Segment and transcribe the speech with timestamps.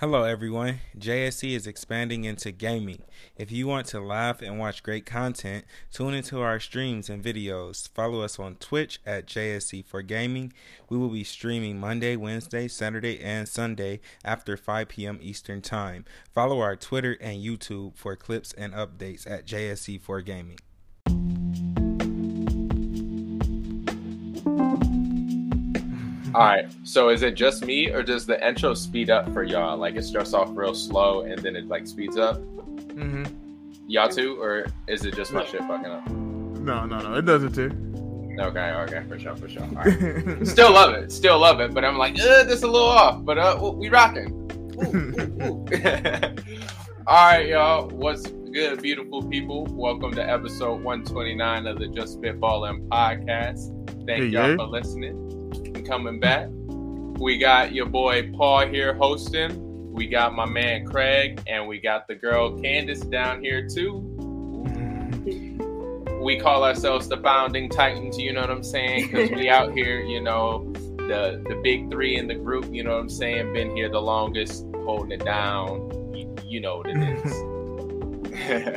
[0.00, 0.78] Hello, everyone.
[0.96, 3.02] JSE is expanding into gaming.
[3.36, 7.88] If you want to laugh and watch great content, tune into our streams and videos.
[7.94, 10.52] Follow us on Twitch at JSE for Gaming.
[10.88, 15.18] We will be streaming Monday, Wednesday, Saturday, and Sunday after 5 p.m.
[15.20, 16.04] Eastern Time.
[16.32, 20.60] Follow our Twitter and YouTube for clips and updates at JSE for Gaming.
[26.34, 26.70] All right.
[26.84, 29.78] So is it just me, or does the intro speed up for y'all?
[29.78, 32.36] Like it starts off real slow and then it like speeds up.
[32.38, 33.24] Mm-hmm.
[33.86, 36.06] Y'all too, or is it just my shit fucking up?
[36.10, 37.14] No, no, no.
[37.14, 37.70] It does it too.
[38.38, 39.62] Okay, okay, for sure, for sure.
[39.62, 40.46] All right.
[40.46, 43.24] Still love it, still love it, but I'm like, uh, this is a little off,
[43.24, 44.34] but uh, we rocking.
[47.06, 47.88] All right, y'all.
[47.88, 49.66] What's good, beautiful people?
[49.70, 53.74] Welcome to episode 129 of the Just Spitballing podcast.
[54.06, 54.56] Thank Hey, y'all yeah.
[54.56, 55.27] for listening
[55.88, 56.48] coming back.
[57.18, 59.92] We got your boy Paul here hosting.
[59.92, 64.04] We got my man Craig, and we got the girl Candace down here too.
[66.20, 68.18] We call ourselves the founding titans.
[68.18, 69.06] You know what I'm saying?
[69.06, 72.72] Because we out here, you know, the the big three in the group.
[72.72, 73.54] You know what I'm saying?
[73.54, 75.90] Been here the longest, holding it down.
[76.14, 76.98] You, you know what it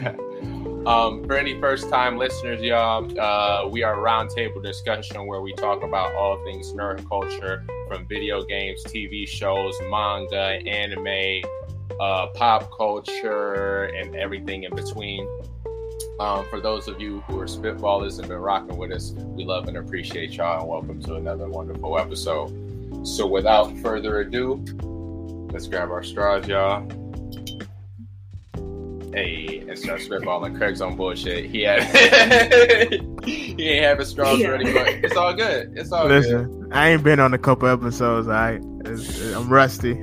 [0.08, 0.16] is.
[0.86, 5.84] um, for any first time listeners, y'all, uh, we are roundtable discussion where we talk
[5.84, 11.44] about all things nerd culture from video games, TV shows, manga, anime,
[12.00, 15.28] uh, pop culture, and everything in between.
[16.20, 19.68] Um, for those of you who are spitballers and been rocking with us, we love
[19.68, 23.08] and appreciate y'all, and welcome to another wonderful episode.
[23.08, 24.64] So, without further ado,
[25.52, 26.88] let's grab our straws, y'all.
[29.14, 30.58] Hey, and start spitballing.
[30.58, 31.46] Craig's on bullshit.
[31.50, 31.84] He had
[33.26, 34.48] he ain't have his straws Yeah.
[34.48, 35.74] ready, but it's all good.
[35.76, 36.24] It's all good.
[36.24, 38.30] Listen, I ain't been on a couple episodes.
[38.30, 38.52] I,
[39.36, 39.96] I'm rusty.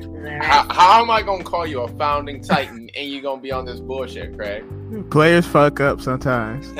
[0.42, 3.64] How, how am I gonna call you a founding titan and you gonna be on
[3.64, 4.62] this bullshit, Craig?
[5.10, 6.68] Players fuck up sometimes.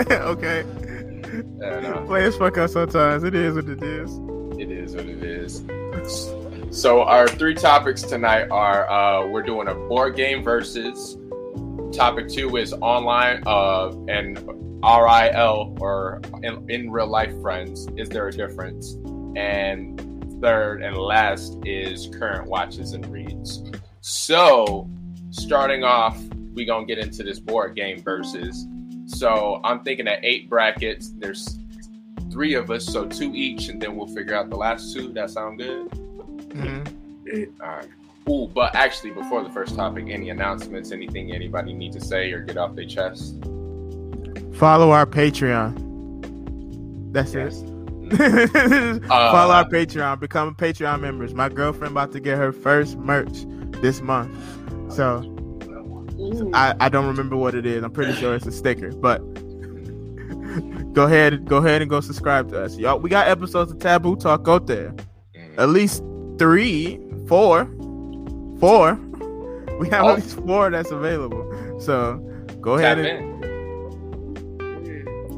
[0.00, 0.64] okay,
[2.06, 3.24] players fuck up sometimes.
[3.24, 4.10] It is what it is.
[4.58, 5.62] It is what it is.
[6.74, 11.16] So our three topics tonight are uh, we're doing a board game versus.
[11.92, 14.36] Topic two is online uh, and
[14.82, 17.86] RIL or in, in real life friends.
[17.96, 18.94] Is there a difference?
[19.36, 20.00] And
[20.42, 23.62] third and last is current watches and reads.
[24.00, 24.90] So
[25.30, 26.20] starting off,
[26.54, 28.66] we gonna get into this board game versus.
[29.06, 31.12] So I'm thinking at eight brackets.
[31.18, 31.56] There's
[32.32, 35.12] three of us, so two each, and then we'll figure out the last two.
[35.12, 35.88] That sound good?
[36.54, 37.50] Mhm.
[37.60, 37.88] All right.
[38.28, 42.40] Ooh, but actually, before the first topic, any announcements, anything anybody need to say or
[42.40, 43.34] get off their chest?
[44.54, 47.12] Follow our Patreon.
[47.12, 47.62] That's Yes.
[47.62, 47.68] it.
[49.06, 50.20] Follow Uh, our Patreon.
[50.20, 51.34] Become a Patreon members.
[51.34, 53.44] My girlfriend about to get her first merch
[53.82, 54.34] this month.
[54.92, 55.30] So
[56.54, 57.82] I, I don't remember what it is.
[57.82, 59.18] I'm pretty sure it's a sticker, but
[60.94, 62.76] go ahead, go ahead and go subscribe to us.
[62.78, 64.94] Y'all, we got episodes of Taboo Talk out there.
[65.36, 65.58] Mm.
[65.58, 66.02] At least
[66.38, 67.66] three, four,
[68.60, 68.94] four.
[69.80, 70.10] We have Oh.
[70.10, 71.80] at least four that's available.
[71.80, 72.16] So
[72.60, 73.34] go ahead and in.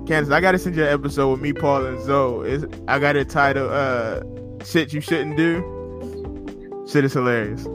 [0.06, 2.48] Candace, I gotta send you an episode with me, Paul, and Zoe.
[2.50, 4.20] It's, I got it titled uh
[4.64, 6.84] Shit You Shouldn't Do.
[6.88, 7.66] Shit is hilarious.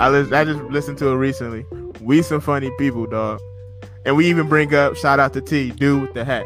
[0.00, 1.64] I lis- I just listened to it recently.
[2.00, 3.40] We some funny people, dog.
[4.04, 6.44] And we even bring up shout out to T, dude with the hat.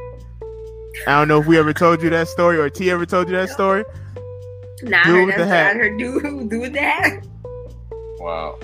[1.07, 3.37] I don't know if we ever told you that story or T ever told you
[3.37, 3.85] that story.
[4.83, 5.49] Nah, Dude I with heard the that.
[5.49, 5.77] hat.
[5.77, 7.21] I heard do do that.
[8.19, 8.59] Wow.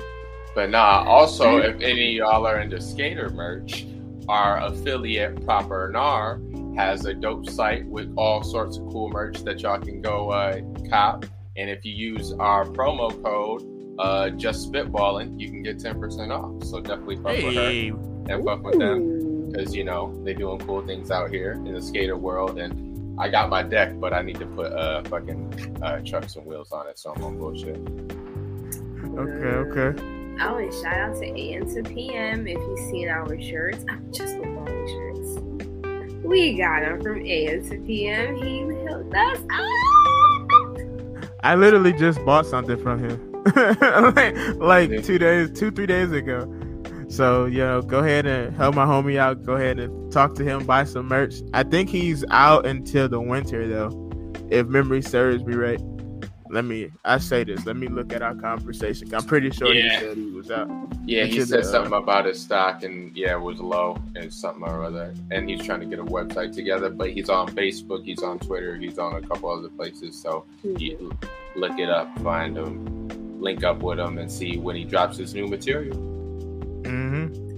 [0.54, 3.86] But nah, also, if any of y'all are into skater merch,
[4.28, 9.60] our affiliate Proper Gnar has a dope site with all sorts of cool merch that
[9.60, 11.26] y'all can go uh, cop.
[11.56, 13.62] And if you use our promo code,
[13.98, 16.64] uh, just spitballing, you can get 10% off.
[16.64, 20.86] So definitely fuck with her and fuck with them because you know they doing cool
[20.86, 22.58] things out here in the skater world.
[22.58, 22.87] And
[23.18, 26.72] I got my deck, but I need to put uh fucking uh, trucks and wheels
[26.72, 27.76] on it, so I'm on bullshit.
[29.18, 30.02] okay, okay.
[30.40, 33.84] Oh, and shout out to AM to PM if you've seen our shirts.
[33.88, 36.24] I'm just spitballing shirts.
[36.24, 38.36] We got them from AM to PM.
[38.36, 39.68] He helped us out.
[41.40, 43.42] I literally just bought something from him,
[44.14, 46.52] like, like two days, two three days ago.
[47.08, 49.42] So you know, go ahead and help my homie out.
[49.42, 51.36] Go ahead and talk to him, buy some merch.
[51.54, 54.10] I think he's out until the winter though,
[54.50, 55.80] if memory serves me right.
[56.50, 57.66] Let me, I say this.
[57.66, 59.14] Let me look at our conversation.
[59.14, 59.82] I'm pretty sure Yeah.
[59.82, 60.70] he said he was out.
[61.04, 64.32] Yeah, he said the- something uh, about his stock and yeah, it was low and
[64.32, 65.14] something or other.
[65.30, 68.76] And he's trying to get a website together, but he's on Facebook, he's on Twitter,
[68.76, 70.20] he's on a couple other places.
[70.20, 70.76] So hmm.
[70.78, 71.18] you
[71.54, 73.08] look it up, find him.
[73.40, 76.17] link up with him and see when he drops his new material.
[76.88, 77.48] Mm-hmm.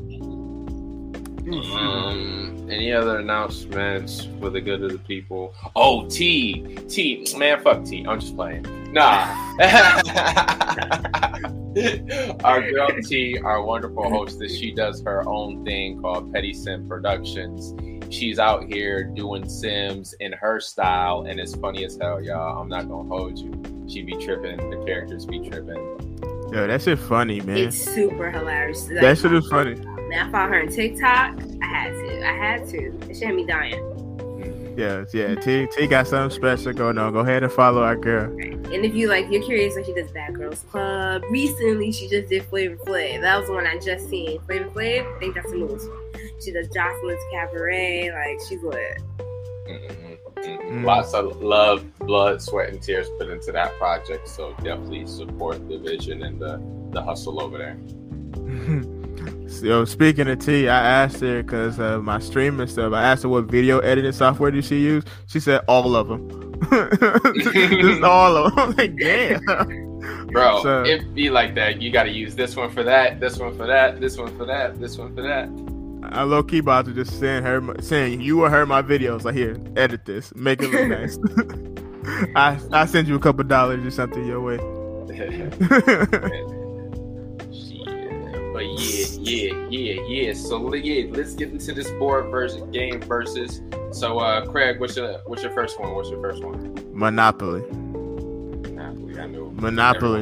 [1.72, 5.54] Um, any other announcements for the good of the people?
[5.76, 8.04] Oh, T, T, man, fuck T.
[8.06, 8.66] I'm just playing.
[8.92, 9.34] Nah.
[12.44, 17.74] our girl T, our wonderful hostess, she does her own thing called Petty Sim Productions.
[18.12, 22.60] She's out here doing Sims in her style, and it's funny as hell, y'all.
[22.60, 23.52] I'm not gonna hold you.
[23.88, 26.29] She be tripping, the characters be tripping.
[26.52, 27.56] Yo, that shit funny, man.
[27.56, 28.88] It's super hilarious.
[28.88, 29.76] Like, that shit is funny.
[29.76, 31.38] Man, I found her on TikTok.
[31.62, 32.26] I had to.
[32.26, 32.86] I had to.
[33.08, 34.74] It should have me dying.
[34.76, 35.34] Yeah, yeah.
[35.34, 37.12] T T got something special going on.
[37.12, 38.24] Go ahead and follow our girl.
[38.32, 41.22] And if you like, you're curious, like she does Bad Girls Club.
[41.30, 43.20] Recently, she just did Flavor Flav.
[43.20, 44.40] That was the one I just seen.
[44.46, 45.16] Flavor Flav.
[45.16, 45.98] I think that's the newest one.
[46.42, 48.10] She does Joseline's Cabaret.
[48.12, 49.02] Like she's lit.
[49.68, 50.09] Mhm, mhm.
[50.44, 50.84] Mm.
[50.84, 54.28] Lots of love, blood, sweat, and tears put into that project.
[54.28, 57.78] So definitely support the vision and the, the hustle over there.
[59.62, 62.92] Yo, speaking of T, I asked her because uh, my streaming stuff.
[62.94, 65.04] I asked her what video editing software did she use.
[65.26, 66.28] She said all of them.
[67.42, 68.58] Just all of them.
[68.70, 69.40] I'm like, damn.
[70.28, 71.82] Bro, So- it be like that.
[71.82, 74.46] You got to use this one for that, this one for that, this one for
[74.46, 75.48] that, this one for that.
[76.02, 79.24] I low key about to just send her, send you will her my videos.
[79.24, 81.18] Like, here, edit this, make it look nice.
[82.36, 84.58] I I send you a couple dollars or something your way.
[88.52, 90.32] But yeah, yeah, yeah, yeah.
[90.34, 93.62] So yeah, let's get into this board versus game versus.
[93.92, 95.94] So uh Craig, what's your what's your first one?
[95.94, 96.74] What's your first one?
[96.92, 99.18] Monopoly, Monopoly.
[99.18, 99.50] I knew.
[99.52, 100.20] Monopoly.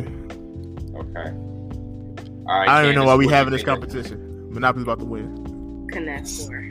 [0.94, 1.30] Okay.
[2.46, 2.68] All right.
[2.68, 4.52] I don't even know why we having this competition.
[4.52, 5.47] Monopoly's about to win.
[5.90, 6.64] Connect four.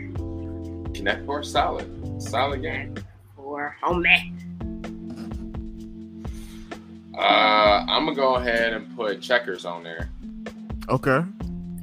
[0.93, 2.93] Connect Four, solid, solid game.
[2.95, 3.75] Connect four.
[3.83, 4.33] Oh man.
[7.17, 10.09] Uh, I'm gonna go ahead and put checkers on there.
[10.89, 11.25] Okay, Okay,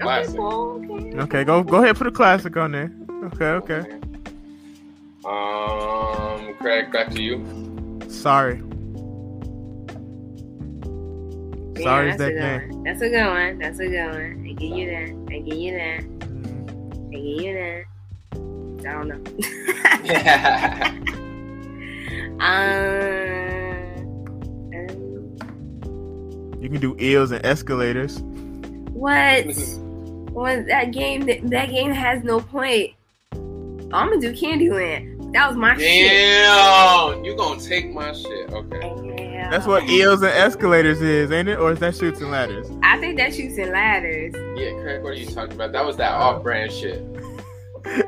[0.01, 0.37] Classic.
[0.37, 0.83] cool.
[0.91, 1.19] Okay.
[1.19, 2.93] okay, go go ahead, put a classic on there.
[3.25, 3.81] Okay, okay.
[5.25, 7.45] Um, Craig, back to you.
[8.09, 8.63] Sorry,
[11.77, 12.71] Yeah, sorry is that's that a good game.
[12.71, 12.83] one.
[12.85, 13.59] That's a good one.
[13.59, 14.47] That's a good one.
[14.49, 15.35] I give you that.
[15.35, 16.05] I give you that.
[17.14, 17.84] I you that.
[18.87, 19.22] I don't know.
[22.40, 22.50] um,
[24.75, 28.19] um, You can do eels and escalators.
[28.93, 29.46] what?
[30.34, 31.26] What that game?
[31.26, 32.90] That, that game has no point.
[33.34, 35.32] I'm gonna do Candyland.
[35.32, 36.11] That was my shit.
[36.11, 38.50] Damn, you gonna take my shit?
[38.52, 39.24] Okay.
[39.44, 39.50] Yeah.
[39.50, 41.58] That's what eels and escalators is, ain't it?
[41.58, 42.67] Or is that Chutes and Ladders?
[42.82, 44.32] I think that Chutes and Ladders.
[44.58, 45.73] Yeah, Craig, what are you talking about?
[45.73, 47.02] That was that off-brand shit.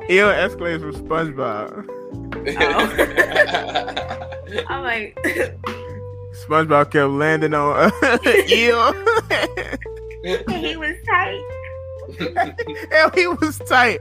[0.08, 1.84] Eel and escalators from SpongeBob.
[2.58, 4.62] Oh.
[4.68, 5.14] I'm like,
[6.46, 7.92] SpongeBob kept landing on
[8.48, 8.94] eel.
[10.24, 11.42] and he was tight.
[12.90, 14.00] Hell, he was tight.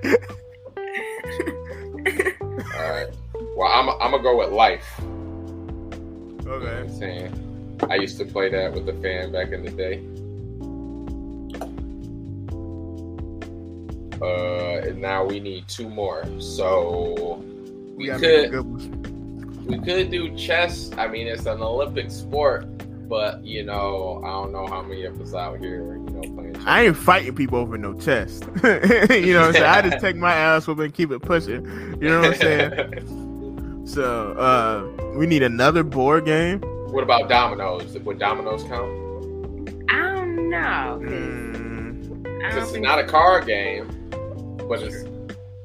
[2.75, 3.07] All right.
[3.57, 5.01] Well, I'm I'm gonna go with life.
[6.45, 6.77] You know Okay.
[6.77, 7.77] I'm saying?
[7.89, 10.01] I used to play that with the fan back in the day.
[14.21, 16.23] Uh, and now we need two more.
[16.39, 17.43] So
[17.97, 20.91] we gotta make a could we could do chess.
[20.97, 22.65] I mean, it's an Olympic sport,
[23.09, 26.53] but you know, I don't know how many of us out here, you know, playing.
[26.53, 26.63] Chess.
[26.65, 28.45] I ain't fighting people over no chest.
[28.63, 29.65] you know what I'm saying?
[29.65, 31.65] I just take my ass whoop and keep it pushing.
[31.99, 33.21] You know what I'm saying?
[33.85, 36.61] So, uh, we need another board game.
[36.91, 37.97] what about dominoes?
[37.99, 38.89] Would dominoes count?
[39.89, 40.99] I don't know.
[41.01, 43.87] Mm, I 'Cause don't It's not a card game,
[44.67, 45.03] but it's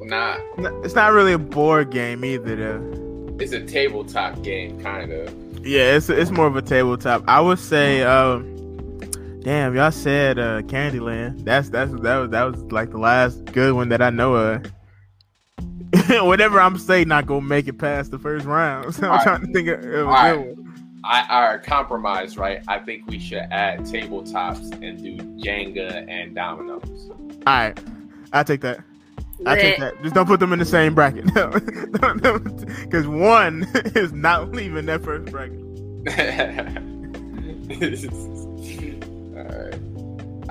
[0.00, 0.40] not.
[0.84, 3.36] it's not really a board game either, though.
[3.38, 5.34] It's a tabletop game, kind of.
[5.66, 7.22] Yeah, it's it's more of a tabletop.
[7.28, 8.44] I would say, um,
[9.42, 11.44] damn, y'all said uh, Candyland.
[11.44, 14.62] That's that's that was that was like the last good one that I know of.
[16.08, 18.94] Whatever I'm saying, not gonna make it past the first round.
[19.00, 19.24] So I'm Alright.
[19.24, 20.66] trying to think of, of a good one.
[21.02, 22.62] I our compromise, right?
[22.68, 27.10] I think we should add tabletops and do Jenga and dominoes.
[27.10, 27.80] All right,
[28.32, 28.84] I take that.
[29.46, 30.02] I take that.
[30.02, 31.24] Just don't put them in the same bracket,
[32.82, 35.60] because one is not leaving that first bracket.
[39.34, 39.80] Alright.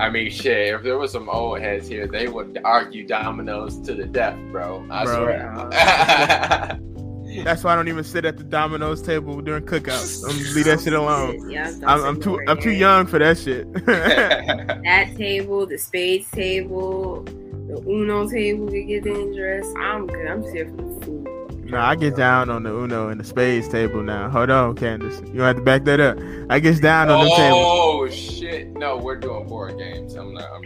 [0.00, 0.74] I mean, shit.
[0.74, 4.86] If there was some old heads here, they would argue dominoes to the death, bro.
[4.90, 5.16] I Bro.
[5.16, 6.80] swear.
[7.44, 10.24] That's why I don't even sit at the Domino's table during cookouts.
[10.28, 11.48] I'm leave that shit alone.
[11.50, 13.66] Yeah, I'm, I'm too I'm too young for that shit.
[13.86, 19.66] That table, the spades table, the Uno table could get dangerous.
[19.78, 20.26] I'm good.
[20.26, 21.39] I'm just here for the food.
[21.70, 24.28] No, I get down on the Uno and the spades table now.
[24.28, 25.20] Hold on, Candace.
[25.32, 26.18] You have to back that up.
[26.50, 27.58] I get down on the oh, table.
[27.58, 28.68] oh shit!
[28.76, 28.96] no.
[28.96, 30.14] We're doing board games.
[30.14, 30.50] I'm not.
[30.52, 30.60] I'm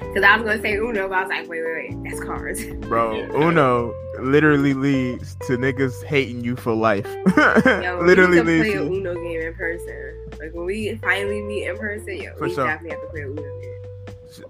[0.00, 2.24] Because uh, I was gonna say Uno, but I was like, wait, wait, wait, that's
[2.24, 2.64] cards.
[2.88, 3.32] Bro, Yeah.
[3.32, 7.06] Uno literally leads to niggas hating you for life.
[7.36, 8.86] Yo, literally we need leads to play a to.
[8.86, 10.14] Uno game in person.
[10.40, 12.66] Like when we finally meet in person, yo, For we sure.
[12.66, 13.77] definitely have to play a Uno game.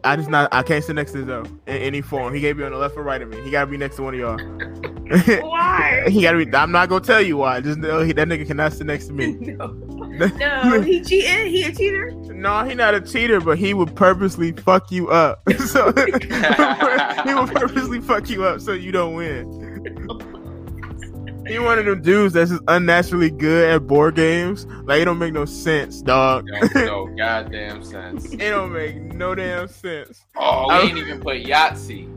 [0.04, 0.52] I just not.
[0.52, 2.34] I can't sit next to Zoe in any form.
[2.34, 3.40] He gave me on the left or right of me.
[3.42, 4.38] He gotta be next to one of y'all.
[5.42, 6.04] Why?
[6.08, 6.54] he gotta be.
[6.54, 7.60] I'm not gonna tell you why.
[7.60, 9.32] Just know he, that nigga cannot sit next to me.
[9.36, 11.46] no, no, he cheated.
[11.48, 12.10] He a cheater.
[12.10, 15.42] No, he not a cheater, but he would purposely fuck you up.
[15.66, 20.34] so he would purposely fuck you up so you don't win.
[21.48, 24.66] He one of them dudes that's just unnaturally good at board games.
[24.84, 26.46] Like it don't make no sense, dog.
[26.46, 28.32] Don't no goddamn sense.
[28.32, 30.24] It don't make no damn sense.
[30.36, 32.14] Oh, we I- ain't even play Yahtzee.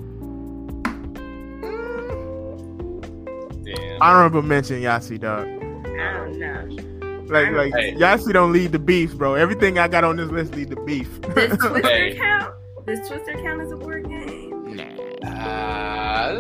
[3.64, 4.02] Damn.
[4.02, 5.48] Honorable mention Yahtzee, dog.
[5.48, 7.24] I don't know.
[7.34, 7.94] Like, like Hey.
[7.96, 9.36] Yahtzee don't lead the beef, bro.
[9.36, 11.22] Everything I got on this list lead the beef.
[11.22, 12.16] Does Twister Hey.
[12.16, 12.54] count?
[12.88, 14.80] Does Twister count as a board game?
[15.24, 16.32] Uh,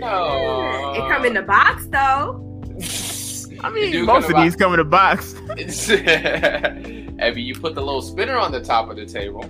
[0.00, 0.92] no.
[0.96, 2.46] It come in the box though.
[3.62, 5.34] I mean, most come of these come in a box.
[5.56, 5.90] It's-
[7.20, 9.42] Abby, you put the little spinner on the top of the table.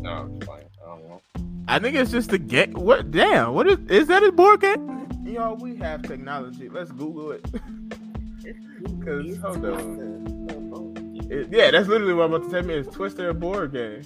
[0.00, 0.62] No, it's fine.
[0.80, 1.20] I don't know.
[1.66, 2.72] I think it's just a game.
[2.74, 3.10] What?
[3.10, 3.54] Damn.
[3.54, 3.78] What is?
[3.90, 5.08] Is that a board game?
[5.24, 6.68] Yo, we have technology.
[6.68, 7.44] Let's Google it.
[9.04, 11.18] Cause hold on.
[11.30, 12.74] It- yeah, that's literally what I'm about to tell me.
[12.74, 14.02] Is Twister a board game?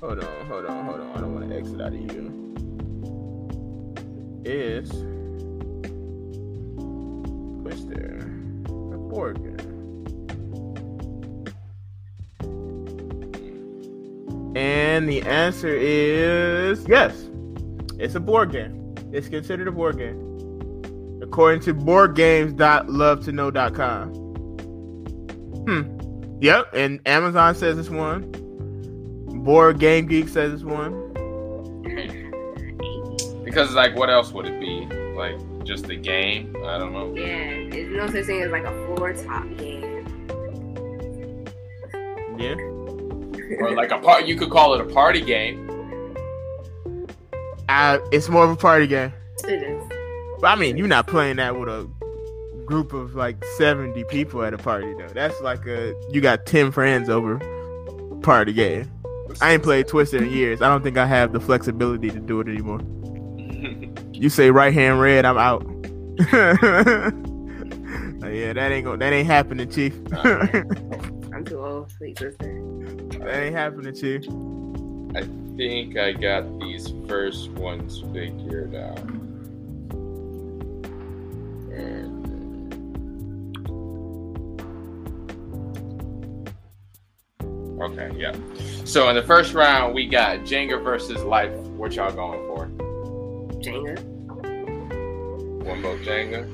[0.00, 1.10] Hold on, hold on, hold on.
[1.16, 2.71] I don't want to exit out of you.
[4.44, 4.90] Is
[7.62, 8.18] Twister
[8.66, 9.56] a board game?
[14.56, 17.28] And the answer is yes.
[17.98, 18.94] It's a board game.
[19.12, 20.18] It's considered a board game.
[21.22, 24.14] According to boardgames.lovetoknow.com.
[25.64, 25.98] Hmm.
[26.40, 28.28] Yep, and Amazon says it's one.
[29.44, 31.01] Board Game Geek says it's one.
[33.52, 34.86] Because like, what else would it be?
[35.14, 36.56] Like just a game?
[36.64, 37.14] I don't know.
[37.14, 40.06] Yeah, there's no such thing as like a floor top game.
[42.38, 42.54] Yeah.
[43.58, 44.24] Or like a part.
[44.24, 45.68] You could call it a party game.
[47.68, 49.12] Uh, it's more of a party game.
[49.46, 49.84] It is.
[50.40, 51.86] But I mean, you're not playing that with a
[52.64, 55.12] group of like 70 people at a party though.
[55.12, 57.38] That's like a you got 10 friends over
[58.22, 58.90] party game.
[59.42, 60.62] I ain't played Twister in years.
[60.62, 62.80] I don't think I have the flexibility to do it anymore.
[64.12, 65.66] You say right hand red, I'm out.
[68.32, 69.94] yeah, that ain't go that ain't happening, Chief.
[70.12, 72.62] I'm too old for Sweet Twister.
[73.18, 74.22] that ain't happening, Chief.
[75.16, 79.00] I think I got these first ones figured out.
[87.82, 88.32] Okay, yeah.
[88.84, 91.52] So in the first round, we got Jenga versus Life.
[91.76, 92.81] What y'all going for?
[93.62, 94.02] Jenga.
[95.64, 96.48] One vote Jenga.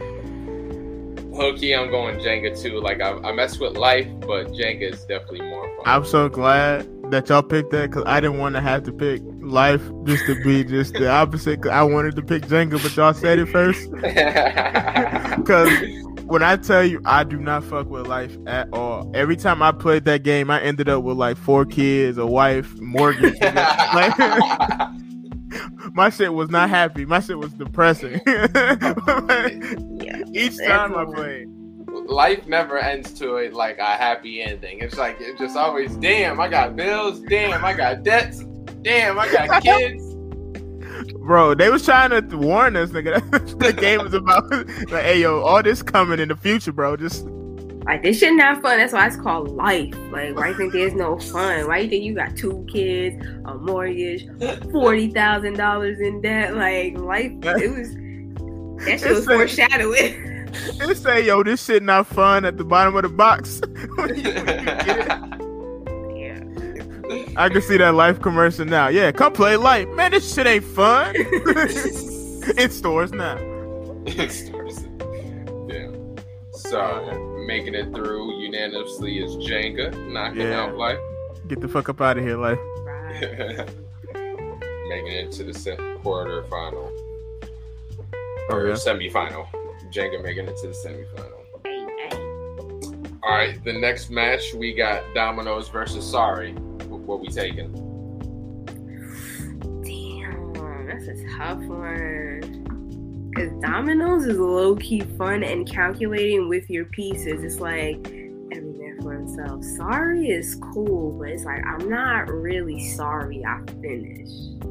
[1.36, 2.80] Hooky, I'm going Jenga too.
[2.80, 5.82] Like I, I mess with Life, but Jenga is definitely more fun.
[5.86, 9.22] I'm so glad that y'all picked that because I didn't want to have to pick
[9.40, 11.62] life just to be just the opposite.
[11.62, 13.88] 'cause I wanted to pick Jenga, but y'all said it first.
[15.38, 15.70] Because
[16.24, 19.72] when I tell you I do not fuck with life at all, every time I
[19.72, 23.34] played that game, I ended up with like four kids, a wife, mortgage.
[23.40, 24.12] like,
[25.98, 27.04] my shit was not happy.
[27.04, 28.20] My shit was depressing.
[30.00, 30.22] Yeah.
[30.32, 31.48] Each time I played.
[31.88, 34.78] life never ends to a like a happy ending.
[34.78, 38.44] It's like it's just always, damn, I got bills, damn, I got debts,
[38.82, 40.14] damn, I got kids.
[41.16, 43.58] Bro, they was trying to warn us, nigga.
[43.58, 44.48] the game was about
[44.90, 46.96] like, hey yo, all this coming in the future, bro.
[46.96, 47.26] Just
[47.88, 48.76] Like this shit not fun.
[48.78, 49.94] That's why it's called life.
[50.10, 51.66] Like why you think there's no fun?
[51.66, 53.16] Why you think you got two kids,
[53.46, 54.28] a mortgage,
[54.70, 56.54] forty thousand dollars in debt?
[56.54, 57.94] Like life, it was
[58.84, 60.14] that shit was It's foreshadowing.
[60.52, 63.60] it say, yo, this shit not fun at the bottom of the box.
[63.96, 66.24] When you- when you
[67.08, 67.24] yeah.
[67.38, 68.88] I can see that life commercial now.
[68.88, 69.88] Yeah, come play life.
[69.90, 71.16] Man, this shit ain't fun.
[72.58, 73.38] in stores now.
[74.04, 74.84] In stores.
[75.68, 75.88] Yeah.
[76.52, 80.60] So making it through unanimously is Jenga, knocking Yeah.
[80.64, 80.98] out life.
[81.48, 82.58] Get the fuck up out of here, life.
[84.90, 86.92] Making it to the se- quarter final
[88.50, 88.78] oh, or Okay.
[88.78, 89.46] semi-final.
[89.90, 91.44] Jenga making it to the semi-final.
[91.64, 92.16] Hey, hey.
[93.22, 96.52] All right, the next match we got Dominoes versus Sorry.
[96.52, 97.72] What we taking?
[99.82, 102.66] Damn, that's a tough one.
[103.36, 107.44] Cause dominoes is low key fun and calculating with your pieces.
[107.44, 107.96] It's like
[108.52, 113.60] every man for myself, sorry is cool, but it's like I'm not really sorry I
[113.80, 114.64] finished.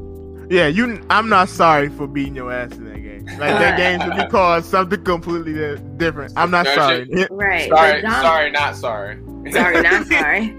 [0.50, 1.02] Yeah, you.
[1.10, 3.26] I'm not sorry for beating your ass in that game.
[3.38, 5.54] Like that game should be called something completely
[5.98, 6.34] different.
[6.38, 7.10] I'm not No, sorry.
[7.32, 7.70] Right.
[7.70, 9.20] Sorry, Dom- sorry, not sorry.
[9.52, 10.56] Sorry, not sorry.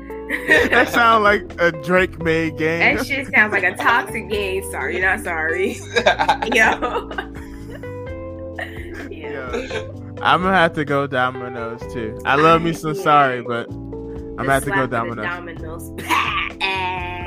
[0.69, 2.97] that sounds like a Drake made game.
[2.97, 4.62] That shit sounds like a toxic game.
[4.71, 5.73] Sorry, not sorry.
[6.52, 7.11] Yo.
[9.32, 9.82] Yeah.
[10.23, 12.18] I'm gonna have to go Domino's too.
[12.25, 15.25] I love me some sorry, but I'm gonna have to go Domino's.
[15.26, 15.92] Domino's.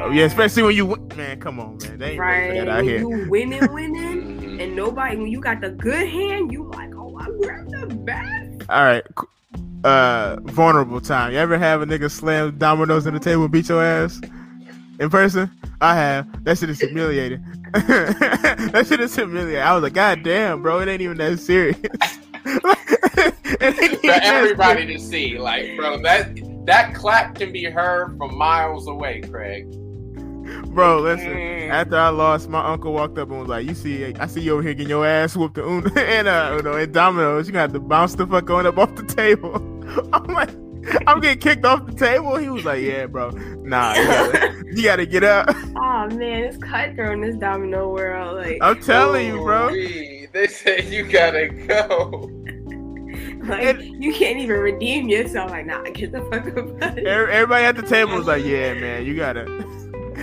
[0.03, 1.39] Oh yeah, especially when you win- man.
[1.39, 1.99] Come on, man.
[1.99, 2.65] They ain't ready for Right.
[2.65, 2.99] that out When here.
[3.01, 7.27] you winning, winning, and nobody, when you got the good hand, you like, oh, I
[7.39, 8.67] grabbed the best.
[8.67, 9.03] All right.
[9.83, 11.33] Uh, vulnerable time.
[11.33, 14.19] You ever have a nigga slam Domino's in the table and beat your ass
[15.01, 15.51] in person?
[15.81, 16.43] I have.
[16.45, 17.43] That shit is humiliating.
[17.73, 19.61] that shit is humiliating.
[19.61, 21.77] I was like, God damn, bro, it ain't even that serious.
[23.61, 26.31] It ain't even For everybody to see, like, bro, that
[26.65, 29.69] that clap can be heard from miles away, Craig.
[30.67, 31.27] Bro, listen.
[31.27, 31.69] Mm.
[31.69, 34.53] After I lost, my uncle walked up and was like, "You see, I see you
[34.53, 37.47] over here getting your ass whooped the Uno and uh, Uno and Domino's.
[37.47, 39.55] You got to have to bounce the fuck on up off the table."
[40.13, 40.49] I'm like,
[41.07, 43.29] "I'm getting kicked off the table." He was like, "Yeah, bro.
[43.29, 48.37] Nah, you gotta, you gotta get up." Oh man, it's cutthroat in this domino world.
[48.37, 49.69] Like, I'm telling you, bro.
[49.69, 50.27] Ooh-wee.
[50.31, 52.29] They say you gotta go.
[53.45, 55.51] like you can't even redeem yourself.
[55.51, 56.97] Like, nah, get the fuck up.
[56.97, 59.45] Everybody at the table was like, "Yeah, man, you gotta,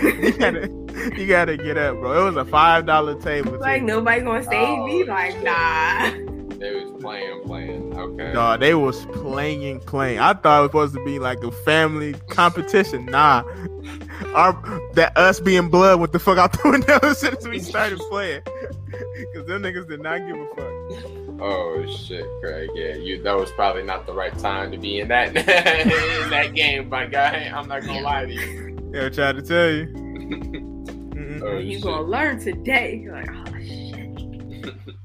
[0.01, 0.69] you gotta,
[1.17, 3.59] you gotta get up, bro." It was a five dollar table.
[3.59, 3.87] like too.
[3.87, 5.03] nobody gonna save me.
[5.03, 5.43] Oh, Like, shit.
[5.43, 6.11] nah.
[6.59, 7.97] They was playing, playing.
[7.97, 8.33] Okay.
[8.33, 10.19] No, they was playing, playing.
[10.19, 13.05] I thought it was supposed to be like a family competition.
[13.05, 13.43] Nah,
[14.35, 14.53] our
[14.95, 18.41] that us being blood went the fuck out the window since we started playing.
[19.33, 21.41] Cause them niggas did not give a fuck.
[21.41, 22.69] Oh shit, Craig.
[22.75, 23.23] Yeah, you.
[23.23, 27.05] That was probably not the right time to be in that in that game, my
[27.05, 27.49] guy.
[27.55, 28.91] I'm not gonna lie to you.
[28.93, 30.09] Yeah, I tried to tell you.
[31.41, 31.83] Oh, you shit.
[31.83, 32.99] gonna learn today.
[33.01, 34.95] You're like, oh shit.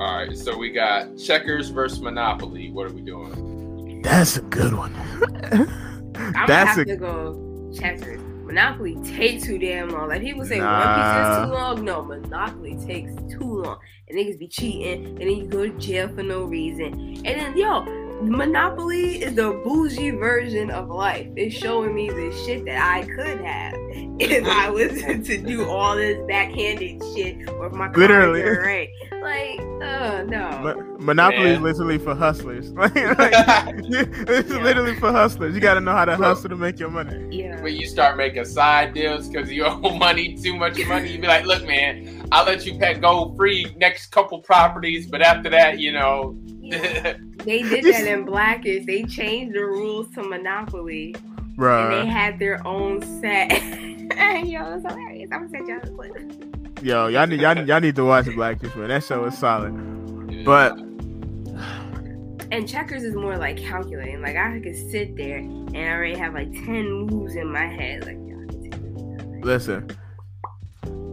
[0.00, 2.70] All right, so we got checkers versus Monopoly.
[2.70, 4.00] What are we doing?
[4.00, 4.94] That's a good one.
[4.96, 5.66] I'm
[6.14, 8.18] gonna That's have a to go checkers.
[8.46, 10.08] Monopoly takes too damn long.
[10.08, 10.78] Like people say Nah.
[10.78, 11.84] One Piece is too long.
[11.84, 13.78] No, Monopoly takes too long.
[14.08, 16.94] And niggas be cheating, and then you go to jail for no reason.
[17.26, 17.84] And then yo,
[18.22, 21.26] Monopoly is the bougie version of life.
[21.36, 23.74] It's showing me the shit that I could have
[24.20, 24.92] if I was
[25.26, 28.42] to do all this backhanded shit or if my cards Literally.
[28.42, 28.88] right.
[29.22, 30.50] Like, uh no.
[30.62, 32.70] Mo- Monopoly is literally for hustlers.
[32.72, 33.32] Like, like,
[33.88, 34.62] it's Yeah.
[34.62, 35.54] literally for hustlers.
[35.54, 36.26] You got to know how to Bro.
[36.28, 37.26] hustle to make your money.
[37.36, 37.60] yeah.
[37.62, 41.26] when you start making side deals because you owe money, too much money, you be
[41.26, 45.78] like, look, man, I'll let you pet go free next couple properties, but after that,
[45.78, 46.36] you know.
[46.70, 47.16] Yeah.
[47.44, 48.86] They did that in Blackish.
[48.86, 51.14] They changed the rules to Monopoly,
[51.58, 53.50] and they had their own set.
[54.46, 55.30] Yo, it's hilarious.
[55.32, 56.82] I'm gonna send y'all the clip.
[56.82, 58.88] Yo, y'all need, y'all, y'all need to watch Blackish, man.
[58.88, 59.72] That show is solid.
[60.44, 60.78] But
[62.50, 64.22] And checkers is more like calculating.
[64.22, 68.06] Like I could sit there and I already have like ten moves in my head.
[68.06, 69.90] Like, yeah, I can take listen,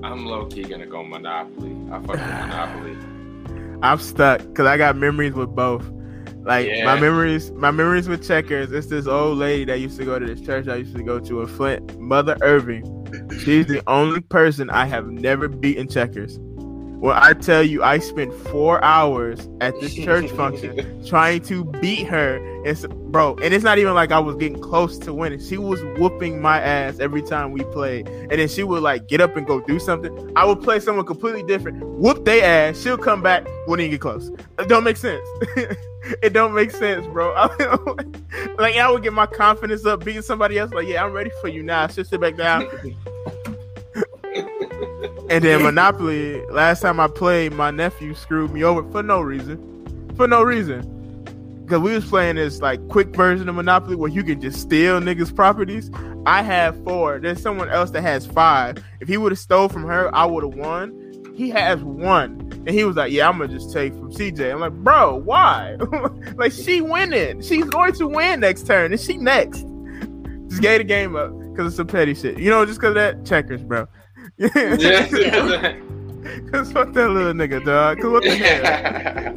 [0.03, 1.75] I'm low key gonna go Monopoly.
[1.91, 3.16] I fuck with Monopoly.
[3.81, 5.89] I'm stuck because I got memories with both.
[6.43, 6.85] Like Yeah.
[6.85, 8.71] my memories, my memories with checkers.
[8.71, 11.19] It's this old lady that used to go to this church I used to go
[11.19, 12.83] to in Flint, Mother Irving.
[13.43, 16.39] She's the only person I have never beaten checkers.
[16.99, 22.07] Well, I tell you, I spent four hours at this church function trying to beat
[22.07, 22.39] her.
[22.65, 25.39] It's bro, and it's not even like I was getting close to winning.
[25.39, 29.21] She was whooping my ass every time we played, and then she would like get
[29.21, 30.33] up and go do something.
[30.35, 32.81] I would play someone completely different, whoop their ass.
[32.81, 34.31] She'll come back, wouldn't even get close.
[34.57, 35.25] It don't make sense.
[36.23, 37.31] it don't make sense, bro.
[38.57, 40.73] like I would get my confidence up, beating somebody else.
[40.73, 41.85] Like, yeah, I'm ready for you now.
[41.87, 42.67] She'll sit back down.
[45.29, 50.13] And then Monopoly, last time I played, my nephew screwed me over for no reason.
[50.15, 50.93] For no reason.
[51.63, 55.01] Because we was playing this like quick version of Monopoly where you can just steal
[55.01, 55.91] niggas' properties.
[56.25, 57.19] I have four.
[57.19, 58.81] There's someone else that has five.
[59.01, 61.33] If he would have stole from her, I would have won.
[61.35, 62.39] He has one.
[62.65, 64.53] And he was like, Yeah, I'm gonna just take from CJ.
[64.53, 65.75] I'm like, bro, why?
[66.35, 67.41] like she winning.
[67.41, 68.93] She's going to win next turn.
[68.93, 69.65] And she next.
[70.47, 72.39] Just gave the game up because it's some petty shit.
[72.39, 73.87] You know, just because of that checkers, bro.
[74.37, 75.77] Yeah.
[76.51, 77.99] Cause fuck that little nigga, dog.
[77.99, 79.33] Cause what the hell,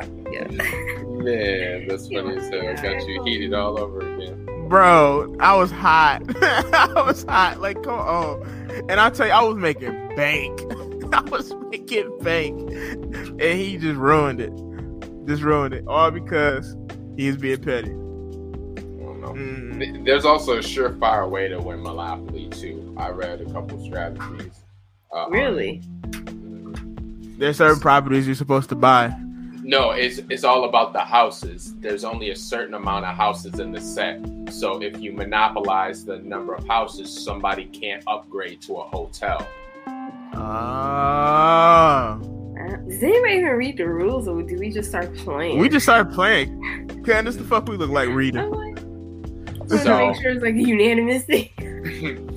[1.22, 2.74] Man, that's funny as hell.
[2.74, 4.44] Got you heated all over again.
[4.68, 5.34] bro?
[5.40, 6.22] I was hot.
[6.42, 7.60] I was hot.
[7.60, 8.42] Like, come on.
[8.88, 10.60] And I tell you, I was making bank.
[11.12, 14.52] I was making bank, and he just ruined it.
[15.26, 16.76] Just ruined it, all because
[17.16, 17.90] he's being petty.
[17.90, 19.32] Don't know.
[19.34, 20.04] Mm.
[20.04, 22.94] There's also a surefire way to win Monopoly too.
[22.96, 24.62] I read a couple strategies.
[25.14, 25.82] Uh, Really?
[27.38, 29.14] There's certain properties you're supposed to buy.
[29.62, 31.74] No, it's it's all about the houses.
[31.80, 34.20] There's only a certain amount of houses in the set.
[34.50, 39.46] So if you monopolize the number of houses, somebody can't upgrade to a hotel.
[40.34, 42.18] Ah.
[42.18, 45.58] Uh, Does anybody even read the rules, or do we just start playing?
[45.58, 47.02] We just started playing.
[47.04, 48.40] Candace, the fuck we look like reading.
[48.40, 48.74] I'm
[49.68, 51.48] trying So- to make sure it's like a unanimous thing.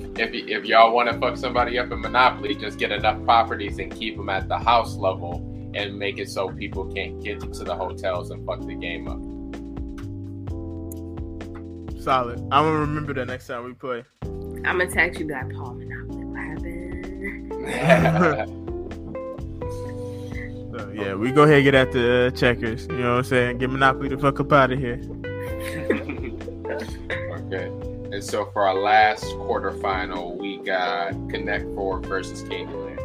[0.16, 3.78] if y- if y'all want to fuck somebody up in Monopoly, just get enough properties
[3.78, 7.64] and keep them at the house level and make it so people can't get to
[7.64, 9.20] the hotels and fuck the game up.
[12.00, 12.38] Solid.
[12.52, 14.04] I'm gonna remember that next time we play.
[14.22, 16.24] I'm gonna text you back, Paul Monopoly.
[16.24, 18.60] What happened?
[20.78, 22.86] So, yeah, we go ahead and get at the uh, checkers.
[22.88, 23.58] You know what I'm saying?
[23.58, 24.96] Get Monopoly the fuck up out of here.
[27.46, 27.93] okay.
[28.14, 33.00] And so for our last quarterfinal, we got Connect Four versus Candyland.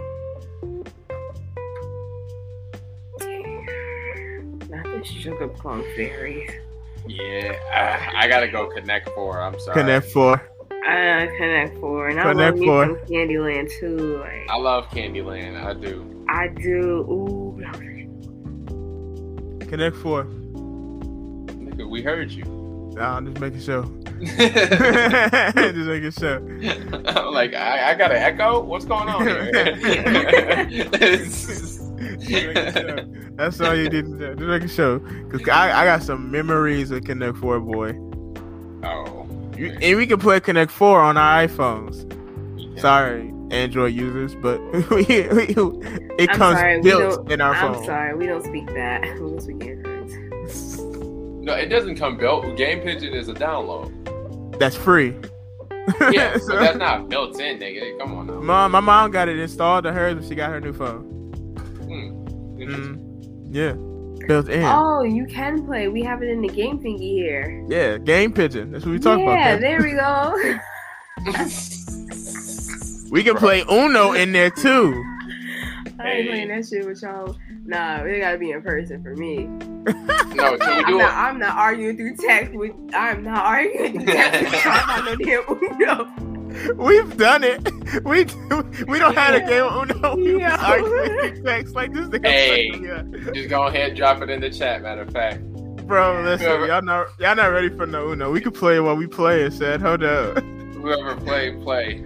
[4.70, 6.52] Not the sugar plum fairies.
[7.08, 9.42] Yeah, I, I gotta go Connect Four.
[9.42, 9.82] I'm sorry.
[9.82, 10.34] Connect four.
[10.70, 12.86] Uh, Connect Four, and I Connect love me Four.
[12.86, 14.20] some Candyland too.
[14.20, 15.60] Like I love Candyland.
[15.60, 16.24] I do.
[16.30, 17.00] I do.
[17.10, 17.60] Ooh,
[19.68, 20.26] Connect four.
[20.26, 22.59] Nigga, we heard you.
[23.00, 23.84] Nah, I'm just making sure.
[24.20, 26.36] just making sure.
[27.08, 28.62] I'm like, I, I got an echo.
[28.62, 29.52] What's going on here?
[33.38, 34.36] That's all you need to do.
[34.36, 35.00] Just making sure.
[35.30, 37.94] Cause I, I got some memories of Connect Four, boy.
[38.84, 39.26] oh,
[39.58, 42.06] You, and we can play Connect Four on our iPhones.
[42.58, 42.82] yeah.
[42.82, 44.60] Sorry, Android users, but
[44.92, 45.56] we, we,
[46.18, 47.86] it I'm comes sorry, built in our I'm phone.
[47.86, 49.04] sorry, we don't speak that.
[49.04, 49.79] We don't speak Androids.
[51.50, 52.56] No, it doesn't come built.
[52.58, 54.60] Game Pigeon is a download.
[54.60, 55.16] That's free.
[56.12, 57.98] Yeah, So- that's not built in, nigga.
[57.98, 58.40] Come on now.
[58.40, 61.02] Mom, my mom got it installed to hers when she got her new phone.
[61.88, 62.62] Hmm.
[62.62, 63.74] Mm, yeah,
[64.28, 64.64] built in.
[64.64, 65.88] Oh, you can play.
[65.88, 67.66] We have it in the game thingy here.
[67.68, 68.72] Yeah, game pigeon.
[68.72, 69.36] That's what we talk yeah, about.
[69.36, 70.60] Yeah, there we go.
[73.12, 75.04] We can play Uno in there too.
[76.00, 77.38] I ain't playing that shit with y'all.
[77.66, 79.46] Nah, it gotta be in person for me.
[80.34, 81.14] no, so we I'm do not.
[81.14, 82.72] I'm not arguing through text with.
[82.94, 86.76] I'm not arguing through text with y'all no damn Uno.
[86.76, 87.62] We've done it.
[88.06, 88.26] We
[88.88, 90.16] we don't have a game of Uno.
[90.16, 90.58] We Yeah.
[90.60, 92.08] arguing text like this.
[92.08, 92.72] nigga Hey.
[92.82, 93.32] yeah.
[93.34, 94.82] Just go ahead, drop it in the chat.
[94.82, 95.42] Matter of fact.
[95.86, 98.32] Bro, listen, Whoever- y'all not y'all not ready for no Uno.
[98.32, 99.54] We could play while we play it.
[99.54, 100.38] Said, hold up.
[100.76, 102.04] whoever play play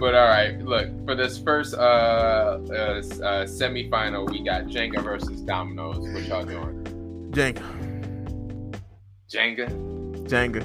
[0.00, 5.40] but all right look for this first uh, uh, uh semi-final we got jenga versus
[5.42, 6.82] dominoes what y'all doing
[7.30, 7.62] Jenga,
[9.28, 9.68] jenga
[10.28, 10.62] Jenga.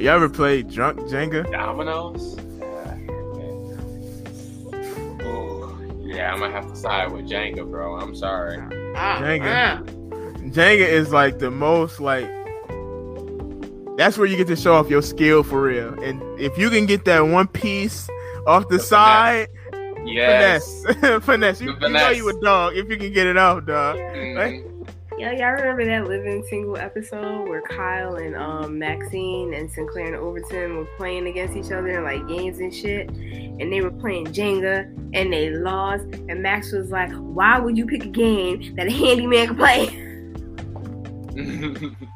[0.00, 1.50] You all ever played drunk Jenga?
[1.50, 2.96] dominoes yeah,
[5.26, 8.58] Ooh, yeah i'm gonna have to side with jenga bro i'm sorry
[8.98, 9.42] Ah, Jenga.
[9.44, 9.82] ah.
[10.56, 12.30] Jenga is like the most like.
[13.96, 15.98] That's where you get to show off your skill for real.
[16.02, 18.08] And if you can get that one piece
[18.46, 19.48] off the, The side,
[20.04, 21.60] yes finesse, finesse.
[21.60, 23.96] You, The you know you a dog if you can get it off, dog.
[23.96, 24.72] Mhm.
[25.18, 30.16] Yeah, y'all remember that living single episode where Kyle and um, Maxine and Synclaire and
[30.16, 34.26] Overton were playing against each other in like games and shit, and they were playing
[34.26, 36.04] Jenga and they lost.
[36.28, 40.02] And Max was like, "Why would you pick a game that a handyman can play?"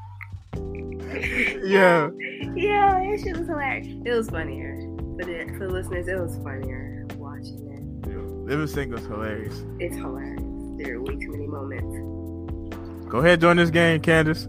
[1.64, 2.10] Yeah.
[2.54, 3.86] yeah, that shit was hilarious.
[4.04, 4.76] It was funnier
[5.18, 6.08] for the for the listeners.
[6.08, 8.16] It was funnier watching it.
[8.46, 9.64] Living single's hilarious.
[9.78, 10.42] It's hilarious.
[10.78, 13.08] There are way too many moments.
[13.10, 14.48] Go ahead, join this game, Candace.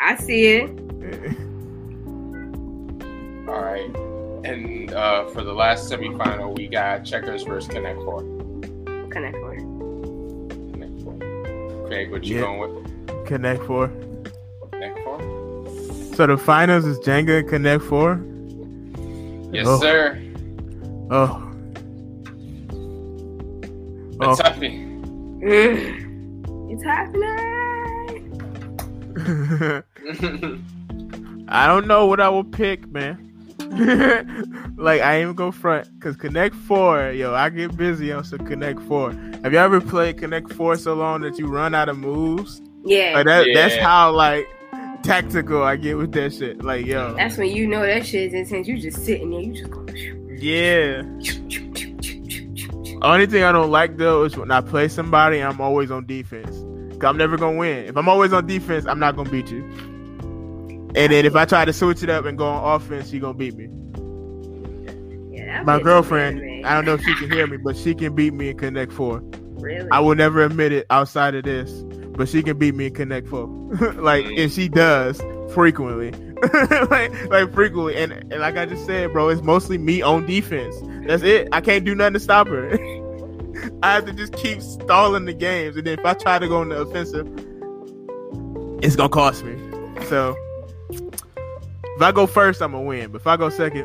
[0.00, 0.70] I see it.
[3.48, 3.88] all right
[4.44, 8.20] and uh for the last semi-final we got checkers versus connect four
[9.10, 9.54] Connect four.
[10.72, 11.16] connect four
[11.86, 12.40] craig what you Yeah.
[12.42, 13.88] going with Connect Four.
[16.16, 18.20] Connect four So the finals is Jenga and Connect Four.
[19.52, 19.80] yes Oh.
[19.80, 20.18] sir
[21.10, 21.42] Oh.
[24.18, 24.36] It's Oh.
[24.42, 24.84] toughie
[25.46, 26.72] Mm.
[26.72, 28.32] It's happening.
[31.48, 33.22] I don't know what I will pick, man.
[34.76, 38.40] like I ain't even go front because Connect Four, yo, I get busy on some
[38.40, 39.12] Connect Four.
[39.44, 42.60] Have you ever played Connect Four so long that you run out of moves?
[42.84, 43.12] Yeah.
[43.14, 44.46] Like that, that's how like
[45.06, 46.62] tactical I get with that shit.
[46.62, 48.66] Like yo, That's when you know that shit is intense.
[48.68, 49.86] You just sitting there, you just go.
[50.36, 51.02] yeah.
[53.02, 56.56] Only thing I don't like though is when I play somebody, I'm always on defense.
[56.96, 57.84] Cause I'm never gonna win.
[57.84, 59.62] If I'm always on defense, I'm not gonna beat you.
[60.96, 63.34] And then if I try to switch it up and go on offense, she gonna
[63.34, 63.68] beat me.
[65.36, 68.32] Yeah, My girlfriend, I don't know if she can hear me, but she can beat
[68.32, 69.20] me in Connect Four.
[69.60, 69.88] Really?
[69.90, 71.70] I will never admit it outside of this,
[72.16, 73.46] but she can beat me in Connect Four.
[73.94, 74.42] like, mm.
[74.42, 75.20] and she does
[75.52, 76.10] frequently,
[76.90, 77.96] like, like frequently.
[77.96, 80.76] And, and like I just said, bro, it's mostly me on defense.
[81.06, 81.48] That's it.
[81.52, 82.72] I can't do nothing to stop her.
[83.82, 86.60] I have to just keep stalling the games, and then if I try to go
[86.60, 87.26] on the offensive,
[88.82, 89.56] it's gonna cost me.
[90.08, 90.36] So
[90.90, 93.10] if I go first, I'm gonna win.
[93.10, 93.84] But if I go second,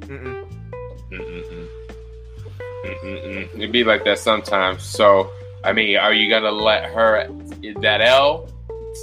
[0.00, 0.46] mm-mm.
[1.10, 1.68] Mm-mm-mm.
[2.84, 3.54] Mm-mm-mm.
[3.54, 4.82] It'd be like that sometimes.
[4.84, 5.30] So,
[5.62, 7.28] I mean, are you gonna let her
[7.80, 8.48] that L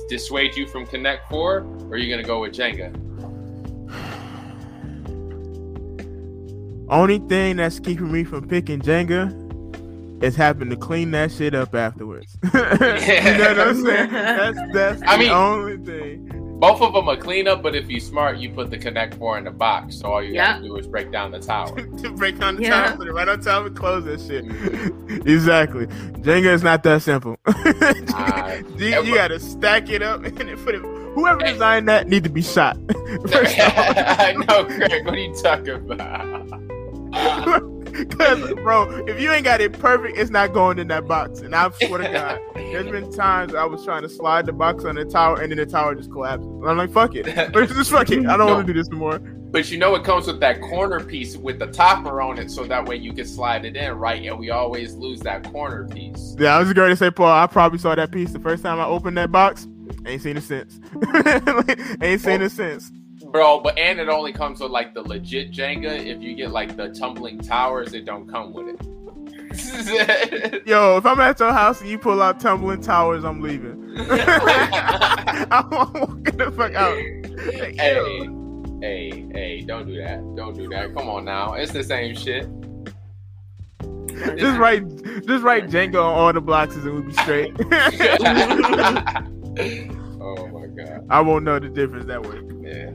[0.09, 2.93] dissuade you from Connect Four, or are you gonna go with Jenga?
[6.89, 11.75] only thing that's keeping me from picking Jenga is having to clean that shit up
[11.75, 12.37] afterwards.
[12.45, 14.09] you know what I'm saying?
[14.11, 16.46] That's that's I the mean- only thing.
[16.59, 19.37] Both of them are clean up, but if you smart, you put the Connect Four
[19.37, 19.97] in the box.
[19.99, 20.53] So all you Yeah.
[20.53, 21.75] gotta do is break down the tower.
[22.01, 22.87] to break down the Yeah.
[22.87, 24.43] time, put it right on top and close that shit.
[25.27, 25.85] exactly.
[26.23, 27.37] Jenga is not that simple.
[28.79, 30.81] you, you gotta stack it up and put it.
[31.13, 32.77] Whoever designed that need to be shot.
[33.33, 35.05] I know, Craig.
[35.05, 37.76] What are you talking about?
[38.17, 41.39] Cause, bro, if you ain't got it perfect, it's not going in that box.
[41.39, 44.86] And I swear to God, there's been times I was trying to slide the box
[44.86, 46.45] on the tower, and then the tower just collapsed.
[46.47, 48.19] And I'm like, fuck it, just fuck it.
[48.27, 48.53] I don't No.
[48.55, 49.19] want to do this anymore.
[49.49, 52.65] But you know it comes with that corner piece with the topper on it, so
[52.65, 54.21] that way you can slide it in, right?
[54.25, 56.36] And we always lose that corner piece.
[56.38, 57.31] Yeah, I was going to say, Paul.
[57.31, 59.65] I probably saw that piece the first time I opened that box.
[60.05, 60.79] Ain't seen it since.
[62.01, 62.91] ain't seen it since.
[63.31, 66.05] Bro, but and it only comes with like the legit Jenga.
[66.05, 68.81] If you get like the tumbling towers, it don't come with it.
[70.67, 73.95] Yo, if I'm at your house and you pull out tumbling towers, I'm leaving.
[73.99, 76.95] I'm walking the fuck out.
[76.95, 77.75] Hey,
[78.81, 80.19] hey, hey, don't do that.
[80.35, 80.95] Don't do that.
[80.95, 81.53] Come on now.
[81.53, 82.47] It's the same shit.
[84.37, 84.87] Just write,
[85.25, 87.53] just write Jenga on all the blocks and we'll be straight.
[90.19, 91.05] oh my god.
[91.09, 92.41] I won't know the difference that way.
[92.61, 92.91] Yeah.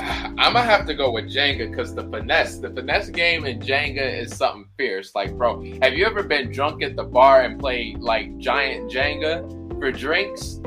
[0.00, 4.20] I'm gonna have to go with Jenga because the finesse, the finesse game in Jenga
[4.20, 5.14] is something fierce.
[5.14, 9.46] Like, bro, have you ever been drunk at the bar and played like giant Jenga
[9.78, 10.60] for drinks?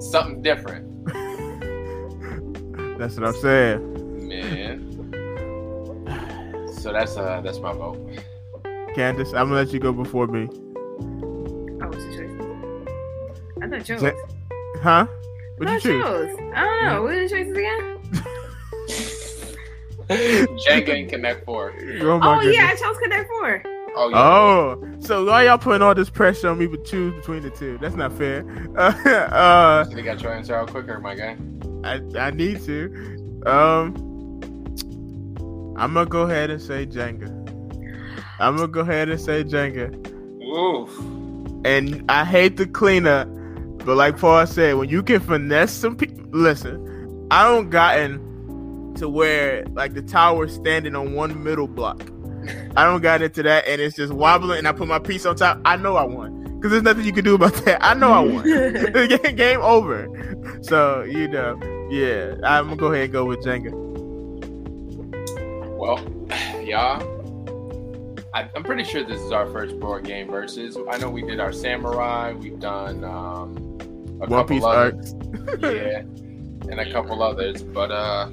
[0.00, 0.86] Something different,
[2.98, 4.28] That's what I'm saying.
[4.28, 4.84] man.
[6.80, 7.98] So that's uh that's my vote.
[8.94, 10.48] Candace, I'm gonna let you go before me.
[10.52, 12.30] Oh, what's your choice?
[13.60, 14.00] I thought yours.
[14.02, 14.14] Jen-
[14.82, 15.06] Huh?
[15.08, 15.10] I
[15.58, 16.38] What'd you thought choose?
[16.38, 16.52] yours.
[16.54, 17.02] I don't know.
[17.02, 17.97] What are the choices again?
[20.08, 21.72] Jenga and Connect Four.
[22.00, 23.62] Oh, Oh, yeah, I chose Connect Four.
[23.96, 24.18] Oh, yeah.
[24.20, 27.78] Oh, so why y'all putting all this pressure on me to choose between the two?
[27.80, 28.44] That's not fair.
[28.78, 31.36] Uh, Should have got your answer out quicker, my guy.
[31.84, 33.42] I I need to.
[33.46, 33.94] Um,
[35.76, 37.28] I'm gonna go ahead and say Jenga.
[38.40, 39.94] I'm gonna go ahead and say Jenga.
[40.42, 40.90] Oof.
[41.64, 43.28] And I hate the cleanup,
[43.84, 48.27] but like Paul said, when you can finesse some people, listen, I don't gotten
[48.98, 52.00] to where like the tower's standing on one middle block.
[52.76, 55.36] I don't got into that, and it's just wobbling, and I put my piece on
[55.36, 55.60] top.
[55.64, 57.84] I know I won because there's nothing you can do about that.
[57.84, 58.44] I know I won.
[59.08, 60.08] game, game over.
[60.62, 61.58] So you know,
[61.90, 63.72] yeah, I'm gonna go ahead and go with Jenga.
[65.76, 65.98] Well,
[66.64, 67.18] y'all,
[68.34, 70.76] I, I'm pretty sure this is our first board game versus.
[70.90, 72.32] I know we did our samurai.
[72.32, 73.56] We've done um,
[74.20, 75.62] a One couple Piece others, arcs.
[75.62, 75.98] yeah,
[76.70, 77.62] and a couple others.
[77.62, 78.30] But uh,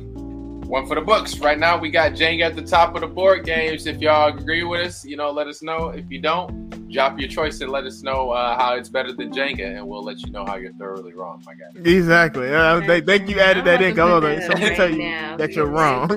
[0.65, 1.37] one for the books.
[1.39, 3.87] Right now, we got Jenga at the top of the board games.
[3.87, 5.89] If y'all agree with us, you know, let us know.
[5.89, 9.31] If you don't, drop your choice and let us know uh, how it's better than
[9.31, 11.89] Jenga, and we'll let you know how you're thoroughly wrong, my guy.
[11.89, 12.53] Exactly.
[12.53, 13.99] Uh, they, thank you added that in.
[13.99, 16.09] I was like, I'm someone about tell to you put that you're wrong.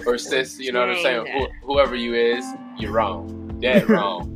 [0.06, 1.26] or sis, you know what I'm saying?
[1.26, 2.44] Who, whoever you is,
[2.78, 3.58] you're wrong.
[3.60, 4.32] Dead wrong.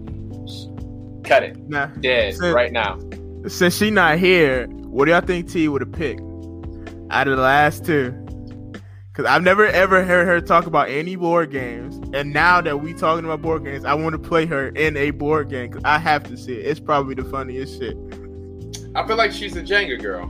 [1.24, 1.68] Cut it.
[1.68, 2.52] Nah, Dead Sis.
[2.52, 2.98] right now.
[3.46, 6.22] since she not here, what do y'all think T would have picked
[7.10, 8.14] out of the last two?
[9.20, 12.94] Cause I've never ever heard her talk about any board games, and now that we
[12.94, 15.70] talking about board games, I want to play her in a board game.
[15.72, 16.64] Cause I have to see it.
[16.64, 17.98] It's probably the funniest shit.
[18.94, 20.22] I feel like she's a Jenga girl.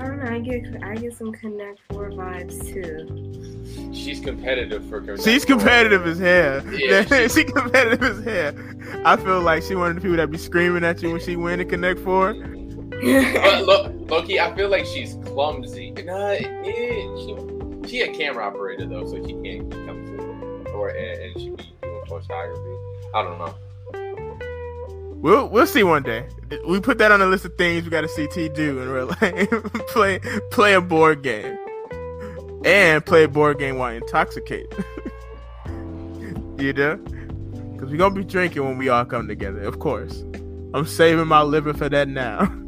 [0.00, 0.32] I don't know.
[0.32, 3.94] I get I get some Connect Four vibes too.
[3.94, 5.58] She's competitive for Connect She's Four.
[5.58, 6.66] competitive as hell.
[6.74, 9.06] Yeah, she- she competitive as hell.
[9.06, 11.36] I feel like she one of the people that be screaming at you when she
[11.36, 12.34] win and Connect Four.
[13.02, 15.90] But look, Loki, I feel like she's clumsy.
[15.90, 17.36] Nah, yeah, she
[17.88, 21.72] she a camera operator though, so she can't come to or and, and she be
[21.82, 22.76] doing photography.
[23.14, 23.54] I don't know.
[25.20, 26.26] We'll we'll see one day.
[26.66, 28.88] We put that on the list of things we got to see T do in
[28.88, 29.50] real life.
[29.88, 31.58] play play a board game
[32.64, 34.84] and play a board game while intoxicated.
[36.58, 39.60] you know, because we're gonna be drinking when we all come together.
[39.60, 40.24] Of course,
[40.72, 42.61] I'm saving my liver for that now.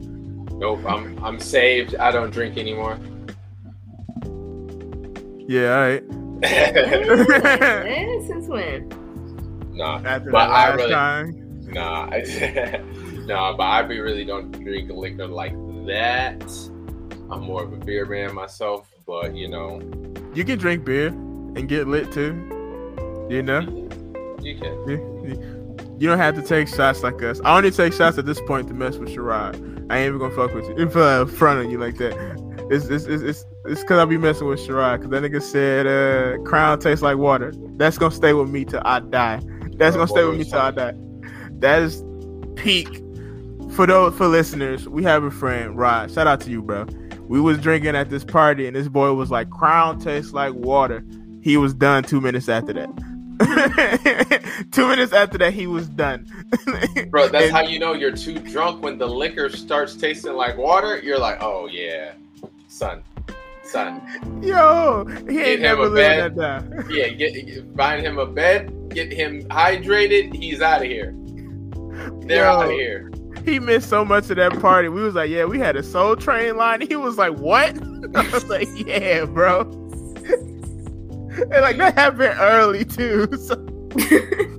[0.65, 1.95] Nope, I'm I'm saved.
[1.97, 2.99] I don't drink anymore.
[5.47, 6.03] Yeah, all right.
[8.27, 8.89] Since when?
[9.75, 12.07] nah, After But that I really- time, nah,
[13.27, 13.55] nah.
[13.59, 15.53] But I really don't drink liquor like
[15.87, 16.43] that.
[17.31, 19.83] I'm more of a beer man myself, but you know,
[20.33, 22.33] you can drink beer and get lit too.
[23.29, 23.61] You know.
[24.41, 24.89] you can.
[24.89, 27.39] You, you don't have to take shots like us.
[27.45, 29.74] I only take shots at this point to mess with Sherrod.
[29.91, 32.15] I ain't even gonna fuck with you in front of you like that.
[32.71, 35.03] It's it's it's it's, it's cause I be messing with Sherrod.
[35.03, 37.53] Cause that nigga said uh, crown tastes like water.
[37.77, 39.41] That's gonna stay with me till I die.
[39.77, 40.95] That's gonna stay with me till I die.
[41.59, 42.03] That is
[42.57, 43.03] peak.
[43.73, 46.11] For those for listeners, we have a friend, Rod.
[46.11, 46.87] Shout out to you, bro.
[47.27, 51.05] We was drinking at this party, and this boy was like, "Crown tastes like water."
[51.43, 52.89] He was done two minutes after that.
[54.73, 56.27] two minutes after that, he was done.
[57.11, 60.57] Bro, that's And- how you know you're too drunk when the liquor starts tasting like
[60.57, 60.99] water.
[61.01, 62.13] You're like, oh yeah,
[62.69, 63.03] son,
[63.63, 64.01] son.
[64.43, 66.37] Yo, he Get ain't him never living bed.
[66.37, 66.87] that down.
[66.91, 70.35] Yeah, get, get find him a bed, get him hydrated.
[70.35, 71.15] He's out of here.
[72.27, 72.51] They're Yo.
[72.51, 73.11] out of here.
[73.45, 74.89] He missed so much of that party.
[74.89, 76.81] We was like, yeah, we had a Soul Train line.
[76.81, 77.77] He was like, what?
[78.17, 79.65] I was like, yeah, bro.
[81.39, 83.29] And like that happened early too.
[83.37, 83.55] So,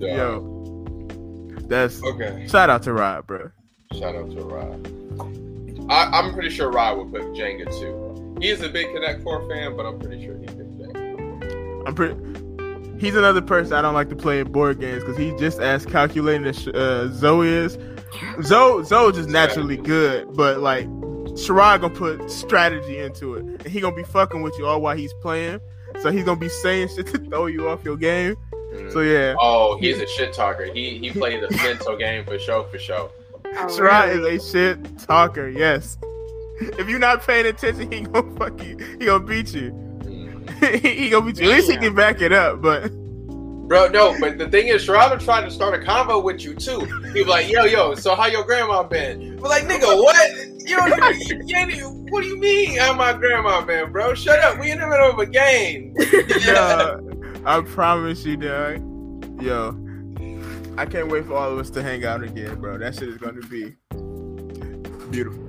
[0.00, 0.16] Yeah.
[0.16, 2.46] yo, that's Okay.
[2.48, 3.50] shout out to Rod, bro.
[3.92, 4.86] Shout out to Rod.
[5.90, 8.36] I, I'm pretty sure Rod would pick Jenga too.
[8.40, 11.86] He is a big Connect Four fan, but I'm pretty sure he picked Jenga.
[11.88, 12.14] I'm pretty.
[13.00, 15.84] He's another person I don't like to play in board games because he's just as
[15.86, 17.78] calculating as uh, Zoe is.
[18.42, 20.86] Zoe, Zoe just naturally good, but like
[21.38, 24.96] Sherrod gonna put strategy into it, and he gonna be fucking with you all while
[24.96, 25.60] he's playing.
[26.00, 28.36] So he's gonna be saying shit to throw you off your game.
[28.74, 28.92] Mm.
[28.92, 30.64] So yeah, Oh, he's a shit talker.
[30.64, 33.10] He he played the mental game for show for show.
[33.44, 34.34] Oh, Sherrod really?
[34.34, 35.48] is a shit talker.
[35.48, 35.96] Yes.
[36.60, 38.76] If you're not paying attention, he gonna fuck you.
[38.98, 39.70] He gonna beat you.
[40.02, 40.80] Mm.
[40.84, 41.50] he gonna beat you.
[41.50, 42.60] At least he can back it up.
[42.60, 42.90] But
[43.68, 46.80] Bro, no, but the thing is, Sherrod tried to start a convo with you too.
[47.12, 50.57] He was like, "Yo, yo, so how your grandma been?" We're like, "Nigga, what?
[50.68, 54.14] You don't, you, you ain't even- what do you mean I'm my grandma man, bro?
[54.14, 54.58] Shut up.
[54.58, 55.94] We in the middle of a game."
[56.44, 57.00] yo,
[57.44, 59.42] I promise you, dog.
[59.42, 59.76] Yo,
[60.76, 62.78] I can't wait for all of us to hang out again, bro.
[62.78, 63.76] That shit is gonna be
[65.10, 65.44] beautiful.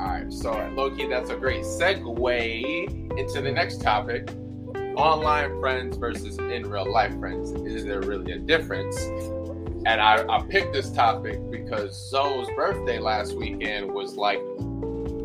[0.00, 4.30] All right, so Loki, that's a great segue into the next topic:
[4.96, 7.50] online friends versus in real life friends.
[7.52, 8.96] Is there really a difference?
[9.86, 14.40] And I, I picked this topic because Zoe's birthday last weekend was like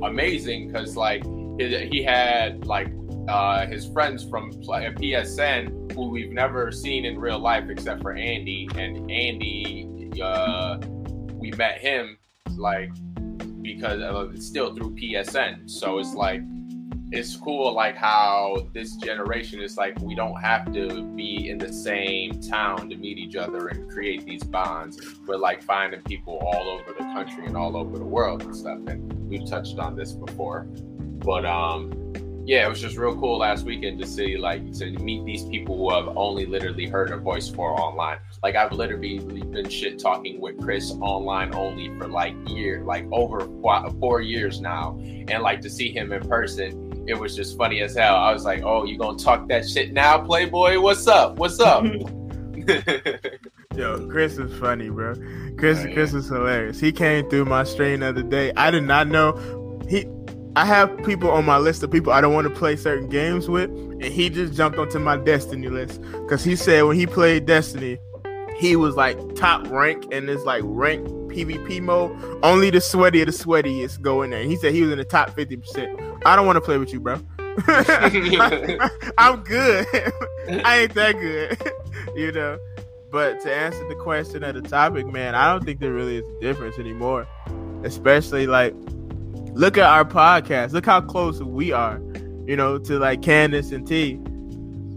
[0.03, 1.23] amazing because like
[1.59, 2.89] he, he had like
[3.27, 8.67] uh, his friends from PSN who we've never seen in real life except for Andy,
[8.75, 10.77] and Andy, uh,
[11.35, 12.17] we met him
[12.57, 12.89] like
[13.61, 15.69] because of, it's still through PSN.
[15.69, 16.41] So it's like
[17.13, 21.71] it's cool like how this generation is like we don't have to be in the
[21.71, 24.99] same town to meet each other and create these bonds.
[25.27, 28.79] We're like finding people all over the country and all over the world and stuff.
[28.87, 30.63] And we've touched on this before.
[30.63, 31.99] But um
[32.45, 35.77] yeah, it was just real cool last weekend to see like to meet these people
[35.77, 38.17] who have only literally heard a voice for online.
[38.41, 43.41] Like I've literally been shit talking with Chris online only for like year, like over
[43.61, 47.81] four, four years now, and like to see him in person, it was just funny
[47.81, 48.15] as hell.
[48.15, 50.79] I was like, "Oh, you gonna talk that shit now, Playboy?
[50.79, 51.37] What's up?
[51.37, 51.83] What's up?"
[53.75, 55.15] Yo, Chris is funny, bro.
[55.57, 55.93] Chris, Oh, yeah.
[55.93, 56.79] Chris is hilarious.
[56.79, 58.51] He came through my stream the other day.
[58.55, 60.05] I did not know he.
[60.55, 63.49] I have people on my list of people I don't want to play certain games
[63.49, 67.47] with, and he just jumped onto my Destiny list because he said when he played
[67.47, 67.97] Destiny,
[68.57, 72.11] he was like top rank in this like rank PvP mode.
[72.43, 74.43] Only the sweaty of the sweatiest go in there.
[74.43, 75.99] He said he was in the top fifty percent.
[76.25, 77.21] I don't want to play with you, bro.
[79.17, 79.85] I'm good.
[80.65, 81.57] I ain't that good,
[82.15, 82.57] you know.
[83.11, 86.25] But to answer the question of the topic, man, I don't think there really is
[86.27, 87.27] a difference anymore.
[87.83, 88.73] Especially like,
[89.53, 90.71] look at our podcast.
[90.71, 92.01] Look how close we are,
[92.47, 94.15] you know, to like Candace and T.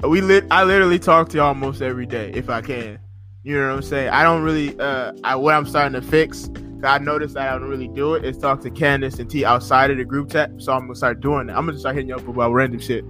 [0.03, 0.47] We lit.
[0.51, 2.99] I literally talk to you almost every day if I can.
[3.47, 4.09] You know what I'm saying?
[4.09, 4.77] I don't really.
[4.77, 6.51] Uh, I what I'm starting to fix.
[6.83, 8.25] I noticed that I don't really do it.
[8.25, 10.51] Is talk to Candace and T outside of the group chat.
[10.59, 11.53] So I'm gonna start doing it.
[11.53, 13.05] I'm gonna start hitting you up about random shit.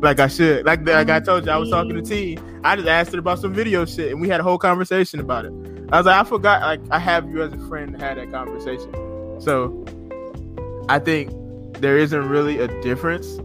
[0.00, 0.64] like I should.
[0.64, 2.38] Like like I told you, I was talking to T.
[2.62, 5.44] I just asked her about some video shit, and we had a whole conversation about
[5.44, 5.52] it.
[5.90, 8.92] I was like, I forgot, like I have you as a friend have that conversation.
[9.40, 9.84] So
[10.88, 11.32] I think
[11.80, 13.40] there isn't really a difference.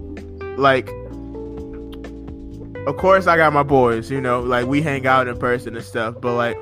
[0.60, 0.91] Like,
[2.88, 4.09] of course, I got my boys.
[4.11, 6.57] You know, like we hang out in person and stuff, but like.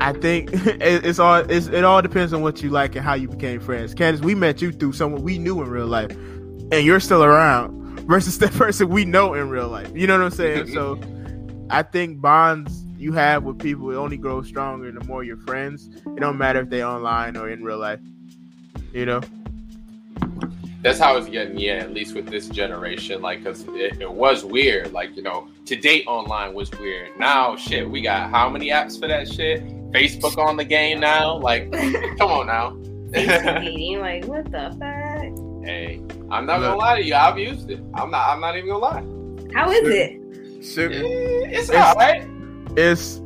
[0.00, 3.28] I think it's all it's, it all depends on what you like and how you
[3.28, 3.94] became friends.
[3.94, 8.00] Candace, we met you through someone we knew in real life and you're still around
[8.06, 9.90] versus that person we know in real life.
[9.94, 10.72] You know what I'm saying?
[10.72, 11.00] so
[11.70, 15.88] I think bonds you have with people only grow stronger the more you're friends.
[15.88, 18.00] It don't matter if they're online or in real life.
[18.92, 19.20] You know?
[20.88, 23.20] That's how it's getting, yeah, at least with this generation.
[23.20, 24.90] Like, because it, it was weird.
[24.90, 27.10] Like, you know, to date online was weird.
[27.18, 29.62] Now, shit, we got how many apps for that shit?
[29.92, 31.36] Facebook on the game now?
[31.36, 31.70] Like,
[32.18, 32.70] come on now.
[33.10, 35.66] dating, like, what the fuck?
[35.66, 37.14] Hey, I'm not gonna lie to you.
[37.14, 37.80] I've used it.
[37.92, 38.26] I'm not.
[38.26, 39.52] I'm not even gonna lie.
[39.52, 40.64] How is it?
[40.64, 40.92] Shit.
[40.92, 42.26] It's, it's alright.
[42.78, 43.20] It's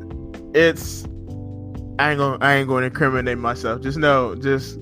[0.53, 1.05] it's.
[2.01, 2.39] I ain't gonna.
[2.41, 3.83] I ain't gonna incriminate myself.
[3.83, 4.81] Just know, just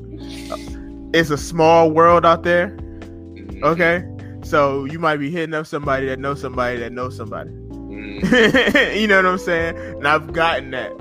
[1.13, 2.69] it's a small world out there.
[2.69, 3.63] Mhm.
[3.63, 4.05] Okay,
[4.43, 7.51] so you might be hitting up somebody that knows somebody that knows somebody.
[7.51, 8.97] Mhm.
[9.01, 9.77] you know what I'm saying?
[9.77, 10.93] And I've gotten that,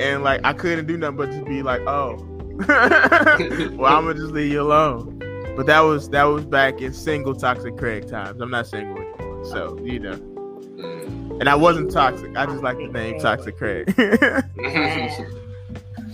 [0.00, 2.16] and like I couldn't do nothing but just be like, oh,
[2.68, 5.12] well, I'm gonna just leave you alone.
[5.56, 8.40] But that was that was back in single toxic Craig times.
[8.40, 10.14] I'm not single anymore, so you know.
[10.16, 11.40] Mhm.
[11.40, 12.34] And I wasn't toxic.
[12.36, 13.92] I just like the name Toxic Craig.
[13.98, 14.40] Yeah.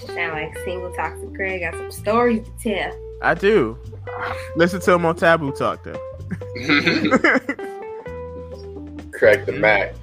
[0.07, 2.93] Sound like single toxic Craig got some stories to tell.
[3.23, 3.79] I do.
[4.57, 5.93] Listen to him on Taboo Talk though.
[9.13, 9.95] Craig the Mac.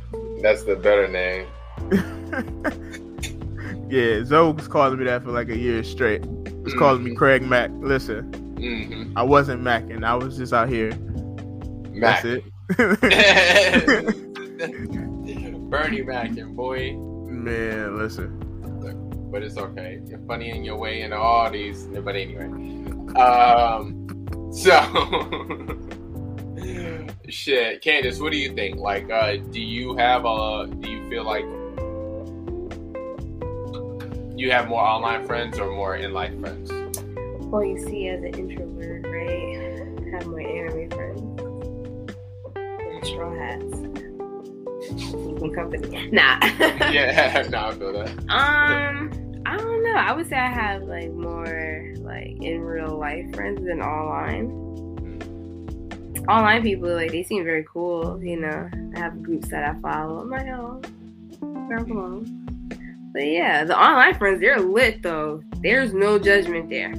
[0.42, 1.48] That's the better name.
[3.90, 6.26] yeah, Zoe was calling me that for like a year straight.
[6.64, 7.72] Was calling me Craig Mac.
[7.76, 10.04] Listen, hmm I wasn't Macking.
[10.04, 10.92] I was just out here.
[11.92, 12.24] Mac.
[12.24, 12.44] That's it.
[15.70, 16.94] Bernie Mackin, boy.
[16.94, 18.38] Man, listen.
[19.32, 20.02] But it's okay.
[20.08, 21.86] You're funny in your way and all these.
[21.86, 22.48] But anyway.
[23.16, 24.52] Um.
[24.54, 25.76] So.
[27.30, 28.78] Shit, Candace, what do you think?
[28.78, 30.68] Like, uh, do you have a?
[30.68, 31.46] Do you feel like
[34.36, 36.72] you have more online friends or more in life friends?
[37.50, 41.42] Well, you see, as an introvert, right, I have my anime friends.
[42.56, 43.90] And straw hats.
[45.56, 46.10] Company.
[46.12, 46.40] Nah.
[46.92, 48.10] Yeah, no, I feel that.
[48.30, 49.96] Um, I don't know.
[49.96, 54.68] I would say I have like more like in real life friends than online.
[56.28, 58.22] Online people like they seem very cool.
[58.24, 60.20] You know, I have groups that I follow.
[60.20, 60.82] I'm like, oh.
[63.12, 65.42] But yeah, the online friends they're lit though.
[65.62, 66.94] There's no judgment there.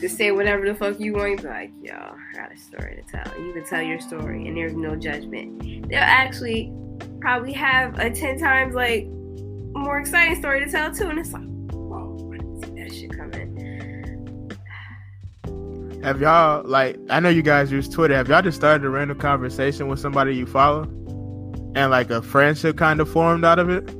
[0.00, 1.30] Just say whatever the fuck you want.
[1.30, 3.40] You be like, yo, I got a story to tell.
[3.40, 5.88] You can tell your story, and there's no judgment.
[5.88, 6.72] They'll actually
[7.20, 9.06] probably have a ten times like
[9.78, 11.08] more exciting story to tell too.
[11.08, 12.34] And it's like, whoa,
[12.76, 13.56] that shit coming.
[16.02, 16.98] Have y'all like?
[17.10, 18.14] I know you guys use Twitter.
[18.14, 20.82] Have y'all just started a random conversation with somebody you follow,
[21.74, 23.90] and like a friendship kind of formed out of it?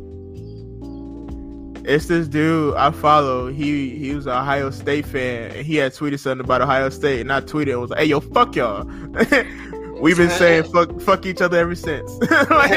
[1.85, 3.51] It's this dude I follow.
[3.51, 7.21] He he was an Ohio State fan, and he had tweeted something about Ohio State,
[7.21, 8.85] and I tweeted and was like, "Hey, yo, fuck y'all."
[10.01, 12.19] We've been saying fuck fuck each other ever since.
[12.51, 12.71] Like,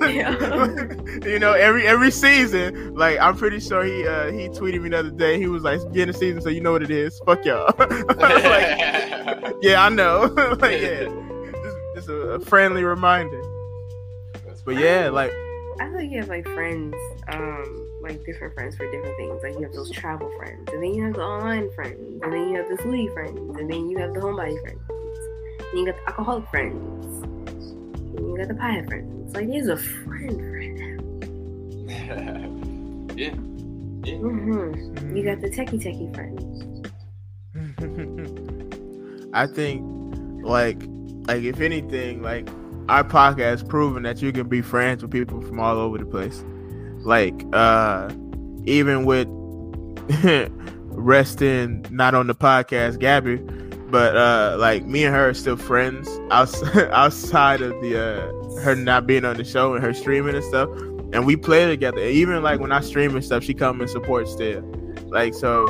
[1.24, 4.98] you know, every every season, like I'm pretty sure he uh he tweeted me the
[4.98, 5.38] other day.
[5.38, 7.20] He was like, "Beginning of season, so you know what it is.
[7.26, 10.32] Fuck y'all." like, yeah, I know.
[10.60, 11.04] like, yeah,
[11.62, 13.42] just, just a, a friendly reminder.
[14.64, 15.32] But yeah, like
[15.80, 16.94] I feel like you have like friends,
[17.28, 19.42] um, like different friends for different things.
[19.42, 22.50] Like you have those travel friends, and then you have the online friends, and then
[22.50, 24.99] you have the sleep friends, and then you have the homebody friends, and
[25.74, 27.24] you got the alcoholic friends,
[28.18, 29.34] you got the pie friends.
[29.34, 30.80] Like there's a friend friend.
[33.16, 33.34] yeah.
[34.02, 35.16] Mm-hmm.
[35.16, 36.86] You got the techie techie friends.
[39.34, 39.82] I think
[40.44, 40.82] like
[41.28, 42.48] like if anything, like
[42.88, 46.44] our podcast proven that you can be friends with people from all over the place.
[47.04, 48.10] Like uh
[48.64, 49.28] even with
[50.92, 53.36] resting not on the podcast Gabby,
[53.90, 59.06] but uh like me and her are still friends outside of the uh her not
[59.06, 60.68] being on the show and her streaming and stuff.
[61.12, 62.00] And we play together.
[62.00, 64.62] Even like when I stream and stuff, she come and support still.
[65.06, 65.66] Like so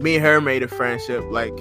[0.00, 1.24] me and her made a friendship.
[1.30, 1.54] Like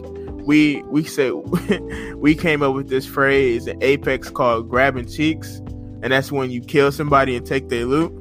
[0.46, 1.34] we we said
[2.16, 5.58] we came up with this phrase in Apex called grabbing cheeks,
[6.02, 8.12] and that's when you kill somebody and take their loot.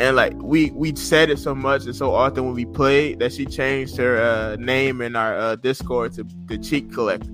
[0.00, 3.32] And like we we said it so much and so often when we played that
[3.32, 7.30] she changed her uh, name in our uh, Discord to the Cheek Collector.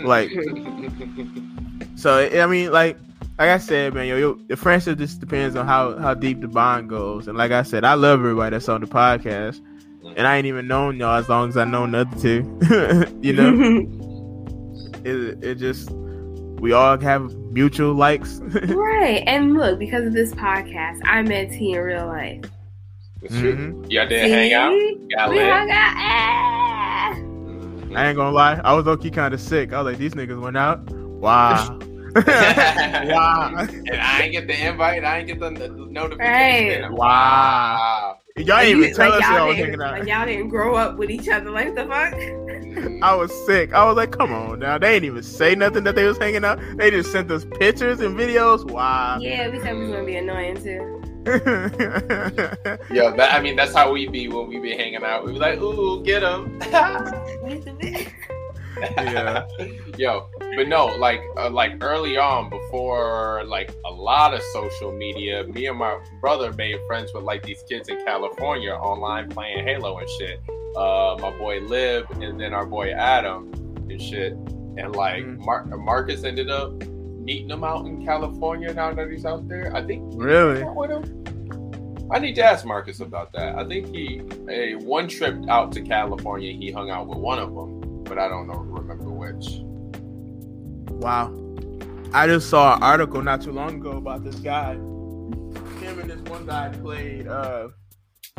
[0.00, 0.30] Like,
[1.96, 2.98] so I mean, like,
[3.38, 6.48] like I said, man, yo, yo, the friendship just depends on how how deep the
[6.48, 7.26] bond goes.
[7.26, 9.60] And like I said, I love everybody that's on the podcast,
[10.16, 13.16] and I ain't even known y'all as long as I know the other two.
[13.22, 15.90] you know, it it just
[16.60, 18.40] we all have mutual likes.
[18.68, 19.22] right.
[19.26, 22.44] And look, because of this podcast, I met T in real life.
[23.22, 23.90] Mhm.
[23.90, 24.72] Y'all didn't hang out.
[25.16, 25.50] Got we lit.
[25.50, 25.94] hung out.
[25.96, 27.14] Ah.
[27.96, 29.72] I ain't gonna lie, I was low key kind of sick.
[29.72, 30.90] I was like, these niggas went out.
[30.90, 31.78] Wow.
[32.14, 33.54] wow.
[33.56, 35.04] And I ain't get the invite.
[35.04, 36.82] I ain't get the, the notification.
[36.82, 36.92] Right.
[36.92, 38.18] Wow.
[38.36, 39.92] Y'all Like ain't even tell like us y'all y'all was hanging out.
[39.92, 41.50] Like y'all didn't grow up with each other.
[41.50, 43.00] Like the fuck?
[43.00, 43.72] I was sick.
[43.72, 44.76] I was like, come on now.
[44.76, 46.58] They ain't even say nothing that they was hanging out.
[46.76, 48.68] They just sent us pictures and videos.
[48.68, 49.18] Wow.
[49.20, 51.00] Yeah, we said we was gonna be annoying too.
[52.92, 55.24] yeah, that, I mean, that's how we be when we be hanging out.
[55.24, 56.60] We be like, ooh, get him.
[58.96, 59.46] Yeah.
[59.98, 65.44] Yo, but no, like, uh, like early on, before like a lot of social media,
[65.44, 69.98] me and my brother made friends with like these kids in California online playing Halo
[69.98, 70.40] and shit.
[70.76, 73.52] Uh, my boy Lib and then our boy Adam
[73.88, 74.32] and shit.
[74.76, 75.38] And like Mhm.
[75.38, 79.74] Mar- Marcus ended up meeting him out in California now that he's out there.
[79.74, 80.64] I think really?
[80.64, 81.24] with him?
[82.10, 83.56] I need to ask Marcus about that.
[83.56, 84.20] I think he
[84.50, 87.73] a one trip out to California, he hung out with one of them,
[88.04, 89.60] but I don't know remember which.
[91.00, 91.32] Wow.
[92.12, 94.74] I just saw an article not too long ago about this guy.
[94.74, 97.68] Him and this one guy played uh,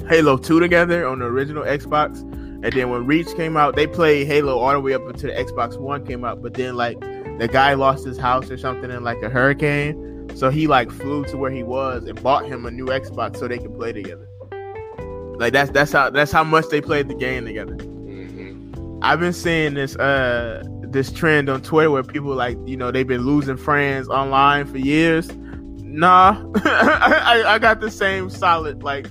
[0.08, 2.22] Halo 2 together on the original Xbox.
[2.22, 5.36] And then when Reach came out, they played Halo all the way up until the
[5.36, 6.42] Xbox One came out.
[6.42, 7.00] But then like
[7.38, 10.30] the guy lost his house or something in like a hurricane.
[10.36, 13.48] So he like flew to where he was and bought him a new Xbox so
[13.48, 14.28] they could play together.
[15.38, 17.78] Like that's that's how that's how much they played the game together.
[19.02, 23.08] I've been seeing this uh this trend on Twitter where people like you know they've
[23.08, 25.30] been losing friends online for years.
[25.36, 29.08] Nah, I, I got the same solid like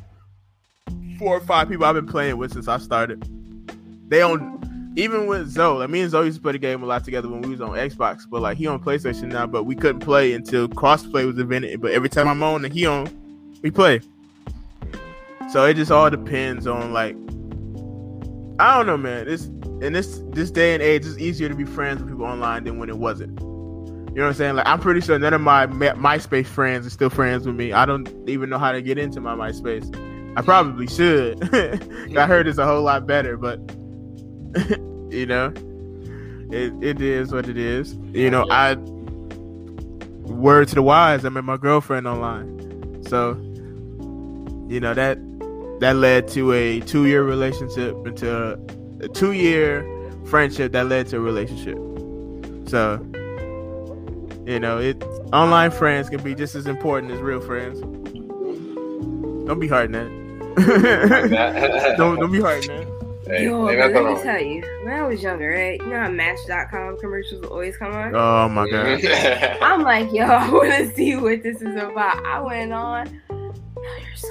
[1.19, 3.23] four or five people I've been playing with since I started.
[4.09, 5.79] They on even with Zoe.
[5.79, 7.61] Like me and Zoe used to play the game a lot together when we was
[7.61, 9.47] on Xbox, but like he on PlayStation now.
[9.47, 11.81] But we couldn't play until crossplay was invented.
[11.81, 13.09] But every time I'm on and he on,
[13.63, 14.01] we play.
[15.51, 17.17] So it just all depends on like
[18.59, 19.27] I don't know, man.
[19.27, 19.47] This
[19.83, 22.79] in this this day and age, it's easier to be friends with people online than
[22.79, 23.41] when it wasn't.
[23.41, 24.55] You know what I'm saying?
[24.55, 27.73] Like I'm pretty sure none of my MySpace friends are still friends with me.
[27.73, 29.93] I don't even know how to get into my MySpace.
[30.37, 31.43] I probably should.
[32.17, 33.59] I heard it's a whole lot better, but
[35.11, 35.53] you know,
[36.53, 37.95] it it is what it is.
[38.13, 38.77] You know, I
[40.31, 41.25] word to the wise.
[41.25, 43.33] I met my girlfriend online, so
[44.69, 45.19] you know that
[45.81, 48.59] that led to a two year relationship into
[49.01, 49.85] a two year
[50.27, 51.77] friendship that led to a relationship.
[52.69, 53.01] So,
[54.47, 55.03] you know, it
[55.33, 57.81] online friends can be just as important as real friends.
[59.47, 60.09] Don't be hard that.
[61.99, 62.95] don't don't be hard that.
[63.27, 64.23] Hey, Yo, ain't let me wrong.
[64.23, 65.81] tell you, when I was younger, right?
[65.81, 68.15] You know how Match.com commercials would always come on?
[68.15, 69.03] Oh my god.
[69.63, 72.25] I'm like, yo, I want to see what this is about.
[72.27, 73.07] I went on.
[73.31, 73.53] Yo,
[73.99, 74.29] there's so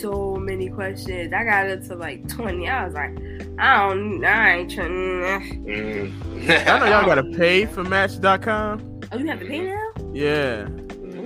[0.00, 1.32] so many questions.
[1.32, 2.68] I got up to like 20.
[2.68, 3.16] I was like,
[3.58, 4.90] I don't, I ain't trying.
[4.90, 6.50] Mm.
[6.68, 9.00] I know y'all gotta pay for Match.com.
[9.10, 9.92] Oh, you have to pay now?
[10.12, 10.68] Yeah,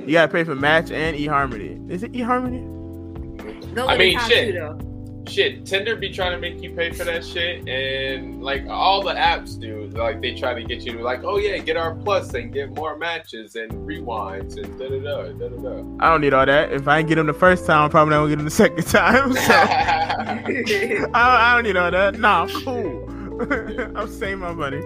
[0.07, 1.91] you gotta pay for Match and eHarmony.
[1.91, 3.75] Is it eHarmony?
[3.75, 4.53] Those I mean, top shit.
[4.55, 4.92] two, though.
[5.29, 9.15] Shit, Tinder be trying to make you pay for that shit, and like all the
[9.15, 12.35] apps do, like they try to get you to like, oh yeah, get our plus
[12.35, 16.35] and get more matches and rewinds and da da da da da I don't need
[16.35, 16.73] all that.
[16.73, 18.51] If I ain't get them the first time, I'm probably not gonna get them the
[18.51, 19.33] second time.
[19.43, 19.53] So.
[19.55, 22.19] I, I don't need all that.
[22.19, 23.09] Nah, I'm cool.
[23.97, 24.81] I'm saving my money.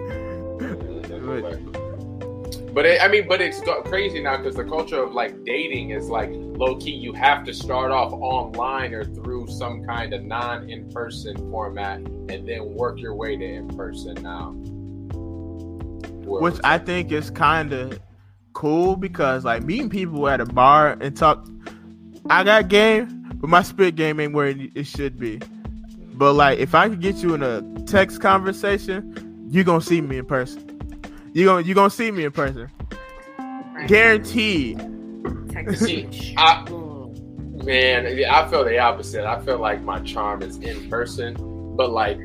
[2.77, 6.09] But it, I mean, but it's crazy now because the culture of like dating is
[6.09, 6.91] like low key.
[6.91, 12.01] You have to start off online or through some kind of non in person format,
[12.01, 14.51] and then work your way to in person now.
[16.23, 17.99] Which I think is kind of
[18.53, 21.47] cool because like meeting people at a bar and talk.
[22.29, 25.41] I got game, but my spit game ain't where it, should be.
[26.13, 30.19] But like, if I could get you in a text conversation, you gonna see me
[30.19, 30.66] in person.
[31.37, 32.67] You gonna you gonna see me in person,
[33.37, 33.87] Right.
[33.87, 34.81] guaranteed.
[35.75, 36.33] See.
[36.37, 36.65] I-.
[37.63, 39.23] Man, I feel the opposite.
[39.23, 41.35] I feel like my charm is in person,
[41.75, 42.17] but like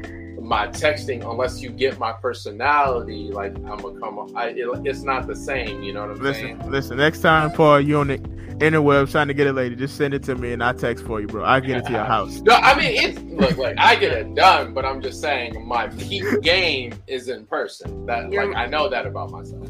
[0.53, 4.37] my texting, unless you get my personality, like I'm gonna come.
[4.37, 5.83] I, it, it's not the same.
[5.83, 6.57] You know what I'm Listen, saying?
[6.59, 6.71] listen.
[6.73, 6.97] listen.
[6.99, 10.23] Next time, Paul, you on the interwebs trying to get a lady, just send it
[10.25, 11.43] to me and I text for you, bro.
[11.43, 12.43] I get it to your house.
[12.43, 15.89] No, I mean it's look like I get it done, but I'm just saying my
[15.89, 18.05] peak game is in person.
[18.05, 19.67] That You're- like I know that about myself.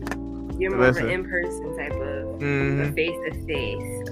[0.58, 1.04] You're more Listen.
[1.04, 4.08] of an in-person type of face to face.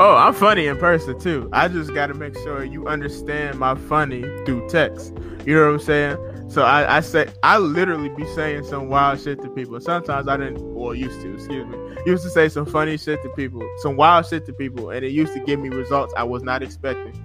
[0.00, 1.48] Oh, I'm funny in person too.
[1.52, 5.12] I just got to make sure you understand my funny through text.
[5.44, 6.48] You know what I'm saying?
[6.48, 9.80] So I, I say I literally be saying some wild shit to people.
[9.80, 11.76] Sometimes I didn't, or used to, excuse me,
[12.06, 15.10] used to say some funny shit to people, some wild shit to people, and it
[15.10, 17.20] used to give me results I was not expecting.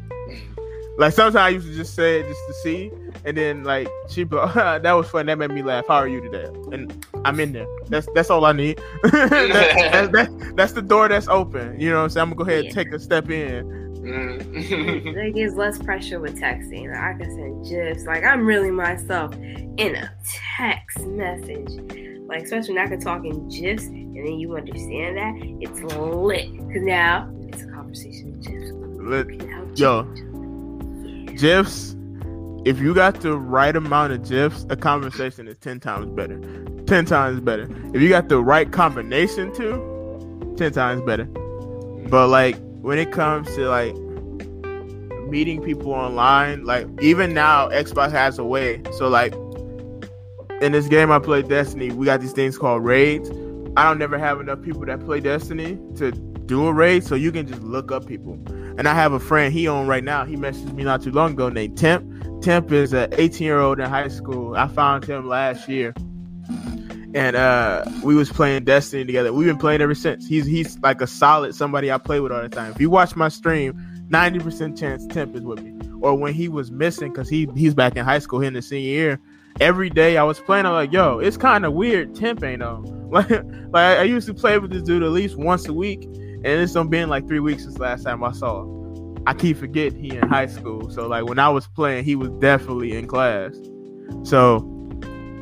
[0.98, 2.91] Like sometimes I used to just say it just to see,
[3.26, 5.26] and then like she, be like, that was fun.
[5.26, 5.86] That made me laugh.
[5.88, 6.46] How are you today?
[6.72, 7.66] And I'm in there.
[7.88, 8.78] That's that's all I need.
[9.04, 11.80] that, that, that- that's the door that's open.
[11.80, 12.22] You know what I'm saying?
[12.22, 13.66] I'm gonna go ahead and take a step in.
[14.04, 15.16] Mm.
[15.16, 16.89] Like it's less pressure with texting.
[16.91, 18.06] Like, I can send gifs.
[18.06, 20.12] Like I'm really myself in a
[20.56, 21.70] text message.
[22.28, 26.48] Like especially when I can talk in gifs and then you understand that it's lit.
[26.72, 28.72] Cause now it's a conversation with gifs.
[29.02, 30.04] Lit- Now, Yo.
[31.38, 31.95] Gifs.
[32.65, 36.39] If you got the right amount of GIFs, a conversation is ten times better.
[36.86, 37.67] Ten times better.
[37.93, 41.25] If you got the right combination too, ten times better.
[41.25, 43.95] But like when it comes to like
[45.29, 48.81] meeting people online, like even now Xbox has a way.
[48.93, 49.34] So like
[50.61, 53.29] in this game I play Destiny, we got these things called raids.
[53.76, 57.32] I don't never have enough people that play Destiny to do a raid, so you
[57.32, 58.34] can just look up people.
[58.78, 60.26] And I have a friend he on right now.
[60.26, 62.41] He messaged me not too long ago named Temp.
[62.41, 64.55] Temp is an 18 year old in high school.
[64.55, 65.93] I found him last year,
[67.15, 69.34] and uh, we was playing Destiny together.
[69.34, 70.28] We've been playing ever since.
[70.28, 72.71] He's he's like a solid somebody I play with all the time.
[72.71, 73.74] If you watch my stream,
[74.09, 75.74] 90% chance Temp is with me.
[76.01, 78.61] Or when he was missing, because he he's back in high school, he in the
[78.61, 79.19] senior year.
[79.59, 82.15] Every day I was playing, I'm like, yo, it's kind of weird.
[82.15, 83.03] Temp ain't on.
[83.14, 83.30] Like,
[83.72, 86.74] like I used to play with this dude at least once a week, and it's
[86.74, 89.24] been like three weeks since last time I saw him.
[89.26, 90.89] I keep forgetting he in high school.
[90.89, 93.55] So like when I was playing, he was definitely in class.
[94.24, 94.57] So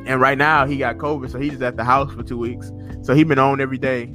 [0.06, 2.70] and right now he got COVID, so he's just at the house for two weeks.
[3.02, 4.12] So he been on every day.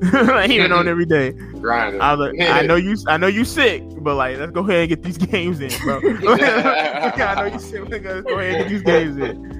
[0.00, 1.32] Like, he been on every day.
[1.32, 2.00] Grinding.
[2.00, 4.80] I was like, I know you, I know you sick, but like, let's go ahead
[4.80, 5.98] and get these games in, bro.
[5.98, 7.88] I know you sick.
[7.88, 9.57] Let's go ahead and get these games in.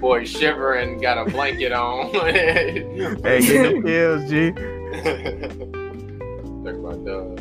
[0.00, 2.08] Boy shivering, got a blanket on.
[2.14, 2.82] Hey,
[3.40, 4.52] get the pills, G.
[6.64, 7.36] Talk about dog.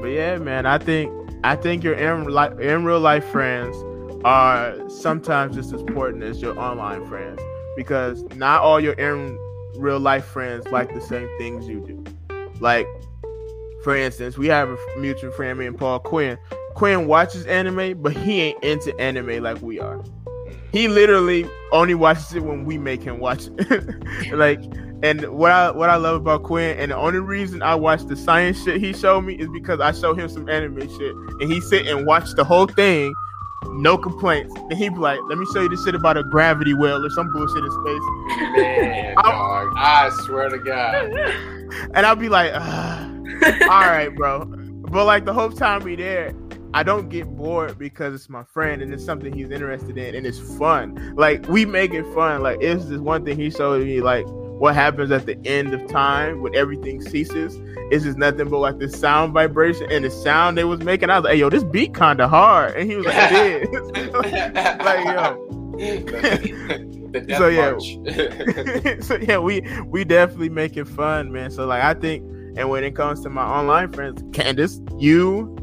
[0.00, 1.12] But yeah, man, I think
[1.44, 3.76] I think your in li- in real life friends
[4.24, 7.40] are sometimes just as important as your online friends
[7.76, 9.38] because not all your in
[9.76, 12.02] real life friends like the same things you do.
[12.60, 12.86] Like,
[13.82, 16.38] for instance, we have a mutual friend, me and Paul Quinn.
[16.74, 20.02] Quinn watches anime, but he ain't into anime like we are.
[20.74, 24.32] He literally only watches it when we make him watch it.
[24.32, 24.60] like,
[25.04, 28.16] and what I what I love about Quinn, and the only reason I watch the
[28.16, 31.60] science shit he showed me is because I show him some anime shit, and he
[31.60, 33.14] sit and watch the whole thing,
[33.66, 34.52] no complaints.
[34.68, 37.10] And he be like, "Let me show you this shit about a gravity well or
[37.10, 39.72] some bullshit in space," Man, dog.
[39.76, 40.94] I swear to God.
[41.94, 43.08] and I'll be like, "Ah,
[43.70, 44.44] "All right, bro."
[44.90, 46.32] But like the whole time we there,
[46.74, 50.26] I don't get bored because it's my friend and it's something he's interested in and
[50.26, 51.14] it's fun.
[51.14, 52.42] Like we make it fun.
[52.42, 55.86] Like it's this one thing he showed me, like what happens at the end of
[55.86, 57.56] time when everything ceases.
[57.92, 61.10] It's just nothing but like the sound vibration and the sound they was making.
[61.10, 62.74] I was like, hey, yo, this beat kind of hard.
[62.74, 64.12] And he was like, it is.
[64.84, 66.90] like, yo.
[67.36, 67.78] So, yeah.
[69.00, 71.52] so yeah, we we definitely make it fun, man.
[71.52, 72.24] So like I think,
[72.58, 75.56] and when it comes to my online friends, Candace, you,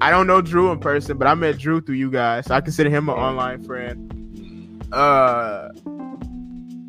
[0.00, 2.60] I don't know Drew in person, but I met Drew through you guys, so I
[2.60, 4.84] consider him an online friend.
[4.92, 5.70] Uh,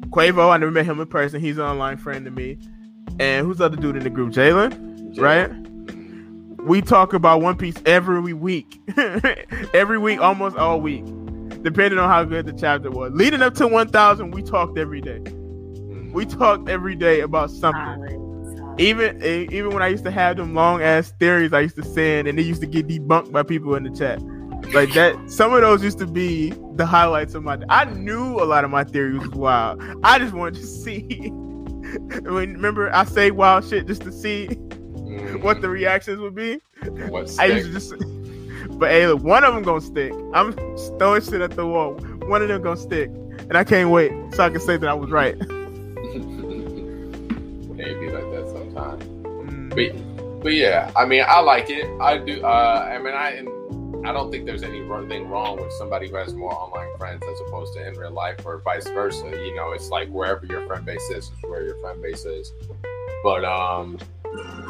[0.09, 1.41] Quavo, I never met him in person.
[1.41, 2.57] He's an online friend to me.
[3.19, 4.31] And who's the other dude in the group?
[4.31, 5.49] Jalen, right?
[6.65, 8.79] We talk about One Piece every week,
[9.73, 11.05] every week, almost all week,
[11.63, 13.11] depending on how good the chapter was.
[13.13, 15.19] Leading up to 1,000, we talked every day.
[16.13, 18.28] We talked every day about something.
[18.79, 22.27] Even even when I used to have them long ass theories I used to send,
[22.27, 24.21] and they used to get debunked by people in the chat.
[24.73, 27.57] Like that, some of those used to be the highlights of my.
[27.69, 29.81] I knew a lot of my theories was wild.
[30.03, 31.01] I just wanted to see.
[31.31, 34.47] when remember, I say wild shit just to see
[35.09, 35.41] Mm.
[35.41, 36.61] what the reactions would be.
[37.09, 37.93] What's I used to just.
[38.77, 40.13] But hey, look, one of them gonna stick.
[40.35, 40.53] I'm
[40.99, 41.93] throwing shit at the wall.
[42.27, 44.93] One of them gonna stick, and I can't wait so I can say that I
[44.93, 45.35] was right.
[47.79, 48.38] Maybe like that.
[49.87, 51.85] But, but yeah, I mean, I like it.
[52.01, 52.43] I do.
[52.43, 56.33] Uh, I mean, I and I don't think there's anything wrong with somebody who has
[56.33, 59.29] more online friends as opposed to in real life, or vice versa.
[59.29, 62.53] You know, it's like wherever your friend base is, is where your friend base is.
[63.23, 63.97] But um,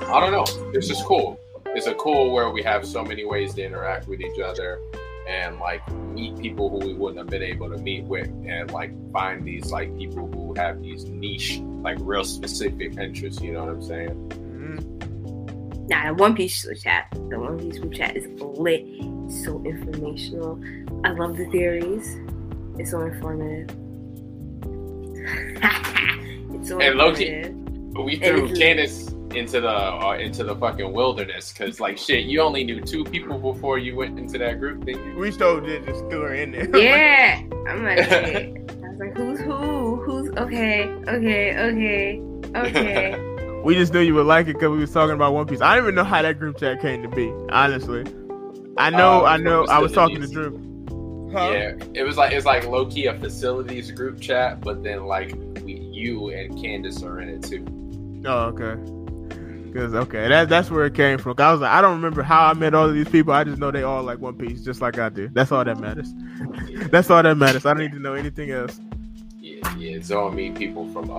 [0.08, 0.46] I don't know.
[0.74, 1.40] It's just cool.
[1.68, 4.80] It's a cool where we have so many ways to interact with each other
[5.28, 8.92] and like meet people who we wouldn't have been able to meet with and like
[9.14, 13.76] find these like people who have these niche like real specific interests you know what
[13.76, 14.49] i'm saying.
[15.90, 18.84] Nah, the One Piece chat, the One Piece group chat is lit.
[18.86, 20.62] It's so informational.
[21.04, 22.16] I love the theories.
[22.78, 23.70] It's so informative.
[26.54, 27.50] it's so And Loki-
[28.04, 32.42] we threw it's- Candace into the uh, into the fucking wilderness because like shit you
[32.42, 35.86] only knew two people before you went into that group didn't you We still did
[35.86, 36.68] just threw her in there.
[36.76, 38.56] Yeah, I'm like, hey.
[38.68, 39.98] I was like, who's who?
[39.98, 40.88] Who's okay?
[41.08, 42.20] Okay, okay,
[42.56, 43.39] okay.
[43.64, 45.62] We just knew you would like it because we was talking about One Piece.
[45.62, 47.30] I don't even know how that group chat came to be.
[47.52, 48.02] Honestly,
[48.78, 49.22] I know.
[49.22, 49.66] Oh, I know.
[49.66, 50.60] I was talking to facilities.
[50.60, 51.32] Drew.
[51.32, 55.32] yeah it was like it's like low-key a facilities group chat but then like
[55.64, 57.64] we, you and Candace are in it too
[58.26, 58.76] Oh, okay.
[59.74, 61.36] Cause okay, that that's where it came from.
[61.38, 63.34] I was like, I don't remember how I met all of these people.
[63.34, 65.30] I just know they all like One Piece, just like I do.
[65.32, 66.12] That's all that matters.
[66.90, 67.68] That's all that matters.
[67.68, 68.80] I don't need to know anything else.
[69.62, 71.14] Yeah, yeah, Zoe meet people from uh,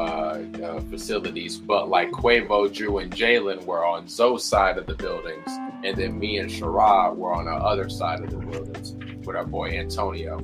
[0.65, 5.47] uh, facilities, but like Quavo, Drew, and Jalen were on Zoe's side of the buildings,
[5.85, 8.95] and then me and Sherrod were on the other side of the buildings
[9.27, 10.39] with our boy Antonio.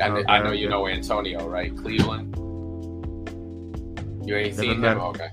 [0.00, 1.76] I, kn- I Okay, know you know Antonio, right?
[1.76, 2.34] Cleveland.
[4.26, 5.02] You ain't Never seen met him?
[5.02, 5.28] Okay.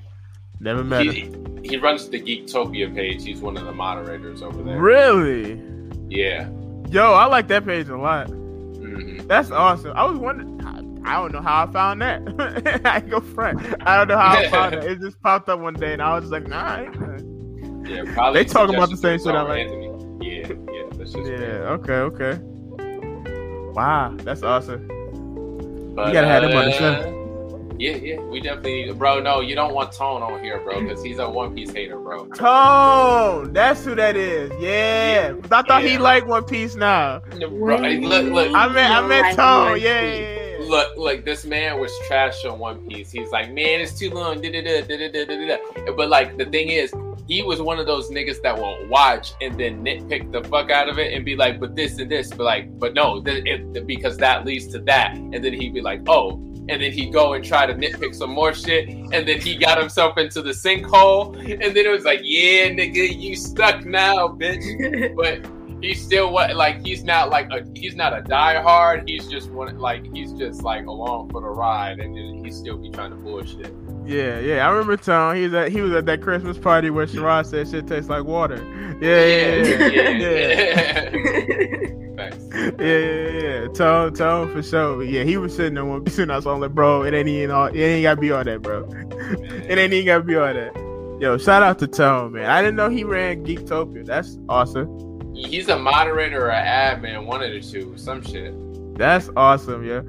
[0.59, 1.53] Never met him.
[1.63, 3.23] He, he runs the Geektopia page.
[3.23, 4.79] He's one of the moderators over there.
[4.79, 5.61] Really?
[6.09, 6.49] Yeah.
[6.89, 8.27] Yo, I like that page a lot.
[8.27, 9.93] hmm That's awesome.
[9.95, 10.57] I was wondering.
[11.07, 12.81] I- I don't know how I found that.
[12.85, 13.59] I go front.
[13.87, 14.83] I don't know how I found it.
[14.83, 16.63] It just popped up one day, and I was just like, nah.
[16.63, 18.43] I ain't- Yeah, probably.
[18.43, 19.67] They talking about the same shit I from like.
[19.67, 19.87] Anthony.
[20.21, 20.83] Yeah, yeah.
[20.97, 21.75] That's just Yeah.
[21.77, 21.93] Okay.
[21.93, 22.39] Okay.
[23.73, 24.87] Wow, that's awesome.
[25.95, 27.13] But, You gotta have him on the uh, show.
[27.79, 29.19] Yeah, yeah, we definitely need, bro.
[29.21, 32.25] No, you don't want Tone on here, bro, because he's a One Piece hater, bro.
[32.29, 33.53] Tone.
[33.53, 34.51] That's who that is.
[34.59, 35.99] Yeah, I thought he Yeah.
[35.99, 37.19] liked One Piece now.
[37.19, 38.91] Bro, look, look, I meant.
[38.93, 39.69] I meant Like Tone.
[39.71, 40.46] One Yeah.
[40.67, 40.75] Piece.
[40.75, 40.87] yeah, yeah.
[40.93, 43.11] look, like this man was trash on One Piece.
[43.11, 44.41] He's like, man, it's too long.
[44.41, 46.93] But like the thing is,
[47.27, 50.87] he was one of those niggas that will watch and then nitpick the fuck out
[50.89, 53.85] of it and be like, but this and this, but like, but no, th- it,
[53.85, 56.43] because that leads to that, and then he'd be like, oh.
[56.69, 59.77] And then he'd go and try to nitpick some more shit, and then he got
[59.77, 65.15] himself into the sinkhole, and then it was like, yeah, nigga, you stuck now, bitch
[65.15, 65.49] but
[65.81, 69.07] he's still what like he's not like a he's not a diehard.
[69.07, 72.77] He's just one like he's just like along for the ride, and then he still
[72.77, 73.73] be trying to bullshit.
[74.05, 75.35] Yeah, yeah, I remember Tone.
[75.35, 78.23] He was at he was at that Christmas party where Sherrod said shit tastes like
[78.23, 78.57] water.
[79.01, 81.79] Yeah, yeah, yeah, yeah, yeah,
[82.17, 82.45] Facts.
[82.79, 83.67] yeah, yeah, yeah.
[83.73, 85.03] Tone, Tone for sure.
[85.03, 87.27] Yeah, he was sitting there one piece, and I was all like, bro, it ain't
[87.27, 88.87] even all, it ain't gotta be all that, bro.
[89.67, 90.73] It ain't even gotta be all that.
[91.19, 92.49] Yo, shout out to Tone, man.
[92.49, 94.05] I didn't know he ran Geektopia.
[94.05, 94.87] That's awesome.
[95.45, 96.65] He's a moderator or an
[97.01, 98.53] admin, one of the two, some shit.
[98.97, 99.99] That's awesome, yeah.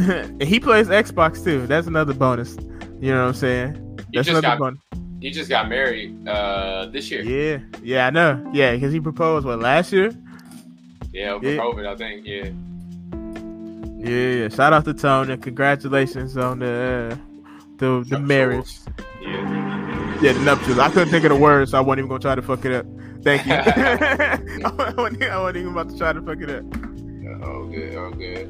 [0.00, 1.66] and he plays Xbox too.
[1.66, 2.56] That's another bonus.
[3.00, 3.74] You know what I'm saying?
[4.10, 4.80] He That's just another got bonus.
[5.20, 7.22] he just got married uh this year.
[7.22, 8.50] Yeah, yeah, I know.
[8.52, 10.12] Yeah, because he proposed what last year.
[11.12, 11.60] Yeah, over Yeah.
[11.60, 12.26] COVID, I think.
[12.26, 12.50] Yeah.
[13.98, 14.48] Yeah, yeah.
[14.48, 17.16] Shout out to and congratulations on the uh,
[17.78, 18.70] the the marriage.
[19.20, 20.20] Yeah.
[20.20, 20.78] Yeah, the nuptials.
[20.78, 22.72] I couldn't think of the words, so I wasn't even gonna try to fuck it
[22.72, 22.86] up.
[23.24, 23.54] Thank you.
[23.54, 26.64] I, wasn't, I wasn't even about to try to fuck it up.
[27.42, 28.48] Oh good, oh good.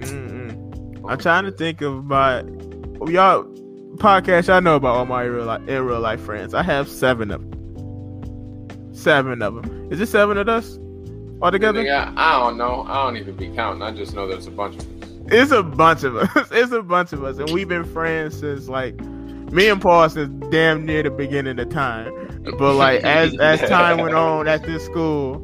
[0.00, 1.10] Mm-mm.
[1.10, 2.40] I'm trying to think of my
[3.10, 3.44] y'all
[3.96, 4.48] podcast.
[4.50, 6.54] I know about all my real life in real life friends.
[6.54, 8.94] I have seven of them.
[8.94, 9.88] Seven of them.
[9.90, 10.78] Is it seven of us
[11.40, 11.82] all together?
[11.82, 12.84] Nigga, I don't know.
[12.86, 13.82] I don't even be counting.
[13.82, 15.08] I just know there's a bunch of us.
[15.32, 16.48] It's a bunch of us.
[16.52, 20.30] It's a bunch of us, and we've been friends since like me and Paul since
[20.50, 22.12] damn near the beginning of time.
[22.42, 25.38] But like as as time went on at this school,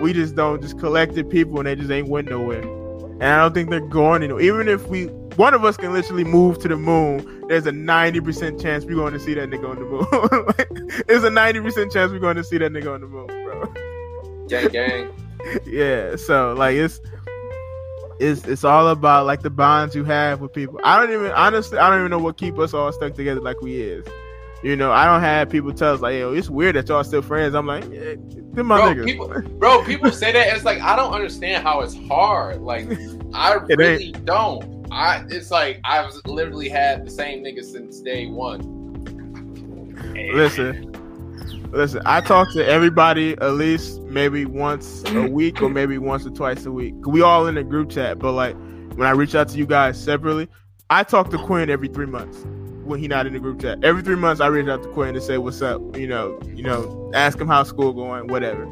[0.00, 2.62] we just don't just collected people, and they just ain't went nowhere.
[2.62, 4.42] And I don't think they're going anywhere.
[4.42, 8.20] Even if we one of us can literally move to the moon, there's a ninety
[8.20, 10.06] percent chance we're going to see that nigga on the moon.
[10.58, 13.26] Like, there's a ninety percent chance we're going to see that nigga on the moon,
[13.26, 13.72] bro
[14.48, 15.12] Gang, gang.
[15.66, 17.00] yeah so like it's
[18.20, 21.78] it's it's all about like the bonds you have with people i don't even honestly
[21.78, 24.06] i don't even know what keep us all stuck together like we is
[24.62, 27.22] you know i don't have people tell us like yo it's weird that y'all still
[27.22, 28.14] friends i'm like yeah
[28.52, 30.54] they're my Bro, niggas people, bro, people say that.
[30.54, 32.60] It's like I don't understand how it's hard.
[32.60, 32.86] Like
[33.32, 34.86] I really don't.
[34.90, 38.60] I it's like I've literally had the same nigga since day one.
[40.34, 40.90] listen
[41.72, 46.30] listen i talk to everybody at least maybe once a week or maybe once or
[46.30, 48.54] twice a week we all in a group chat but like
[48.94, 50.46] when i reach out to you guys separately
[50.90, 52.44] i talk to quinn every three months
[52.92, 53.82] when he not in the group chat.
[53.82, 55.96] Every three months, I reach out to Quinn to say what's up.
[55.96, 58.66] You know, you know, ask him how school going, whatever.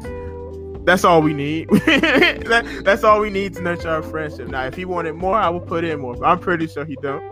[0.85, 1.69] That's all we need.
[1.69, 4.47] that, that's all we need to nurture our friendship.
[4.47, 6.15] Now, if he wanted more, I would put in more.
[6.15, 7.23] But I'm pretty sure he don't.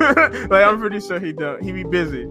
[0.50, 1.62] like I'm pretty sure he don't.
[1.62, 2.24] He be busy.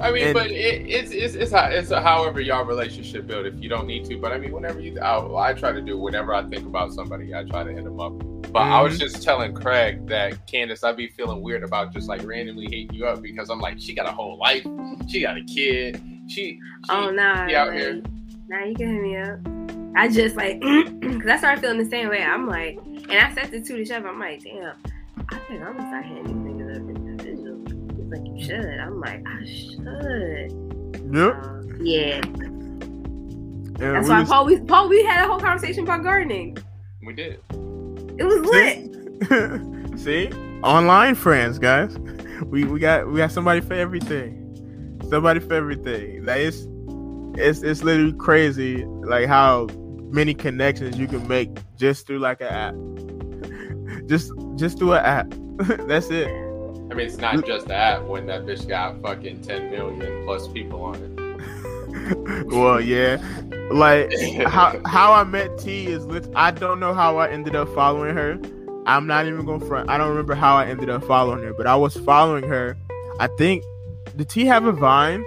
[0.00, 3.46] I mean, And- but it, it's it's it's how it's however y'all relationship build.
[3.46, 5.98] If you don't need to, but I mean, whenever you, I, I try to do
[5.98, 8.12] whenever I think about somebody, I try to hit them up.
[8.52, 9.00] But I was Mhm.
[9.00, 13.06] just telling Craig that Candace, I'd be feeling weird about just like randomly hitting you
[13.06, 14.66] up because I'm like, she got a whole life,
[15.08, 16.58] she got a kid, she, she
[16.90, 18.02] Oh nah, she out like, here.
[18.48, 19.38] Nah, you can hit me up.
[19.96, 22.22] I just like, cause I started feeling the same way.
[22.22, 24.04] I'm like, and I said it to the chef.
[24.04, 24.74] I'm like, damn,
[25.30, 26.98] I think I'm gonna start hitting these niggas up individually.
[26.98, 27.01] He's
[28.12, 28.78] like, you should.
[28.78, 30.52] I'm like, I should.
[31.14, 31.34] Yep.
[31.34, 32.20] Uh, yeah.
[32.22, 34.44] And That's we why just- Paul.
[34.46, 34.88] We Paul.
[34.88, 36.56] We had a whole conversation about gardening.
[37.04, 37.40] We did.
[38.18, 39.98] It was lit.
[39.98, 40.30] See,
[40.62, 41.98] online friends, guys.
[42.46, 44.38] We we got we got somebody for everything.
[45.08, 46.24] Somebody for everything.
[46.24, 46.66] Like it's
[47.36, 49.66] it's it's literally crazy, like how
[50.10, 52.74] many connections you can make just through like an app.
[54.06, 55.34] just just through an app.
[55.88, 56.28] That's it.
[56.92, 57.46] I mean, it's not mm.
[57.46, 62.46] just that when that bitch got fucking 10 million plus people on it.
[62.52, 63.16] well, yeah.
[63.70, 64.12] Like
[64.46, 68.14] how how I met T is lit- I don't know how I ended up following
[68.14, 68.38] her.
[68.84, 69.88] I'm not even going to front.
[69.88, 72.76] I don't remember how I ended up following her, but I was following her.
[73.18, 73.64] I think
[74.14, 75.24] did T have a Vine?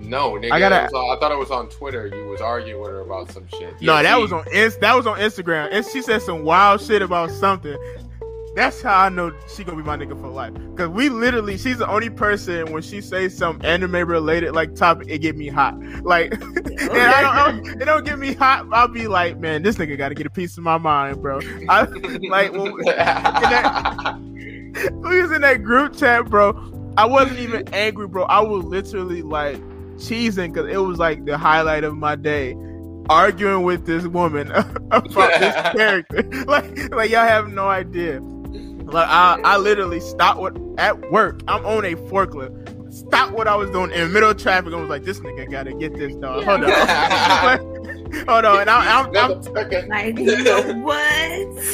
[0.00, 0.52] No, nigga.
[0.52, 2.08] I gotta- it was on- I thought it was on Twitter.
[2.08, 3.80] You was arguing with her about some shit.
[3.80, 4.44] No, Yeah, that she- was on
[4.82, 5.70] that was on Instagram.
[5.72, 7.78] And she said some wild shit about something.
[8.54, 10.52] That's how I know she gonna be my nigga for life.
[10.76, 15.06] Cause we literally, she's the only person when she says some anime related like topic,
[15.08, 15.78] it get me hot.
[16.02, 18.66] Like, and I don't, I don't- it don't get me hot.
[18.70, 21.40] I'll be like, man, this nigga got to get a piece of my mind, bro.
[21.68, 21.84] I,
[22.28, 22.74] like when
[25.02, 26.52] we was in that group chat, bro.
[26.98, 28.24] I wasn't even angry, bro.
[28.24, 29.56] I was literally like
[29.96, 32.54] cheesing because it was like the highlight of my day,
[33.08, 34.50] arguing with this woman
[34.90, 36.22] about this character.
[36.44, 38.20] Like, like y'all have no idea.
[38.92, 41.40] Like, I, I literally stopped what at work.
[41.48, 42.92] I'm on a forklift.
[42.92, 44.72] Stopped what I was doing in the middle of traffic.
[44.74, 46.44] I was like, this nigga gotta get this dog.
[46.44, 46.68] Hold on,
[48.28, 48.60] hold on.
[48.60, 49.88] And I'm, I'm, I'm Motherfucker.
[49.88, 51.00] Like, you know what?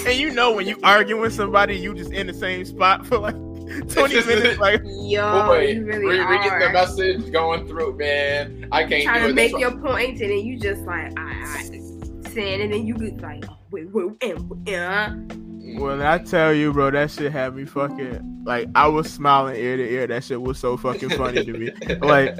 [0.07, 3.19] and you know when you arguing with somebody, you just in the same spot for
[3.19, 4.59] like 20 minutes.
[4.61, 8.69] Like, Yo, Boy, you really we, we get the message going through, man.
[8.71, 11.33] I can't trying do to make That's your point, and then you just like, I,
[11.45, 15.39] I saying, and then you get like, oh, wait, wait, and, uh, why-
[15.77, 19.77] when I tell you, bro, that shit had me fucking like I was smiling ear
[19.77, 20.07] to ear.
[20.07, 21.71] That shit was so fucking funny to me.
[22.01, 22.37] Like,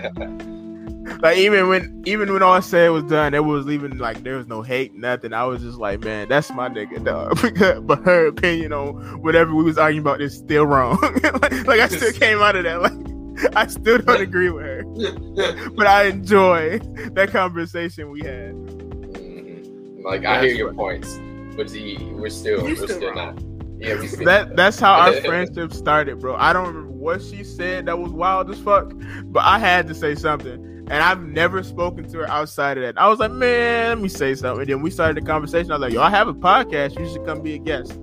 [1.21, 4.37] like even when even when all I said was done, it was even like there
[4.37, 5.33] was no hate, nothing.
[5.33, 7.87] I was just like, man, that's my nigga, dog.
[7.87, 10.99] but her opinion on whatever we was arguing about is still wrong.
[11.23, 12.83] like, like, I still came out of that.
[12.83, 16.79] Like I still don't agree with her, but I enjoy
[17.13, 18.53] that conversation we had.
[18.55, 20.03] Mhm.
[20.05, 21.19] Like I hear your points,
[21.59, 23.43] but see, we're still You we're still still not.
[23.81, 26.37] Yeah, That that's how our friendship started, bro.
[26.37, 28.93] I don't remember what she said that was wild as fuck,
[29.25, 30.65] but I had to say something.
[30.91, 32.99] And I've never spoken to her outside of that.
[32.99, 34.63] I was like, man, let me say something.
[34.63, 35.73] And then we started the conversation.
[35.73, 36.99] I was like, yo, I have a podcast.
[36.99, 37.99] You should come be a guest.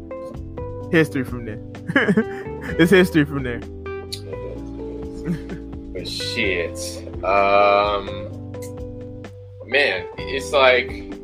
[0.92, 1.60] History from there.
[2.78, 3.60] it's history from there.
[5.94, 6.78] but shit.
[7.24, 8.06] Um,
[9.66, 11.15] man, it's like,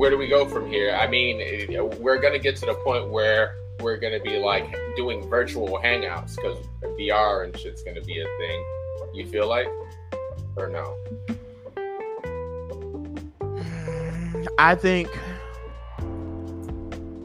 [0.00, 0.94] where do we go from here?
[0.94, 1.36] I mean,
[2.00, 6.56] we're gonna get to the point where we're gonna be like doing virtual hangouts because
[6.98, 8.64] VR and shit's gonna be a thing.
[9.12, 9.66] You feel like,
[10.56, 10.96] or no?
[13.42, 15.10] Mm, I think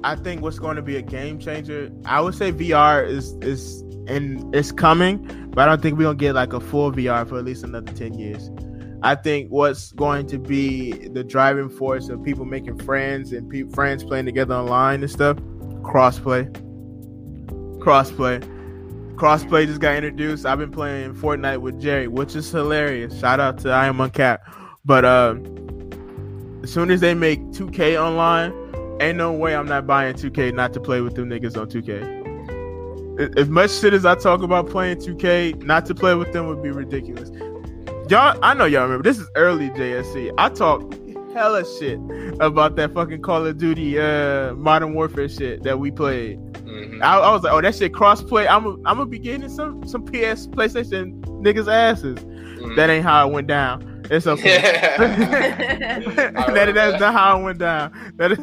[0.03, 1.89] I think what's going to be a game changer.
[2.03, 6.17] I would say VR is is and it's coming, but I don't think we're gonna
[6.17, 8.49] get like a full VR for at least another ten years.
[9.05, 13.69] I think what's going to be the driving force of people making friends and pe-
[13.69, 15.37] friends playing together online and stuff.
[15.83, 16.51] Crossplay,
[17.77, 18.43] crossplay,
[19.13, 20.47] crossplay just got introduced.
[20.47, 23.19] I've been playing Fortnite with Jerry, which is hilarious.
[23.19, 24.39] Shout out to I am Uncap.
[24.83, 25.35] But uh,
[26.63, 28.53] as soon as they make 2K online,
[28.99, 33.37] ain't no way I'm not buying 2K not to play with them niggas on 2K.
[33.37, 36.63] As much shit as I talk about playing 2K, not to play with them would
[36.63, 37.29] be ridiculous.
[38.09, 39.01] Y'all, I know y'all remember.
[39.03, 40.31] This is early JSE.
[40.37, 40.83] I talk
[41.33, 41.99] hella shit
[42.39, 46.39] about that fucking Call of Duty uh Modern Warfare shit that we played.
[46.53, 47.01] Mhm.
[47.03, 48.47] I, I was like, oh, that shit crossplay.
[48.49, 52.19] I'm a, I'm gonna be getting some some PS PlayStation niggas asses.
[52.19, 52.75] Mhm.
[52.75, 54.05] That ain't how it went down.
[54.11, 54.61] It's okay.
[54.61, 54.97] Yeah.
[56.53, 57.91] that, that's not how it went down.
[58.17, 58.37] That is,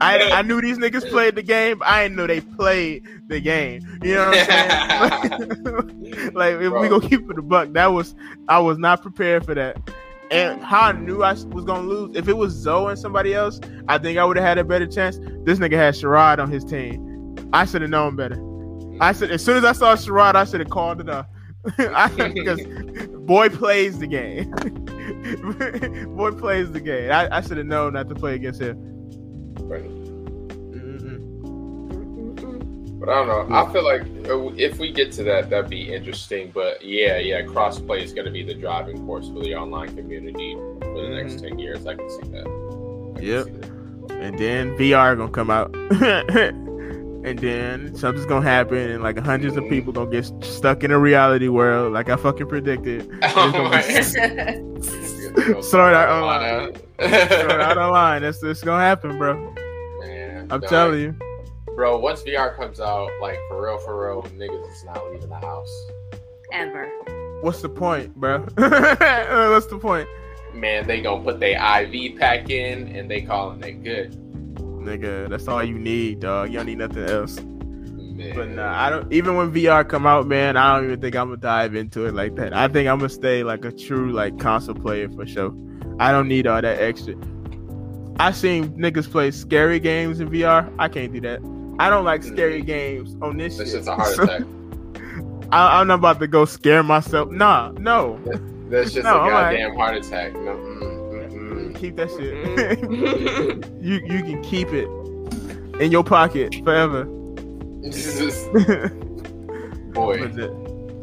[0.00, 1.82] I I knew these niggas played the game.
[1.84, 3.82] I didn't know they played the game.
[4.02, 6.32] You know what I'm saying?
[6.34, 6.80] like if Bro.
[6.80, 8.14] we go keep it a buck, that was
[8.48, 9.76] I was not prepared for that.
[10.30, 12.16] And how I knew I was gonna lose.
[12.16, 14.86] If it was Zoe and somebody else, I think I would have had a better
[14.86, 15.18] chance.
[15.44, 17.34] This nigga had Sherrod on his team.
[17.52, 18.38] I should have known better.
[19.00, 21.30] I said as soon as I saw Sherrod, I should have called it up.
[21.76, 22.64] Because
[23.26, 24.50] boy plays the game.
[26.16, 27.10] boy plays the game.
[27.10, 28.76] I, I should have known not to play against him.
[29.68, 29.84] Right.
[29.84, 31.28] Mm-mm.
[32.98, 33.56] But I don't know.
[33.56, 36.50] I feel like uh, if we get to that, that'd be interesting.
[36.52, 40.54] But yeah, yeah, crossplay is going to be the driving force for the online community
[40.54, 41.48] for the next mm-hmm.
[41.48, 41.86] ten years.
[41.86, 42.44] I can see that.
[42.44, 43.44] Can Yep.
[43.44, 43.70] see that.
[44.20, 45.74] And then VR gonna come out.
[47.24, 49.70] and then something's gonna happen and like hundreds of mm-hmm.
[49.70, 53.08] people gonna get stuck in a reality world like I fucking predicted.
[53.22, 53.52] Oh,
[55.40, 55.62] gonna man.
[55.62, 56.52] Sword Art Online.
[56.60, 56.74] Online.
[56.98, 58.22] Throw it out online.
[58.22, 59.54] That's that's gonna happen, bro.
[60.00, 60.68] Man, I'm dog.
[60.70, 61.16] telling you.
[61.76, 61.98] bro.
[61.98, 65.86] Once VR comes out, like for real, for real, niggas is not leaving the house.
[66.52, 66.88] Ever.
[67.40, 68.38] What's the point, bro?
[68.56, 70.08] What's the point?
[70.54, 74.12] Man, they gonna put their IV pack in and they calling it good.
[74.58, 76.48] Nigga, that's all you need, dog.
[76.50, 77.38] You don't need nothing else.
[78.18, 78.34] Man.
[78.34, 79.12] But nah, I don't.
[79.12, 82.14] Even when VR come out, man, I don't even think I'm gonna dive into it
[82.14, 82.52] like that.
[82.52, 85.54] I think I'm gonna stay like a true like console player for sure.
[86.00, 87.14] I don't need all that extra.
[88.20, 90.72] I seen niggas play scary games in VR.
[90.78, 91.40] I can't do that.
[91.78, 93.56] I don't like scary games on this.
[93.56, 93.80] This shit.
[93.82, 94.42] is a heart attack.
[95.52, 97.30] I, I'm not about to go scare myself.
[97.30, 98.20] Nah, no.
[98.68, 100.32] That's just No, a I'm like- goddamn heart attack.
[100.34, 103.70] No, mm, mm, Keep that shit.
[103.80, 104.88] you you can keep it
[105.80, 107.06] in your pocket forever.
[109.92, 110.22] Boy,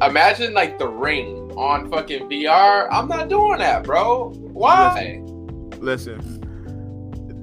[0.02, 2.88] imagine like the ring on fucking VR.
[2.92, 4.34] I'm not doing that, bro.
[4.34, 5.22] Why?
[5.80, 6.42] listen.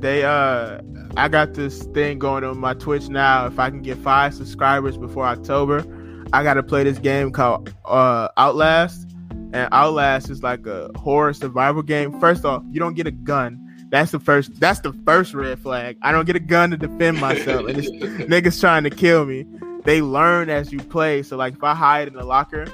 [0.01, 0.81] They uh
[1.17, 3.47] i got this thing going on my twitch now.
[3.47, 5.85] If i can get five subscribers before october
[6.33, 9.09] i gotta play this game called uh outlast.
[9.55, 12.19] And outlast is like a horror survival game.
[12.21, 15.97] First off you don't get a gun that's the first that's the first red flag
[16.03, 17.91] i don't get a gun to defend myself and it's
[18.29, 19.47] niggas trying to kill me
[19.85, 22.67] they learn as you play so like if i hide in the locker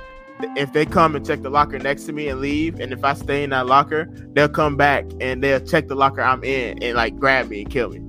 [0.56, 3.14] if they come and check the locker next to me and leave, and if I
[3.14, 6.96] stay in that locker, they'll come back and they'll check the locker I'm in and
[6.96, 8.00] like grab me and kill me.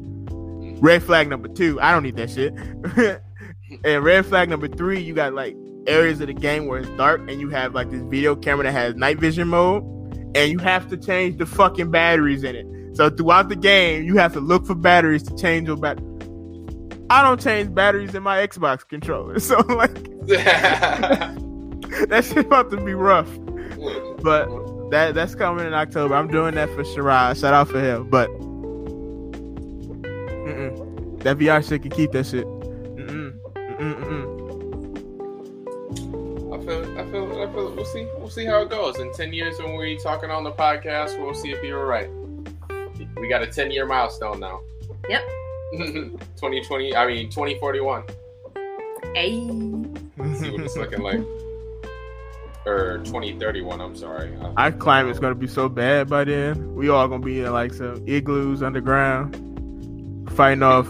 [0.79, 2.53] Red flag number two, I don't need that shit.
[3.83, 5.55] and red flag number three, you got like
[5.87, 8.71] areas of the game where it's dark and you have like this video camera that
[8.71, 9.83] has night vision mode,
[10.35, 12.65] and you have to change the fucking batteries in it.
[12.93, 15.99] So throughout the game, you have to look for batteries to change your bat.
[17.09, 19.93] I don't change batteries in my Xbox controller, so like
[20.27, 21.35] that
[22.23, 23.29] shit about to be rough.
[24.21, 24.47] But
[24.91, 26.15] that that's coming in October.
[26.15, 27.39] I'm doing that for Shiraz.
[27.39, 28.09] Shout out for him.
[28.09, 28.29] But
[30.41, 31.23] mm-mm.
[31.23, 32.45] that VR shit can keep that shit.
[32.45, 33.33] Mm-mm.
[33.55, 34.39] Mm-mm.
[36.53, 37.71] I feel, I feel, I feel.
[37.73, 38.07] We'll see.
[38.17, 38.99] We'll see how it goes.
[38.99, 42.09] In ten years, when we're talking on the podcast, we'll see if you were right.
[43.19, 44.61] We got a ten year milestone now.
[45.09, 45.23] Yep.
[45.73, 46.95] 2020.
[46.95, 48.03] I mean, 2041.
[49.13, 49.31] Hey.
[49.39, 51.21] See what it's looking like.
[52.65, 53.79] Or 2031.
[53.81, 54.35] I'm sorry.
[54.57, 56.75] Our climate's gonna be so bad by then.
[56.75, 59.35] We all gonna be in like some igloos underground,
[60.31, 60.87] fighting off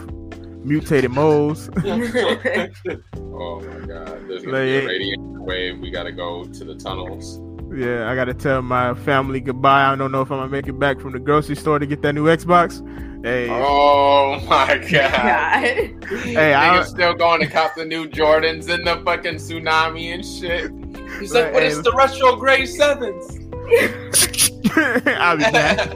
[0.64, 1.70] mutated moles.
[1.84, 4.24] oh my god.
[4.28, 5.78] There's gonna be a Like- radiation wave.
[5.80, 7.38] We gotta go to the tunnels.
[7.74, 9.92] Yeah, I gotta tell my family goodbye.
[9.92, 12.00] I don't know if I'm gonna make it back from the grocery store to get
[12.02, 12.80] that new Xbox.
[13.24, 14.90] Hey, Oh my god.
[14.90, 15.62] God.
[16.10, 20.24] Hey, I- Niggas still going to cop the new Jordans in the fucking tsunami and
[20.24, 20.70] shit.
[21.20, 21.68] He's like, Right, but hey.
[21.68, 23.38] it's the retrograde sevens.
[25.18, 25.90] I'll be back.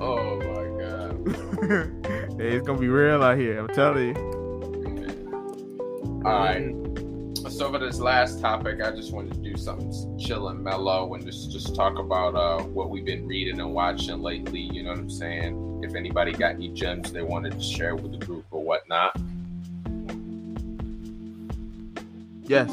[0.00, 1.12] oh my god.
[2.38, 3.58] hey, it's gonna be real out here.
[3.58, 4.22] I'm telling you.
[6.24, 6.74] All right.
[7.52, 11.24] So for this last topic, I just wanted to do something chill and mellow and
[11.24, 14.60] just just talk about uh, what we've been reading and watching lately.
[14.60, 15.82] You know what I'm saying?
[15.84, 19.20] If anybody got any gems they wanted to share with the group or whatnot.
[22.44, 22.70] Yes.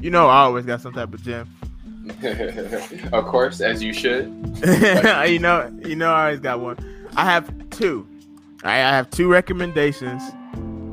[0.00, 1.48] You know, I always got some type of gem.
[3.12, 4.26] of course, as you should.
[5.28, 6.78] you know, you know, I always got one.
[7.16, 8.06] I have two.
[8.62, 10.22] I I have two recommendations.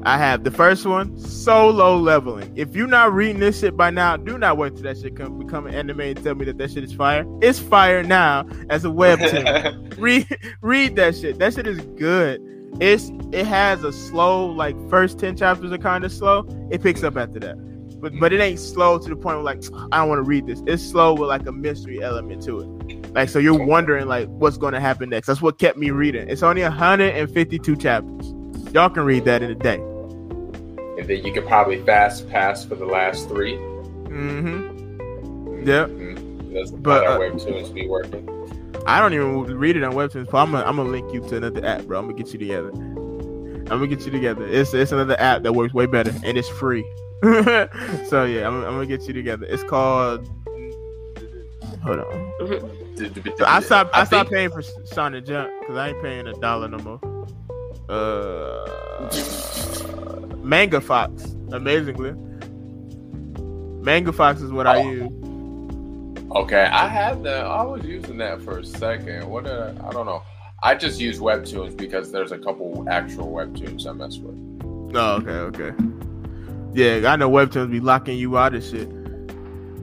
[0.08, 2.54] I have the first one, solo leveling.
[2.56, 5.38] If you're not reading this shit by now, do not wait till that shit come
[5.38, 7.26] become an anime and tell me that that shit is fire.
[7.42, 9.98] It's fire now as a webtoon.
[9.98, 10.26] read
[10.62, 11.40] read that shit.
[11.40, 12.40] That shit is good.
[12.80, 16.48] It's it has a slow like first ten chapters are kind of slow.
[16.72, 17.58] It picks up after that.
[18.00, 20.48] but but it ain't slow to the point where like I don't want to read
[20.48, 20.64] this.
[20.68, 23.14] It's slow with like a mystery element to it.
[23.14, 25.28] Like so you're wondering like what's going to happen next.
[25.28, 26.30] That's what kept me reading.
[26.30, 28.34] It's only 152 chapters.
[28.74, 29.82] Y'all can read that in a day.
[30.98, 33.56] And then you could probably fast pass for the last three.
[33.56, 35.68] Mm-hmm.
[35.68, 35.90] Yep.
[35.90, 36.54] Mhm.
[36.54, 38.28] That's But, uh, webtoons be working.
[38.86, 40.30] I don't even read it on Webtoons.
[40.32, 42.00] But I'm gonna I'm gonna link you to another app, bro.
[42.00, 42.70] I'm gonna get you together.
[42.70, 44.48] I'm gonna get you together.
[44.48, 46.86] It's it's another app that works way better and it's free.
[47.24, 49.46] so yeah, I'm, I'm gonna get you together.
[49.50, 50.26] It's called.
[51.84, 52.32] Hold on.
[53.46, 53.94] I stopped.
[53.96, 57.00] I, stopped think- paying for Sonic Jump because I ain't paying a dollar no more.
[57.90, 59.10] Uh,
[60.48, 62.14] Manga Fox, amazingly.
[63.84, 64.90] Manga Fox is what I Oh.
[64.90, 65.12] use.
[66.36, 67.46] Okay, I had that.
[67.46, 69.28] I was using that for a second.
[69.30, 70.22] What did I, I don't know.
[70.64, 74.36] I just use webtoons because there's a couple actual webtoons I mess with.
[74.96, 75.72] Oh, okay, okay.
[76.74, 78.90] Yeah, I know Webtoons be locking you out of shit.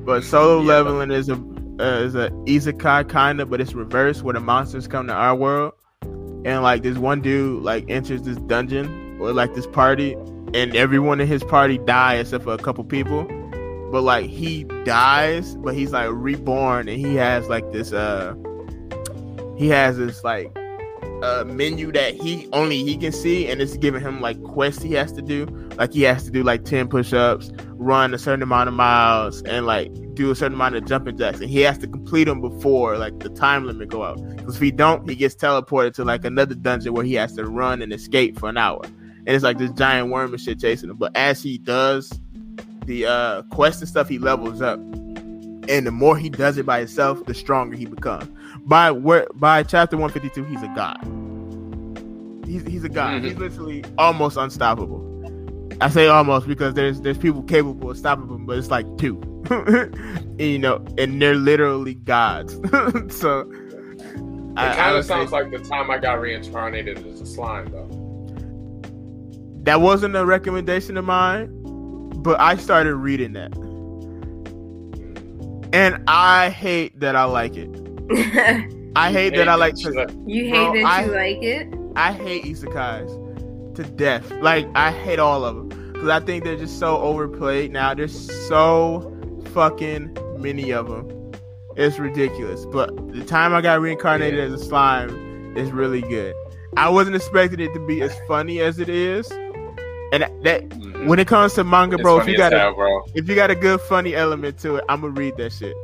[0.05, 1.35] But solo Yeah, leveling is a
[1.81, 5.35] uh, is a isekai kind of, but it's reverse where the monsters come to our
[5.35, 10.15] world, and like this one dude like enters this dungeon or like this party,
[10.55, 13.27] and everyone in his party die except for a couple people.
[13.91, 18.35] But like he dies, but he's like reborn, and he has like this uh,
[19.57, 20.57] he has this like
[21.23, 24.93] uh menu that he only he can see and it's giving him like quests he
[24.95, 25.47] has to do.
[25.77, 29.67] Like he has to do like 10 push-ups run a certain amount of miles and
[29.67, 31.41] like do a certain amount of jumping jacks.
[31.41, 34.17] And he has to complete them before like the time limit go out.
[34.37, 37.45] Because if he don't he gets teleported to like another dungeon where he has to
[37.45, 38.83] run and escape for an hour
[39.27, 40.97] and it's like this giant worm and shit chasing him.
[40.97, 42.13] But as he does
[42.87, 44.79] the uh quest and stuff he levels up.
[44.79, 48.29] And the more he does it by himself the stronger he becomes
[48.67, 50.99] by where by chapter 152 he's a god.
[52.47, 53.23] He's, he's a god.
[53.23, 53.25] Mhm.
[53.25, 55.03] he's literally almost unstoppable.
[55.81, 59.21] I say almost because there's there's people capable of stopping him but it's like two.
[60.37, 62.55] And, you know and they're literally gods.
[63.11, 67.67] So It kind of say sounds like the time I got reincarnated as a slime,
[67.73, 67.89] though.
[69.65, 71.49] That wasn't a recommendation of mine
[72.23, 73.53] but i started reading that
[75.73, 77.69] and i hate that i like it
[78.97, 79.75] i hate that i like
[80.27, 81.75] you hate Bro, that I- you like it?
[81.97, 84.31] I hate isekais to death.
[84.41, 87.95] Like I hate all of them because I think they're just so overplayed now.
[87.95, 89.17] There's so
[89.53, 91.33] fucking many of them.
[91.77, 92.67] It's ridiculous.
[92.67, 96.35] But the time I got reincarnated as a slime is really good.
[96.77, 99.31] I wasn't expecting it to be as funny as it is.
[100.15, 101.07] And that, mhm.
[101.09, 103.03] when it comes to manga, It's bro, if you got a bro.
[103.17, 105.75] if you got a good funny element to it, I'm gonna read that shit.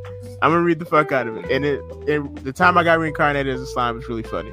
[0.41, 1.51] I'm gonna read the fuck out of it.
[1.51, 4.53] And it, it the time I got reincarnated as a slime was really funny.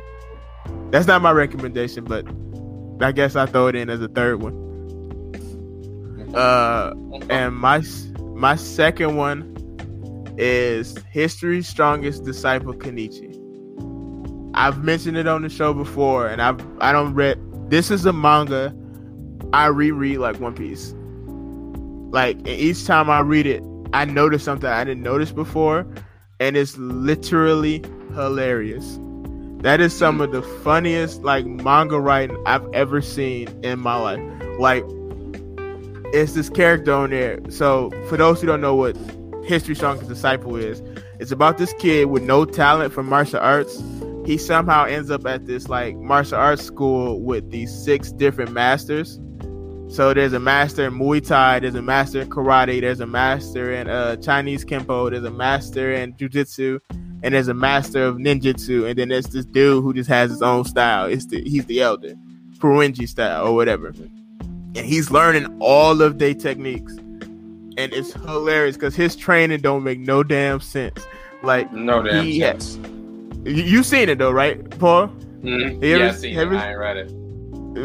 [0.89, 2.25] That's not my recommendation, but
[3.05, 4.55] I guess I throw it in as a third one.
[6.33, 6.93] Uh,
[7.29, 7.83] and my
[8.33, 9.53] my second one
[10.39, 13.35] is History's Strongest Disciple Kenichi.
[14.55, 17.39] I've mentioned it on the show before, and I've I don't read.
[17.69, 18.73] This is a manga
[19.53, 20.93] I reread like One Piece.
[22.11, 23.63] Like each time I read it,
[23.93, 25.85] I notice something I didn't notice before,
[26.39, 27.83] and it's literally
[28.13, 28.99] hilarious.
[29.61, 34.21] That is some of the funniest like manga writing I've ever seen in my life.
[34.59, 34.83] Like
[36.13, 37.39] it's this character on there.
[37.49, 38.95] So for those who don't know what
[39.43, 40.81] History Strongest Disciple is,
[41.19, 43.81] it's about this kid with no talent for martial arts.
[44.25, 49.19] He somehow ends up at this like martial arts school with these six different masters.
[49.89, 53.73] So there's a master in Muay Thai, there's a master in karate, there's a master
[53.73, 56.79] in uh, Chinese Kempo, there's a master in Jiu-Jitsu,
[57.23, 60.41] and there's a master of ninjutsu, and then there's this dude who just has his
[60.41, 61.05] own style.
[61.07, 62.13] It's the he's the elder,
[62.59, 68.93] Furinji style or whatever, and he's learning all of their techniques, and it's hilarious because
[68.95, 70.99] his training don't make no damn sense.
[71.43, 72.75] Like No damn sense.
[73.45, 75.07] you, you seen it though, right, Paul?
[75.43, 75.77] Mhm.
[75.77, 76.41] Ever- Yeah, I seen it.
[76.41, 77.13] ever- I ain't read it.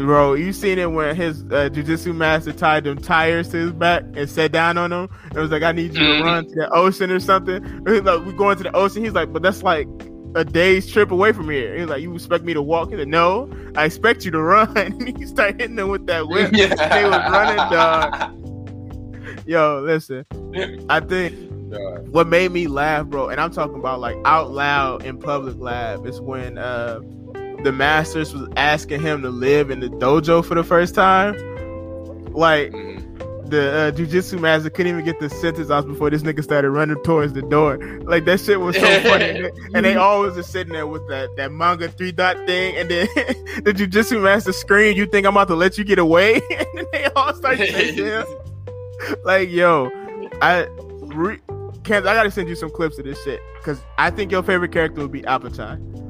[0.01, 4.03] Bro, you seen it when his uh, jujitsu master tied them tires to his back
[4.15, 5.09] and sat down on them.
[5.35, 6.23] It was like, I need you to Mhm.
[6.23, 7.63] run to the ocean or something.
[7.87, 9.03] He's like, we going to the ocean.
[9.03, 9.87] He's like, but that's like
[10.35, 11.77] a day's trip away from here.
[11.77, 12.89] He's like, you expect me to walk?
[12.89, 14.75] He's like, no, I expect you to run.
[14.77, 16.51] And he started hitting them with that whip.
[16.53, 16.67] yeah.
[16.89, 18.39] They was running, dog.
[19.45, 20.25] Yo, listen,
[20.89, 21.35] I think
[22.11, 26.05] what made me laugh, bro, and I'm talking about like out loud in public laugh,
[26.05, 26.99] is when uh
[27.63, 31.35] the masters was asking him to live in the dojo for the first time.
[32.33, 32.71] Like
[33.53, 37.01] the uh, jujitsu master couldn't even get the sentence out before this nigga started running
[37.03, 37.77] towards the door.
[38.03, 41.51] Like that shit was so funny, and they, always just sitting there with that that
[41.51, 43.07] manga three dot thing, and then
[43.63, 46.85] the jujitsu master scream, "You think I'm about to let you get away?" and then
[46.91, 48.23] they all start chasing
[49.25, 49.91] like yo,
[50.41, 50.65] I
[51.13, 51.39] re-
[51.83, 54.71] Candace, I gotta send you some clips of this shit because I think your favorite
[54.71, 55.79] character would be Apachai.
[55.79, 56.02] Now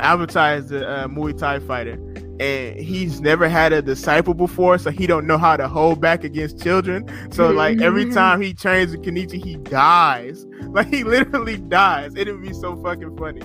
[0.00, 1.92] Apachai is the uh, Muay Thai fighter,
[2.40, 6.24] and he's never had a disciple before, so he don't know how to hold back
[6.24, 7.08] against children.
[7.32, 10.46] So like every time he trains with Kenichi, he dies.
[10.74, 12.16] Like he literally dies.
[12.16, 13.40] It'd be so fucking funny.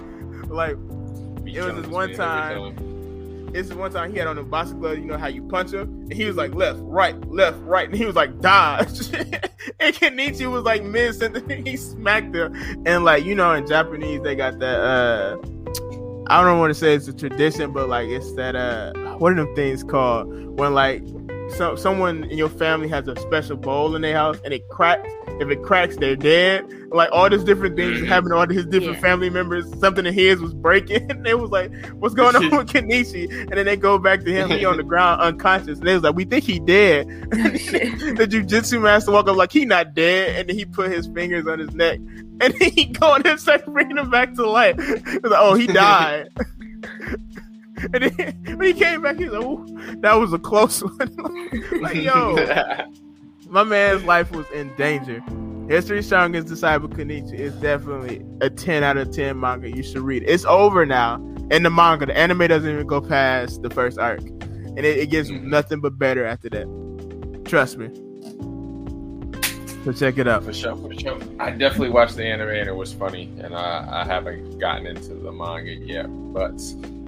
[0.48, 0.76] Like
[1.44, 4.28] Be It was killing this this one man time- this is one time he had
[4.28, 6.80] on a boxing glove, you know how you punch him, and he was like left,
[6.82, 9.14] right, left, right, and he was like dodge.
[9.80, 12.56] and Kenichi was like mid sentence, he smacked him,
[12.86, 14.80] and like you know in Japanese they got that.
[14.80, 15.38] uh
[16.30, 19.36] I don't want to say it's a tradition, but like it's that uh what are
[19.36, 20.28] them things called?
[20.60, 21.04] When like
[21.52, 25.10] some someone in your family has a special bowl in their house and it cracks.
[25.40, 26.66] If it cracks, they're dead.
[26.92, 29.02] Like all these different things happened to all his different Yeah.
[29.02, 29.66] family members.
[29.80, 31.10] Something of his was breaking.
[31.12, 34.32] And they was like, "What's going on with Kenichi?" And then they go back to
[34.32, 34.50] him.
[34.50, 35.80] He on the ground unconscious.
[35.80, 39.52] And they was like, "We think he dead." Oh, the jujitsu master walk up like
[39.52, 42.00] he not dead, and then he put his fingers on his neck,
[42.42, 44.78] and then he go and start bringing him back to life.
[44.78, 46.30] Like, oh, he died.
[47.94, 51.50] and then when he came back, he was like, Ooh, that was a close one.
[51.82, 52.36] like, yo,
[53.50, 55.22] my man's life was in danger.
[55.68, 60.24] History Strongest Disciple Kenichi is definitely a 10 out of 10 manga you should read.
[60.28, 61.16] It's over now
[61.52, 62.08] in the manga.
[62.08, 64.20] The anime doesn't even go past the first arc.
[64.22, 65.44] And it, it gets Mhm.
[65.44, 67.44] nothing but better after that.
[67.46, 67.90] Trust me.
[69.86, 70.44] So check it out.
[70.44, 71.18] For sure, for sure.
[71.40, 75.14] I definitely watched the anime and it was funny, and I, I haven't gotten into
[75.14, 76.62] the manga yet, but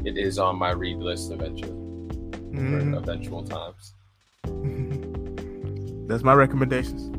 [0.06, 2.92] it is on my read list eventually Mhm.
[2.94, 3.94] for eventual times.
[6.08, 7.10] That's my recommendations.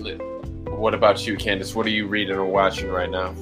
[0.00, 0.20] Lit.
[0.68, 1.74] What about you, Candace?
[1.74, 3.34] What are you reading or watching right now?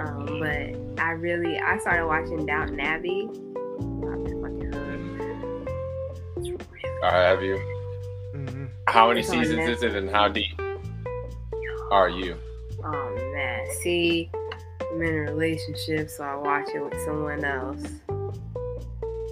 [0.00, 3.28] Um, but I really I started watching Downton Abbey.
[7.02, 7.56] Or have you?
[8.34, 8.68] Mhm.
[8.88, 10.60] How many It's seasons is it, and how deep
[11.90, 12.36] are you?
[12.84, 14.30] Oh man, see,
[14.92, 17.82] I'm in a relationship, so I watch it with someone else.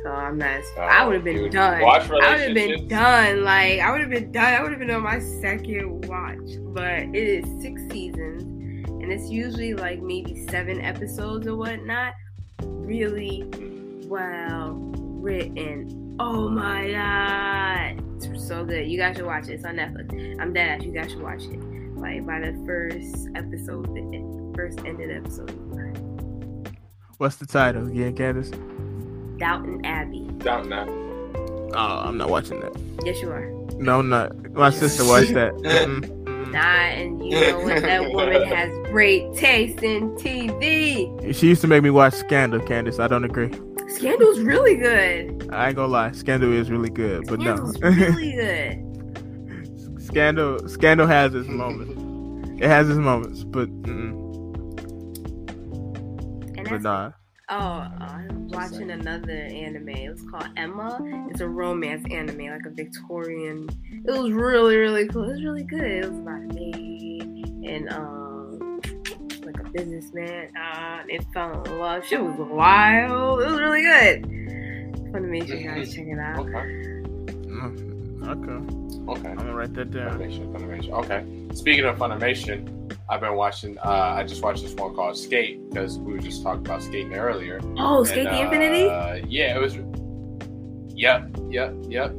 [0.02, 0.48] So I'm not.
[0.48, 1.80] As, I Oh, would have been done.
[1.82, 3.43] watch I would have been done.
[3.44, 4.44] Like I would have been done.
[4.55, 6.38] I would have been on my second watch.
[6.72, 8.43] But it is six seasons,
[8.88, 12.14] and it's usually like maybe seven episodes or whatnot.
[12.62, 13.44] Really
[14.06, 16.05] well written.
[16.18, 18.88] Oh my god, it's so good.
[18.88, 19.55] You guys should watch it.
[19.55, 20.40] It's on Netflix.
[20.40, 20.84] I'm dead ass.
[20.84, 21.60] You guys should watch it.
[21.97, 25.51] Like by the first episode, the first ended episode.
[27.18, 28.51] What's the title again, Candace?
[29.38, 30.26] Downton Abbey.
[30.38, 30.86] Down now.
[31.74, 32.74] Oh, I'm not watching that.
[33.05, 33.47] Yes, you are.
[33.76, 34.52] No, I'm not.
[34.52, 36.12] My sister watched that.
[36.52, 37.82] Nah, and you know what?
[37.82, 41.35] That woman has great taste in TV.
[41.35, 42.98] She used to make me watch Scandal, Candace.
[42.98, 43.51] I don't agree.
[43.89, 45.48] Scandal's really good.
[45.52, 47.55] I ain't gonna lie, Scandal is really good, but no.
[47.82, 50.02] Really good.
[50.02, 52.62] Scandal, Scandal has its moments.
[52.62, 54.56] It has its moments, but mm-mm,
[56.56, 57.12] And but that's nah.
[57.48, 59.90] Oh, I'm watching another anime.
[59.90, 60.98] It was called Emma.
[61.31, 63.68] It's a romance anime, like a Victorian.
[64.05, 65.23] It was really, really cool.
[65.31, 65.81] It was really good.
[65.81, 67.23] It was about a maid
[67.64, 68.81] and um,
[69.44, 70.56] like a businessman.
[70.56, 72.05] Uh, they fell in love.
[72.05, 73.43] Shit was wild.
[73.43, 74.23] It was really good.
[75.12, 76.40] Funimation, you guys check it out.
[76.40, 76.52] Okay.
[76.52, 77.95] Mm,
[78.27, 79.28] Okay, Okay.
[79.28, 80.19] I'm gonna write that down.
[80.19, 80.90] Funimation, Funimation.
[81.05, 81.55] Okay.
[81.55, 83.78] Speaking of Funimation, I've been watching.
[83.78, 87.15] Uh, I just watched this one called Skate because we were just talking about skating
[87.15, 87.61] earlier.
[87.78, 89.28] Oh, And, Skate the uh, Infinity.
[89.28, 89.77] Yeah, it was.
[90.97, 92.11] Yep, yep, yep.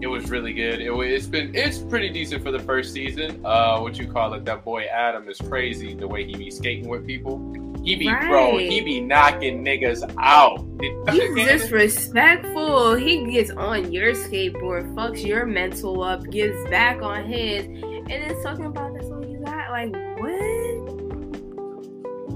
[0.00, 0.80] It was really good.
[0.80, 3.40] It, it's been it's pretty decent for the first season.
[3.44, 4.44] Uh, what you call it?
[4.44, 7.38] That boy Adam is crazy the way he be skating with people.
[7.84, 8.52] He be bro.
[8.56, 8.70] Right.
[8.70, 10.64] He be knocking niggas out.
[11.10, 12.94] He's disrespectful.
[12.94, 18.42] He gets on your skateboard, fucks your mental up, gives back on his, and then
[18.42, 19.70] talking about that's all you got.
[19.70, 21.02] Like what?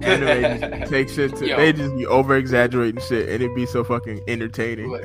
[0.04, 1.46] Anime just take shit to.
[1.46, 1.56] Yo.
[1.56, 4.90] They just be over exaggerating shit, and it'd be so fucking entertaining.
[4.90, 5.04] look,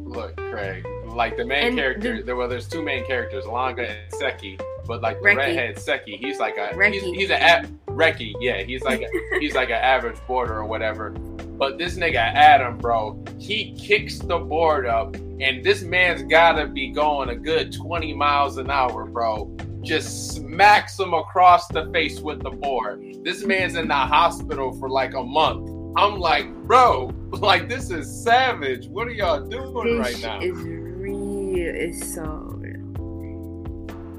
[0.00, 0.86] look, Craig.
[1.06, 4.58] Like the main And character, the- well, there's two main characters, Langa and Seki.
[4.86, 5.36] But like the Reki.
[5.36, 7.14] redhead Seki, he's like a he's, Reki.
[7.14, 11.10] he's a a- Reki, yeah, he's like a, he's like an average boarder or whatever.
[11.10, 16.90] But this nigga Adam, bro, he kicks the board up, and this man's gotta be
[16.90, 19.54] going a good 20 miles an hour, bro.
[19.82, 23.04] Just smacks him across the face with the board.
[23.24, 25.68] This man's in the hospital for like a month.
[25.96, 28.86] I'm like, bro, like this is savage.
[28.88, 30.40] What are y'all doing This right now?
[30.40, 31.56] is real.
[31.56, 32.51] It's so.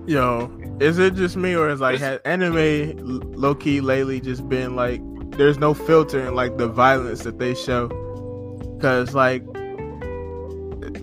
[0.05, 0.51] Yo,
[0.81, 2.97] is it just me or is like has anime
[3.33, 5.01] low key lately just been like
[5.37, 7.87] there's no filter in like the violence that they show?
[8.81, 9.43] Cause like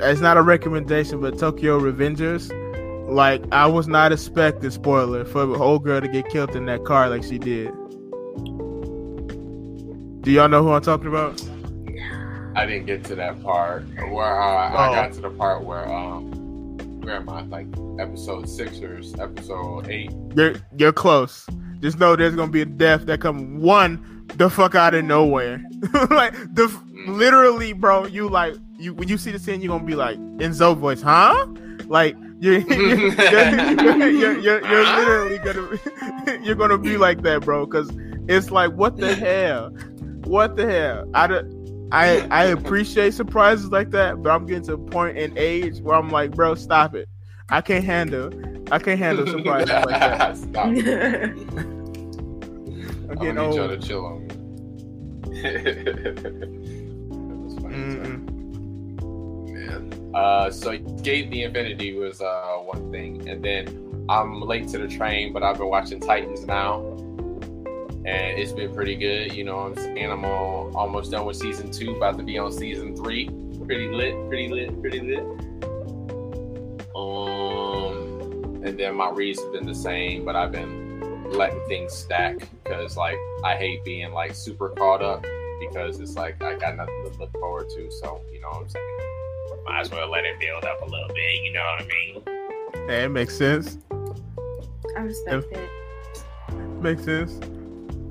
[0.03, 2.51] it's not a recommendation, but Tokyo Revengers,
[3.09, 6.85] like I was not expecting spoiler for the whole girl to get killed in that
[6.85, 7.73] car like she did.
[10.23, 11.43] Do y'all know who I'm talking about?
[12.55, 14.77] I didn't get to that part where uh, Oh.
[14.77, 16.40] I got to the part where um
[17.09, 17.67] I like
[17.99, 20.11] episode six or episode eight.
[20.35, 21.47] You're you're close.
[21.81, 25.63] Just know there's gonna be a death that come one the fuck out of nowhere.
[26.11, 27.17] like the mm.
[27.17, 28.07] literally, bro.
[28.07, 31.03] You like you when you see the scene, you're gonna be like in Zoe voice,
[31.03, 31.47] huh?
[31.87, 37.67] Like you're you're, you're, you're, you're, you're literally gonna you're gonna be like that, bro.
[37.67, 37.91] Because
[38.29, 39.71] it's like what the hell,
[40.25, 41.09] what the hell?
[41.15, 41.60] I don't-
[41.93, 45.97] I I appreciate surprises like that, but I'm getting to a point in age where
[45.97, 47.09] I'm like, bro, stop it.
[47.49, 48.31] I can't handle
[48.73, 50.37] I can't handle surprises like that.
[50.37, 50.67] Stop.
[50.67, 50.77] I'm
[53.11, 54.37] I'm gonna need y'all to chill on me.
[60.15, 64.89] Uh, so Skate the Infinity was uh one thing, and then I'm late to the
[64.89, 66.81] train, but I've been watching Titans now,
[68.05, 69.33] and it's been pretty good.
[69.33, 72.39] You know, what I'm saying I'm all, almost done with season two, about to be
[72.39, 73.29] on season three.
[73.67, 75.21] Pretty lit, pretty lit, pretty lit.
[76.97, 82.39] Um, and then my reads have been the same, but I've been letting things stack
[82.65, 85.25] because like I hate being like super caught up
[85.61, 87.91] because it's like I got nothing to look forward to.
[87.91, 88.87] So you know what I'm saying.
[89.65, 91.45] Might as well let it build up a little bit.
[91.45, 92.89] You know what I mean?
[92.89, 93.79] Yeah, it makes sense.
[94.97, 95.71] I respect it.
[96.81, 97.39] Makes sense.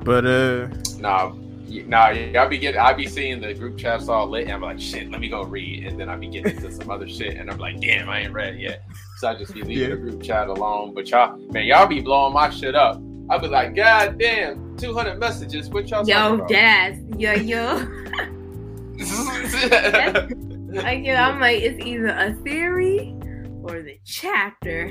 [0.10, 0.68] But uh
[0.98, 1.34] Nah,
[1.70, 2.10] y- nah.
[2.10, 2.80] Y'all be getting.
[2.82, 5.12] I be seeing the group chats all lit, and I'm like, shit.
[5.12, 7.60] Let me go read, and then I be getting into some other shit, and I'm
[7.60, 8.84] like, damn, I ain't read yet.
[9.18, 9.90] So I just be leaving Yeah.
[9.90, 10.96] the group chat alone.
[10.96, 13.00] But y'all, man, y'all be blowing my shit up.
[13.30, 15.70] I be like, god damn, 200 messages.
[15.70, 16.98] What y'all Yo, talking Daz.
[17.16, 17.76] Yo, yo.
[18.98, 20.32] about?
[20.72, 23.16] Like, yo, I'm like, it's either a theory
[23.62, 24.88] or the chapter.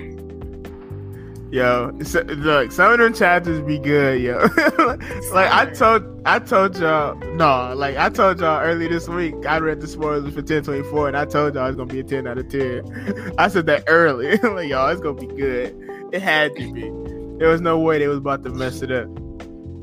[1.51, 4.39] Yo, so, look, some of them chapters be good, yo.
[5.33, 9.59] like I told I told y'all no, like I told y'all early this week, I
[9.59, 12.39] read the spoilers for 1024 and I told y'all it's gonna be a 10 out
[12.39, 13.35] of 10.
[13.39, 14.37] I said that early.
[14.43, 15.77] like, y'all, it's gonna be good.
[16.13, 16.91] It had to be.
[17.39, 19.07] There was no way they was about to mess it up.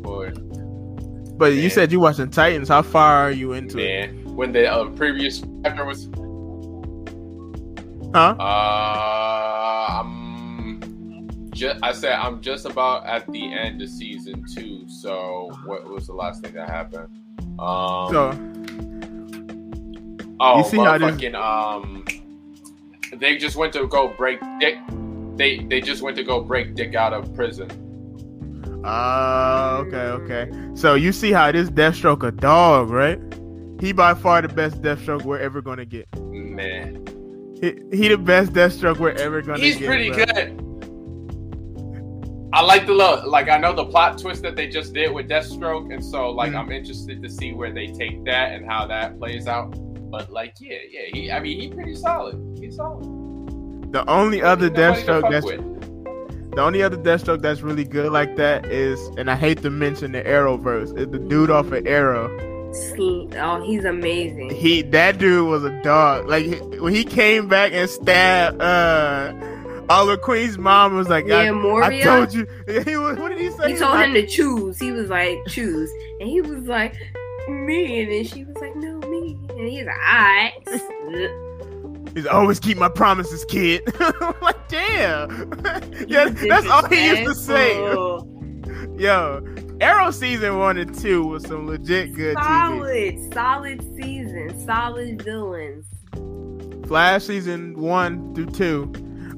[0.04, 0.32] Boy,
[1.38, 2.68] But you said you watching Titans.
[2.68, 4.26] How far are you into it?
[4.36, 6.10] when the uh, previous chapter was
[8.14, 8.36] Huh?
[8.40, 10.25] Uh, I'm
[11.56, 11.84] just.
[11.84, 14.88] I said I'm just about at the end of season two.
[14.88, 17.10] So what was the last thing that happened?
[17.60, 18.12] Um.
[18.12, 18.32] So
[20.40, 22.06] oh, you see how motherfucking um.
[23.18, 24.78] They just went to go break Dick.
[25.38, 27.82] They they just went to go break Dick out of prison.
[28.86, 30.52] Uh, okay, okay.
[30.76, 33.20] So you see how this Deathstroke a dog, right?
[33.80, 36.08] He by far the best Deathstroke we're ever gonna get.
[36.20, 37.04] Man,
[37.62, 39.80] He, he the best Deathstroke we're ever gonna he's get.
[39.80, 40.26] He's pretty bro.
[40.26, 40.65] good.
[42.56, 43.26] I like the look.
[43.26, 46.54] Like I know the plot twist that they just did with Deathstroke, and so like
[46.54, 46.60] Mhm.
[46.60, 49.76] I'm interested to see where they take that and how that plays out.
[50.10, 51.32] But like, yeah, yeah, he.
[51.32, 52.36] I mean, he's pretty solid.
[52.60, 53.04] He's solid.
[53.92, 56.52] The only other Nobody to Deathstroke that's with.
[56.56, 60.14] the only other Deathstroke that's really good like that is, and I hate to mention
[60.14, 62.30] the Arrowverse, is the dude off of Arrow.
[63.38, 64.50] Oh, he's amazing.
[64.50, 66.28] He that dude was a dog.
[66.28, 66.46] Like
[66.80, 69.34] when he came back and stabbed uh
[69.90, 72.48] Oliver Queen's mom was like, Yeah, I, I told you.
[72.86, 73.74] He was, what did he say?
[73.74, 74.80] He told him to choose.
[74.80, 75.92] He was like, choose.
[76.20, 76.96] And he was like,
[77.48, 78.02] me.
[78.02, 79.38] And then she was like, no, me.
[79.50, 81.42] And he's like, alright.
[82.16, 83.82] He's always keep my promises, kid.
[84.00, 85.52] I'm like, damn.
[86.08, 87.76] yeah, that's all he used to say.
[88.98, 89.44] Yo,
[89.82, 93.34] Arrow season one and two was some legit good TV.
[93.34, 95.86] Solid, solid season, solid villains.
[96.88, 98.94] Flash season one through two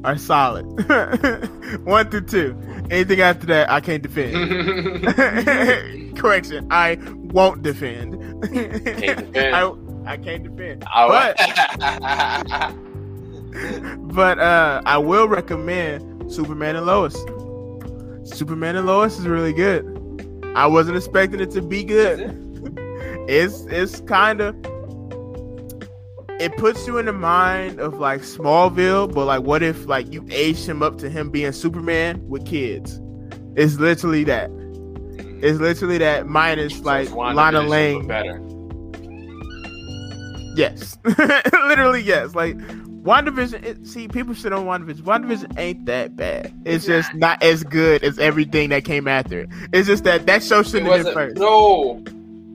[0.07, 0.63] are solid.
[1.85, 2.55] one through two.
[2.89, 5.05] Anything after that, I can't defend.
[6.17, 8.41] Correction, I won't defend.
[8.41, 9.38] defend.
[9.38, 9.71] I,
[10.05, 10.84] I can't defend.
[10.88, 12.73] I-
[14.13, 17.15] But uh, I will recommend Superman and Lois.
[18.23, 19.84] Superman and Lois is really good.
[20.55, 22.19] I wasn't expecting it to be good.
[23.27, 24.55] It's it's kind of
[26.39, 30.26] it puts you in the mind of like Smallville, but like what if like you
[30.30, 33.01] aged him up to him being Superman with kids?
[33.55, 34.51] It's literally that.
[35.41, 38.07] It's literally that minus like Lana Lang.
[38.07, 38.41] Better.
[40.57, 40.97] Yes.
[41.05, 42.34] Literally, yes.
[42.34, 45.01] Like WandaVision, it, see, people shit on WandaVision.
[45.01, 46.51] WandaVision ain't that bad.
[46.65, 49.49] It's just not as good as everything that came after it.
[49.72, 51.38] It's just that that show shouldn't have been first.
[51.38, 52.03] No,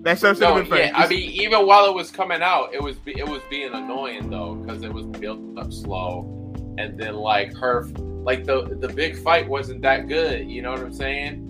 [0.02, 0.92] That show should No, have been yeah.
[0.94, 4.54] I mean, even while it was coming out, it was it was being annoying though
[4.56, 7.84] because it was built up slow, and then like her,
[8.24, 10.48] like the the big fight wasn't that good.
[10.50, 11.48] You know what I'm saying?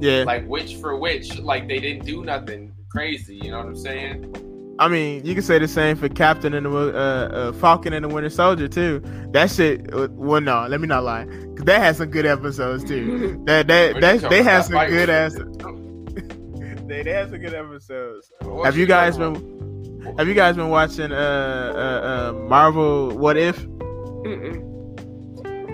[0.00, 0.22] yeah.
[0.22, 3.34] Like witch for witch, like they didn't do nothing crazy.
[3.42, 4.34] You know what I'm saying?
[4.80, 8.04] I mean, you can say the same for Captain and the uh, uh, Falcon and
[8.04, 9.02] the Winter Soldier too.
[9.32, 9.92] That shit.
[9.92, 11.24] uh, Well, no, let me not lie.
[11.26, 13.42] 'Cause that had some good episodes too.
[13.46, 15.34] That that that they had some good ass.
[16.88, 18.30] Was- they they had some good episodes.
[18.42, 19.34] What have you guys talking
[20.00, 23.58] been Have you guys been watching uh uh, uh Marvel What If?
[23.66, 24.64] Mm-mm.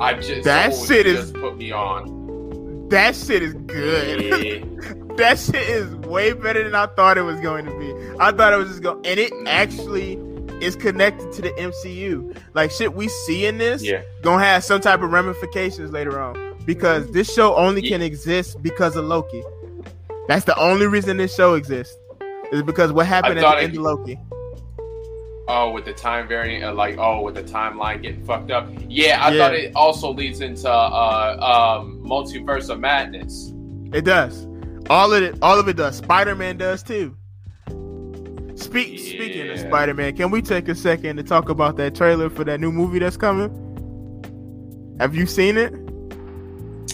[0.00, 2.22] I just That someone shit is- put me on.
[2.88, 4.22] That shit is good.
[4.44, 4.64] Yeah.
[5.16, 7.92] that shit is way better than I thought it was going to be.
[8.20, 10.18] I thought it was just going, and it actually
[10.60, 12.36] is connected to the MCU.
[12.52, 14.02] Like shit we see in this yeah.
[14.22, 17.90] gonna have some type of ramifications later on because this show only Yeah.
[17.96, 19.42] can exist because of Loki.
[20.28, 21.96] That's the only reason this show exists.
[22.52, 24.18] Is because what happened at the it- end of Loki.
[25.46, 28.66] Oh, with the time variant, uh, like oh, with the timeline getting fucked up.
[28.88, 29.38] Yeah, I Yeah.
[29.44, 33.52] thought it also leads into uh, um, multiverse of madness.
[33.92, 34.46] It does.
[34.88, 35.36] All of it.
[35.42, 35.98] All of it does.
[35.98, 37.14] Spider Man does too.
[38.56, 38.98] Speak.
[38.98, 42.44] Speaking of Spider Man, can we take a second to talk about that trailer for
[42.44, 43.50] that new movie that's coming?
[44.98, 45.74] Have you seen it?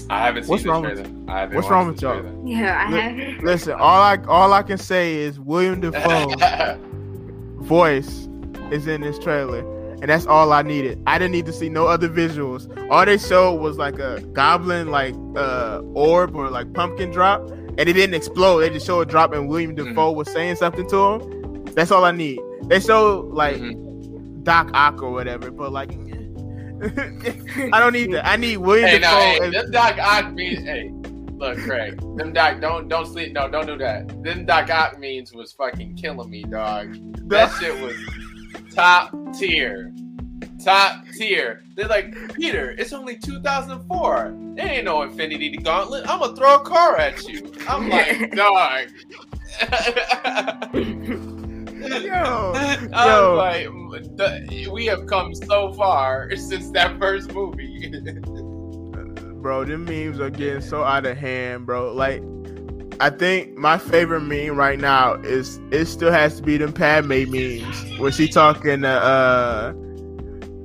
[0.09, 1.11] I haven't seen What's the wrong with- trailer.
[1.29, 2.21] I haven't what's wrong with y'all?
[2.21, 2.37] trailer.
[2.45, 3.45] Yeah, I haven't.
[3.45, 6.79] Listen, all I all I can say is William Dafoe
[7.62, 8.29] voice
[8.71, 9.61] is in this trailer,
[10.01, 11.01] and that's all I needed.
[11.07, 12.69] I didn't need to see no other visuals.
[12.91, 17.81] All they showed was like a goblin like uh orb or like pumpkin drop, and
[17.81, 18.61] it didn't explode.
[18.61, 20.17] They just showed a drop, and William Mm-hmm.
[20.17, 21.65] Was saying something to him.
[21.75, 22.41] That's all I need.
[22.65, 24.43] They showed like Mhm.
[24.45, 25.91] Doc Ock or whatever, but like.
[26.82, 28.27] I don't need that.
[28.27, 29.11] I need William Hey, Dafoe.
[29.15, 30.90] no, hey, and- them Doc Ock means, hey,
[31.35, 34.23] look, Craig, them Doc, don't, don't sleep, no, don't do that.
[34.23, 36.97] Them Doc Ock means was fucking killing me, dog.
[37.28, 37.94] That shit was
[38.74, 39.93] top tier.
[40.65, 41.62] Top tier.
[41.74, 44.35] They're like, Peter, it's only 2004.
[44.57, 46.07] There ain't no Infinity Gauntlet.
[46.09, 47.51] I'm gonna throw a car at you.
[47.69, 48.89] I'm like, dog.
[51.81, 52.52] Yo,
[52.93, 53.35] yo.
[53.36, 53.66] like,
[54.16, 57.89] the, we have come so far since that first movie.
[59.40, 61.93] bro, the memes are getting so out of hand, bro.
[61.93, 62.23] Like,
[63.01, 67.31] I think my favorite meme right now is it still has to be them Padme
[67.31, 69.73] memes where she talking to uh,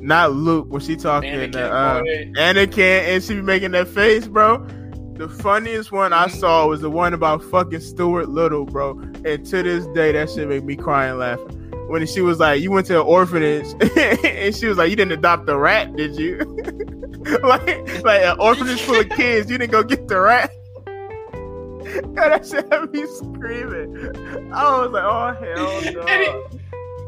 [0.01, 2.01] not Luke, when she talking Anakin, to uh.
[2.01, 4.67] Anakin, and she be making that face, bro.
[5.15, 8.99] The funniest one I saw was the one about fucking Stuart Little, bro.
[9.23, 11.39] And to this day, that shit make me cry and laugh.
[11.87, 13.67] When she was like, "You went to an orphanage,"
[14.25, 16.39] and she was like, "You didn't adopt the rat, did you?"
[17.43, 20.51] like, like an orphanage full of kids, you didn't go get the rat.
[20.85, 24.51] And that shit had me screaming.
[24.51, 26.59] I was like, "Oh hell no!"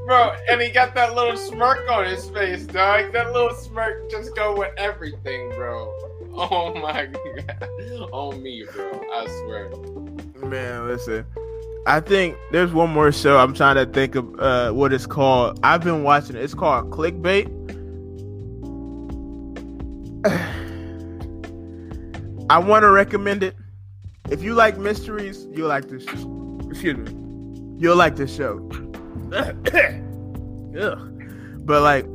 [0.05, 3.11] Bro, and he got that little smirk on his face, dog.
[3.11, 6.06] That little smirk just go with everything, bro.
[6.39, 7.67] Oh my god.
[8.11, 9.01] On me, bro.
[9.11, 9.69] I swear.
[10.47, 11.25] Man, listen.
[11.87, 15.59] I think there's one more show I'm trying to think of uh, what it's called.
[15.63, 16.43] I've been watching it.
[16.43, 17.47] It's called Clickbait.
[22.51, 23.55] I want to recommend it.
[24.29, 26.03] If you like mysteries, you'll like this.
[26.03, 27.77] Excuse me.
[27.79, 28.59] You'll like this show.
[31.67, 32.05] But like,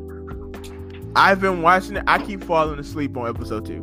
[1.15, 2.05] I've been watching it.
[2.07, 3.83] I keep falling asleep on episode two,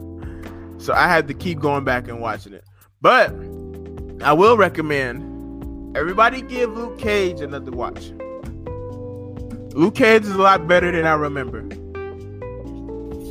[0.80, 2.64] so I had to keep going back and watching it.
[3.02, 3.30] But
[4.24, 8.12] I will recommend everybody give Luke Cage another watch.
[9.76, 11.60] Luke Cage is a lot better than I remember.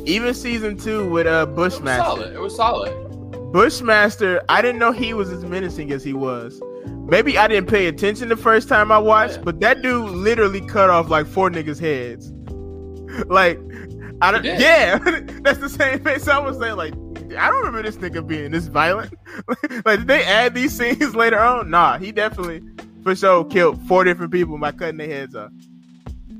[0.05, 2.03] Even season two with uh It was Bushmaster.
[2.03, 2.33] solid.
[2.33, 3.51] It was solid.
[3.51, 6.61] Bushmaster, I didn't know he was as menacing as he was.
[7.07, 9.43] Maybe I didn't pay attention the first time I watched, Yeah.
[9.43, 12.31] but that dude literally cut off like four niggas' heads.
[13.29, 13.59] like,
[14.21, 14.45] I don't.
[14.45, 14.97] Yeah,
[15.43, 16.75] that's the same face I was saying.
[16.75, 16.93] Like,
[17.37, 19.13] I don't remember this nigga being this violent.
[19.85, 21.69] like, did they add these scenes later on?
[21.69, 22.63] Nah, he definitely
[23.03, 25.51] for sure killed four different people by cutting their heads off.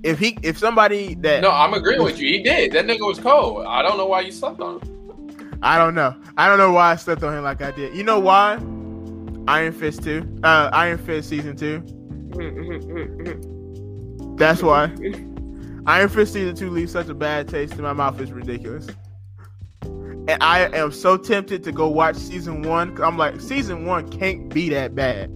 [0.04, 2.28] If he, if somebody that No, I'm agreeing with you.
[2.30, 2.72] He did.
[2.72, 3.66] That nigga was cold.
[3.66, 5.60] I don't know why you slept on him.
[5.62, 6.16] I don't know.
[6.38, 7.94] I don't know why I slept on him like I did.
[7.96, 8.54] You know why?
[9.48, 10.40] Iron Fist 2.
[10.44, 11.84] Uh Iron Fist season 2.
[14.38, 14.86] That's why.
[15.86, 18.88] Iron Fist season 2 leaves such a bad taste in my mouth it's ridiculous.
[20.30, 22.96] And I am so tempted to go watch season 1.
[22.96, 25.36] 'cause I'm like, season 1 can't be that bad.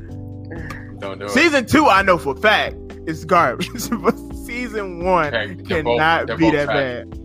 [1.00, 1.32] Don't do it.
[1.32, 2.76] Season 2 I know for a fact
[3.08, 3.70] it's garbage.
[4.04, 4.16] but
[4.46, 6.76] season 1 Okay, they're both- cannot be that trash.
[6.76, 7.20] bad.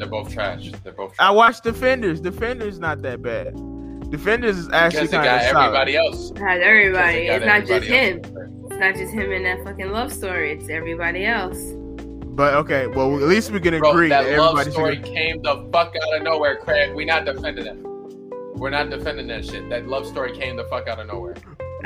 [0.00, 0.72] They're both trash.
[0.82, 2.20] They're both I watched Defenders.
[2.20, 3.54] Defenders not that bad.
[4.10, 5.64] Defenders is actually Because they kind got of solid.
[5.66, 6.32] everybody else.
[6.36, 7.20] Has everybody.
[7.20, 8.64] Because It's not got just everybody him.
[8.70, 10.50] It's not just him and that fucking love story.
[10.52, 11.58] It's everybody else.
[12.34, 15.04] But okay, well at least we can Bro, agree that that love everybody story should.
[15.04, 16.94] came the fuck out of nowhere, Craig.
[16.94, 17.76] We not defending that.
[18.56, 19.68] We're not defending that shit.
[19.70, 21.34] That love story came the fuck out of nowhere.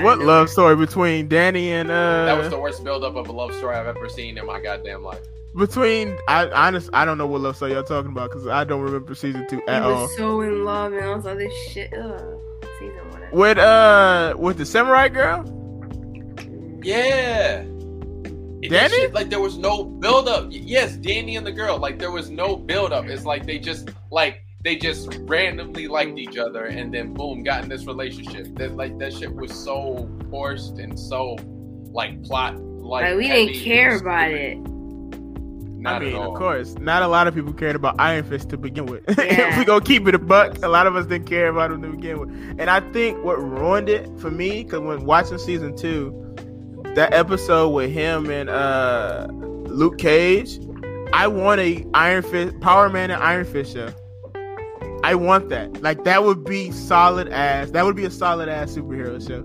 [0.01, 2.25] What love story between Danny and uh?
[2.27, 5.03] That was the worst buildup of a love story I've ever seen in my goddamn
[5.03, 5.21] life.
[5.57, 8.81] between I honest I don't know what love story y'all talking about because I don't
[8.81, 10.03] remember season two He at all.
[10.03, 11.93] was so in love and all this other shit.
[11.93, 12.41] Ugh.
[12.79, 13.23] Season one.
[13.33, 15.45] With uh with the samurai girl.
[16.83, 17.65] Yeah.
[18.63, 18.95] It- Danny?
[18.95, 20.45] shit, like there was no buildup.
[20.47, 21.79] Y- Yes, Danny and the girl.
[21.79, 23.07] Like there was no buildup.
[23.07, 27.63] It's like they just like they just randomly liked each other and then boom got
[27.63, 28.49] in this relationship.
[28.57, 31.37] That like that shit was so forced and so
[31.93, 33.05] like plot like.
[33.05, 34.41] Like, we didn't care about stupid.
[34.65, 34.71] it.
[35.81, 38.57] Not I mean, of course, not a lot of people cared about Iron Fist to
[38.57, 39.05] begin with.
[39.09, 39.57] if Yeah.
[39.57, 41.89] we gonna keep it a buck, a lot of us didn't care about him to
[41.91, 42.31] begin with.
[42.59, 46.28] And I think what ruined it for me, because when watching season two,
[46.99, 50.59] that episode with him and uh Luke Cage,
[51.13, 53.91] I want a Iron Fist, Power Man and Iron Fist show.
[55.05, 55.81] I want that.
[55.81, 57.71] Like that would be solid ass.
[57.71, 59.43] That would be a solid ass superhero show.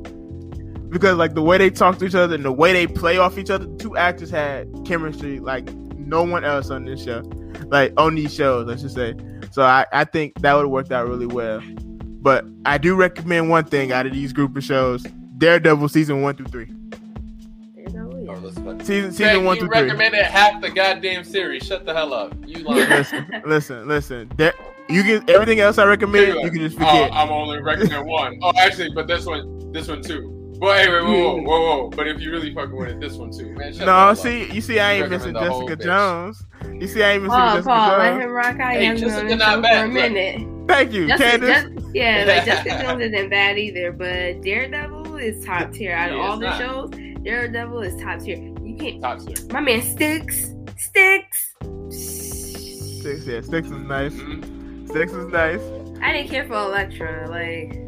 [0.90, 3.38] Because like the way they talk to each other and the way they play off
[3.38, 7.22] each other, the two actors had chemistry like no one else on this show.
[7.68, 9.14] Like on these shows, I should say.
[9.52, 11.62] So I, I think that would have worked out really well.
[12.20, 15.04] But I do recommend one thing out of these group of shows:
[15.38, 16.74] Daredevil season one through three.
[18.44, 18.74] You know, yeah.
[18.76, 19.82] let's fuck- Season Craig, one you through three.
[19.84, 21.64] recommended half the goddamn series.
[21.66, 22.34] Shut the hell up.
[22.46, 22.90] You lying.
[22.90, 24.32] Listen, listen, listen.
[24.38, 24.54] There,
[24.90, 26.28] you can everything else I recommend.
[26.28, 27.12] There you You can just forget.
[27.12, 28.40] Oh, I'm only recommending one.
[28.42, 30.40] Oh, actually, but this one, this one too.
[30.60, 31.90] But anyway, whoa, whoa, whoa, whoa.
[31.90, 33.72] But if you really fucking with it, this one too, man.
[33.74, 34.18] Shut the no, hell up.
[34.18, 35.86] see, you see, I ain't missing the whole Jessica bitch.
[35.86, 36.46] Jones.
[36.82, 38.74] You see, I ain't missing Paul, Jessica Paul, let him rock out.
[38.74, 40.12] Hey, He Jessica not bad, for a look.
[40.14, 40.68] minute.
[40.68, 41.64] Thank you, Jessica, Candace.
[41.84, 45.94] Jess- yeah, like Jessica Jones isn't bad either, but Daredevil is top tier.
[45.94, 46.58] Out of Yeah, all the not.
[46.60, 46.92] shows,
[47.24, 48.38] Daredevil is top tier.
[48.38, 49.02] You can't.
[49.02, 49.36] Top tier.
[49.52, 51.56] My man Sticks, Sticks.
[51.90, 54.14] Sticks, yeah, Sticks is nice.
[54.14, 54.92] Mhm.
[54.92, 55.62] Six is nice.
[56.02, 57.30] I didn't care for Elektra.
[57.30, 57.80] Like,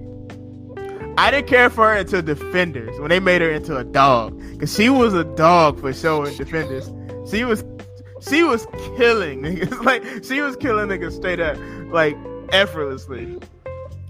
[1.18, 4.74] I didn't care for her until Defenders when they made her into a dog because
[4.74, 6.92] she was a dog for sure in Defenders.
[7.30, 7.64] She was,
[8.28, 8.66] she was
[8.98, 11.58] killing niggas like she was killing niggas straight up
[11.92, 12.18] like
[12.50, 13.38] effortlessly.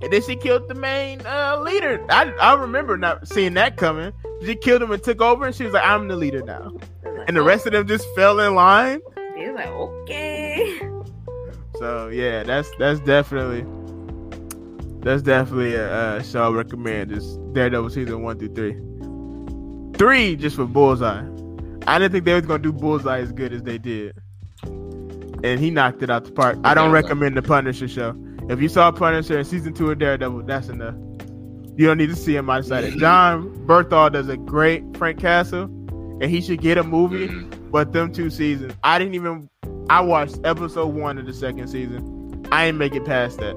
[0.02, 2.04] And then she killed the main uh, leader.
[2.10, 4.14] I I remember not seeing that coming.
[4.44, 7.28] She killed him and took over, and she was like, "I'm the leader now." Like,
[7.28, 9.00] And the rest of them just fell in line.
[9.38, 10.80] He was like, okay.
[11.80, 13.66] So yeah, that's that's definitely
[15.00, 17.12] that's definitely a uh, show I recommend.
[17.12, 19.98] Is Daredevil season one through three.
[19.98, 21.26] Three just for Bullseye.
[21.88, 24.18] I didn't think they was gonna do Bullseye as good as they did,
[24.64, 26.58] and he knocked it out the park.
[26.64, 28.16] I don't recommend the Punisher show.
[28.50, 30.96] If you saw Punisher in season two of Daredevil, that's enough.
[31.78, 32.98] You don't need to see him outside it.
[32.98, 37.28] Jon Bernthal does a great Frank Castle, and he should get a movie.
[37.28, 37.72] Mhm.
[37.72, 39.50] But them two seasons, I didn't even.
[39.90, 42.46] I watched episode one of the second season.
[42.52, 43.56] I ain't make it past that.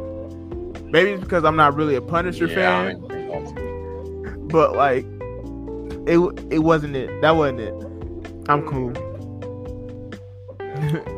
[0.85, 2.55] Maybe it's because I'm not really a Punisher Yeah,
[2.95, 5.05] fan, but like,
[6.09, 6.19] it
[6.51, 7.21] it wasn't it.
[7.21, 7.75] That wasn't it.
[8.49, 8.93] I'm cool.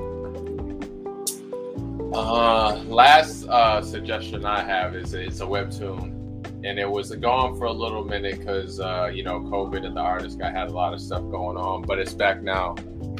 [2.12, 6.19] Uh, last uh, suggestion I have is it's a webtoon,
[6.64, 10.00] and it was gone for a little minute because uh, you know COVID and the
[10.00, 12.74] artist guy had a lot of stuff going on, but it's back now.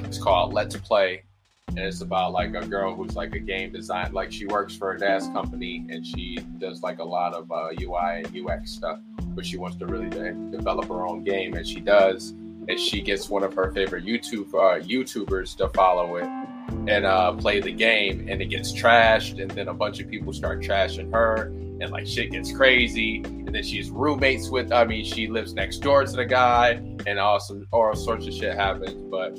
[0.04, 1.22] It's called Let's Play,
[1.68, 4.92] and it's about like a girl who's like a game design, like she works for
[4.92, 8.98] a dance company and she does like a lot of uh, UI and UX stuff,
[9.20, 12.30] but she wants to really de- develop her own game, and she does.
[12.68, 16.39] And she gets one of her favorite YouTube uh, YouTubers to follow it
[16.88, 20.32] and uh, play the game, and it gets trashed, and then a bunch of people
[20.32, 21.46] start trashing her,
[21.80, 24.72] and like shit gets crazy, and then she's roommates with.
[24.72, 28.34] I mean, she lives next door to the guy, and all some all sorts of
[28.34, 29.02] shit happens.
[29.10, 29.38] But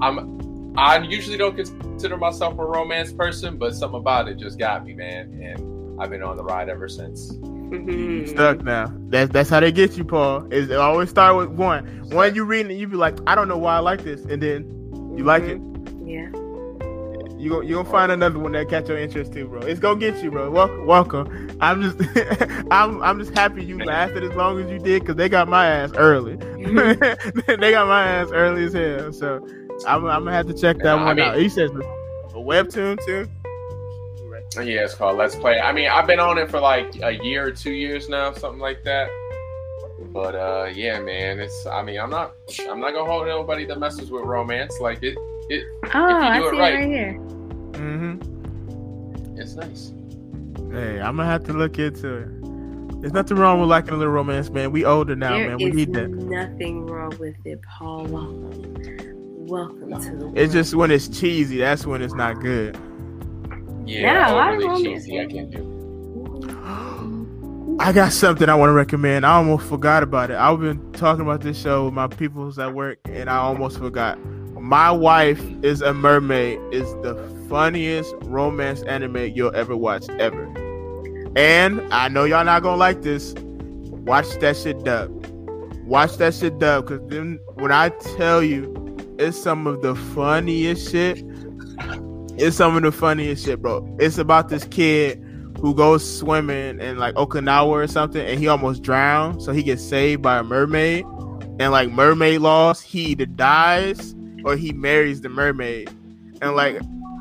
[0.00, 4.84] I'm I usually don't consider myself a romance person, but something about it just got
[4.84, 7.32] me, man, and I've been on the ride ever since.
[7.70, 8.92] You stuck now.
[9.08, 10.50] That's that's how they get you, Paul.
[10.52, 11.86] Is it always start with one.
[12.10, 14.42] One you reading it, you be like, I don't know why I like this, and
[14.42, 14.64] then
[15.16, 15.60] you like it.
[16.04, 16.30] Yeah.
[17.42, 19.62] You go, you gonna find another one that catch your interest too, bro.
[19.62, 20.48] It's gonna get you, bro.
[20.48, 21.50] Welcome, welcome.
[21.60, 21.96] I'm just,
[22.70, 25.66] I'm, I'm just happy you lasted as long as you did, cause they got my
[25.66, 26.36] ass early.
[26.36, 29.12] they got my ass early as hell.
[29.12, 29.44] So
[29.88, 31.36] I'm, I'm gonna have to check that Yeah, I one mean- out.
[31.36, 33.28] He says a webtoon too.
[34.62, 35.58] Yeah, it's called Let's Play.
[35.58, 38.60] I mean, I've been on it for like a year or two years now, something
[38.60, 39.10] like that.
[40.12, 41.66] But uh, yeah, man, it's.
[41.66, 42.34] I mean, I'm not.
[42.70, 44.78] I'm not gonna hold nobody that messes with romance.
[44.78, 45.18] Like it.
[45.48, 45.64] It.
[45.92, 46.74] Oh, I do it see right.
[46.74, 47.31] it right here.
[47.82, 49.38] Mm-hmm.
[49.38, 49.92] It's nice.
[50.70, 53.00] Hey, I'm gonna have to look into it.
[53.00, 54.70] There's nothing wrong with liking a little romance, man.
[54.70, 55.56] We older now, There man.
[55.58, 56.08] We is need that.
[56.08, 58.04] nothing wrong with it, Paul.
[58.06, 58.74] Welcome
[60.00, 60.38] to the world.
[60.38, 62.76] It's just when it's cheesy, that's when it's not good.
[63.84, 65.20] Yeah, Yeah, a lot of overly romance cheesy.
[65.20, 65.68] I can't do.
[67.80, 69.26] I got something I want to recommend.
[69.26, 70.36] I almost forgot about it.
[70.36, 74.18] I've been talking about this show with my peoples at work, and I almost forgot.
[74.72, 77.14] My wife is a mermaid is the
[77.46, 80.44] funniest romance anime you'll ever watch ever.
[81.36, 83.34] And I know y'all not gonna like this.
[83.36, 85.10] Watch that shit dub.
[85.84, 90.90] Watch that shit dub, cause then when I tell you, it's some of the funniest
[90.90, 91.22] shit.
[92.38, 93.86] It's some of the funniest shit, bro.
[94.00, 95.22] It's about this kid
[95.60, 99.42] who goes swimming in like Okinawa or something, and he almost drowned.
[99.42, 101.04] So he gets saved by a mermaid,
[101.60, 105.90] and like mermaid laws, he either dies or he marries the mermaid,
[106.40, 106.80] and like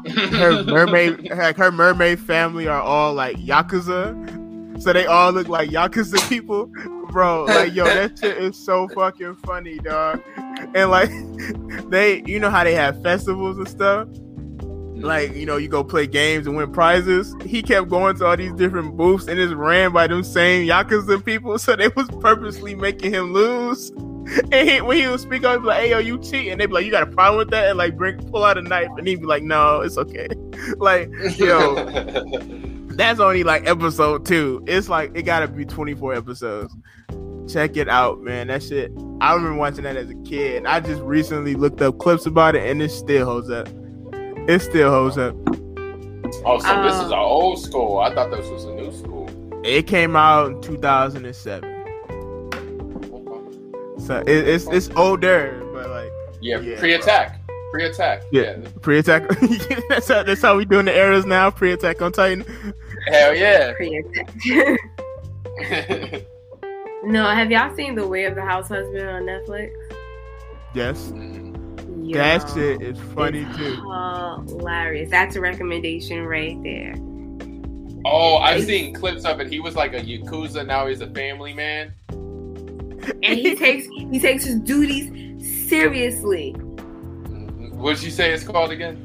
[0.09, 5.69] her mermaid, like her mermaid family are all like yakuza, so they all look like
[5.69, 6.71] yakuza people,
[7.11, 7.45] bro.
[7.45, 10.21] Like yo, that shit is so fucking funny, dog.
[10.73, 11.09] And like
[11.89, 14.07] they, you know how they have festivals and stuff?
[14.95, 17.35] Like you know you go play games and win prizes.
[17.43, 21.23] He kept going to all these different booths and it's ran by them same yakuza
[21.23, 21.57] people.
[21.61, 23.91] So they was purposely making him lose
[24.51, 26.59] and he, when he would speak up he'd be like hey yo you cheat and
[26.61, 28.61] they'd be like you got a problem with that and like bring pull out a
[28.61, 30.27] knife and he'd be like no it's okay
[30.77, 31.75] like yo
[32.95, 36.75] that's only like episode two it's like it gotta be 24 episodes
[37.51, 40.79] check it out man that shit i remember watching that as a kid And i
[40.79, 43.67] just recently looked up clips about it and it still holds up
[44.47, 45.35] it still holds up.
[46.45, 47.99] oh, so this Uh, is an old school.
[47.99, 49.29] I thought this was a new school.
[49.63, 51.70] It came out in 2007, Okay.
[54.01, 56.11] So it, it's it's older, but like
[56.41, 57.39] Yeah, Yeah, pre-attack.
[57.71, 58.23] Pre-attack.
[58.31, 58.57] Yeah.
[58.81, 59.29] pre-attack.
[59.89, 61.49] that's how that's how we doing the eras now.
[61.51, 62.43] Pre-attack on Titan.
[63.07, 63.73] Hell yeah.
[63.77, 64.29] Pre-attack.
[67.03, 69.71] no, have y'all seen The Way of the House Husband on Netflix?
[70.73, 71.51] Yes, mm-hmm.
[72.03, 73.75] Yo, that shit is funny it's too.
[74.57, 75.09] Hilarious.
[75.09, 76.95] That's a recommendation right there.
[78.05, 79.47] oh, I've seen clips of it.
[79.47, 80.65] He was like a yakuza.
[80.65, 81.93] Now he's a family man.
[83.23, 86.51] And he takes he takes his duties seriously.
[87.73, 88.97] What'd you say it's called again?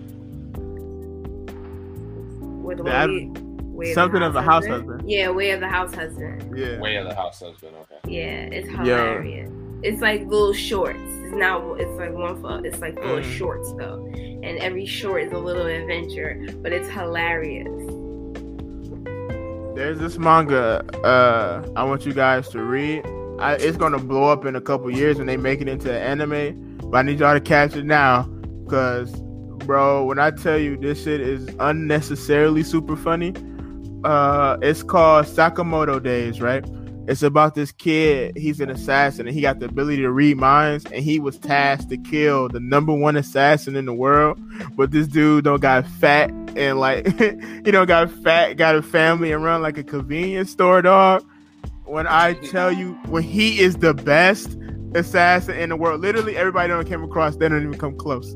[2.63, 3.31] With the That- way,
[3.63, 5.03] way something of the house husband.
[5.09, 6.43] Yeah, way of the house husband.
[6.57, 7.73] Yeah, Way of the house husband.
[7.83, 8.15] Okay.
[8.17, 9.51] Yeah, it's hilarious.
[9.83, 10.99] It's like little shorts.
[10.99, 11.63] It's not.
[11.81, 12.65] It's like one for.
[12.67, 13.37] It's like little Mhm.
[13.39, 17.69] shorts though, and every short is a little adventure, but it's hilarious.
[19.77, 20.83] there's this manga.
[21.05, 23.05] Uh, I want you guys to read.
[23.39, 26.03] I, it's gonna blow up in a couple years when they make it into an
[26.03, 28.29] anime, but I need y'all to catch it now,
[28.69, 29.13] cause,
[29.65, 33.35] bro, when I tell you this shit is unnecessarily super funny.
[34.05, 36.65] Uh, it's called Sakamoto Days, right?
[37.09, 38.37] It's about this kid.
[38.37, 40.85] He's an assassin, and he got the ability to read minds.
[40.87, 44.41] And he was tasked to kill the number one assassin in the world.
[44.77, 47.07] But this dude don't got fat and like
[47.65, 51.25] he don't got fat, got a family, and run like a convenience store dog.
[51.87, 54.57] When I tell you, when he is the best
[54.95, 58.35] assassin in the world, literally everybody don't came across, they don't even come close.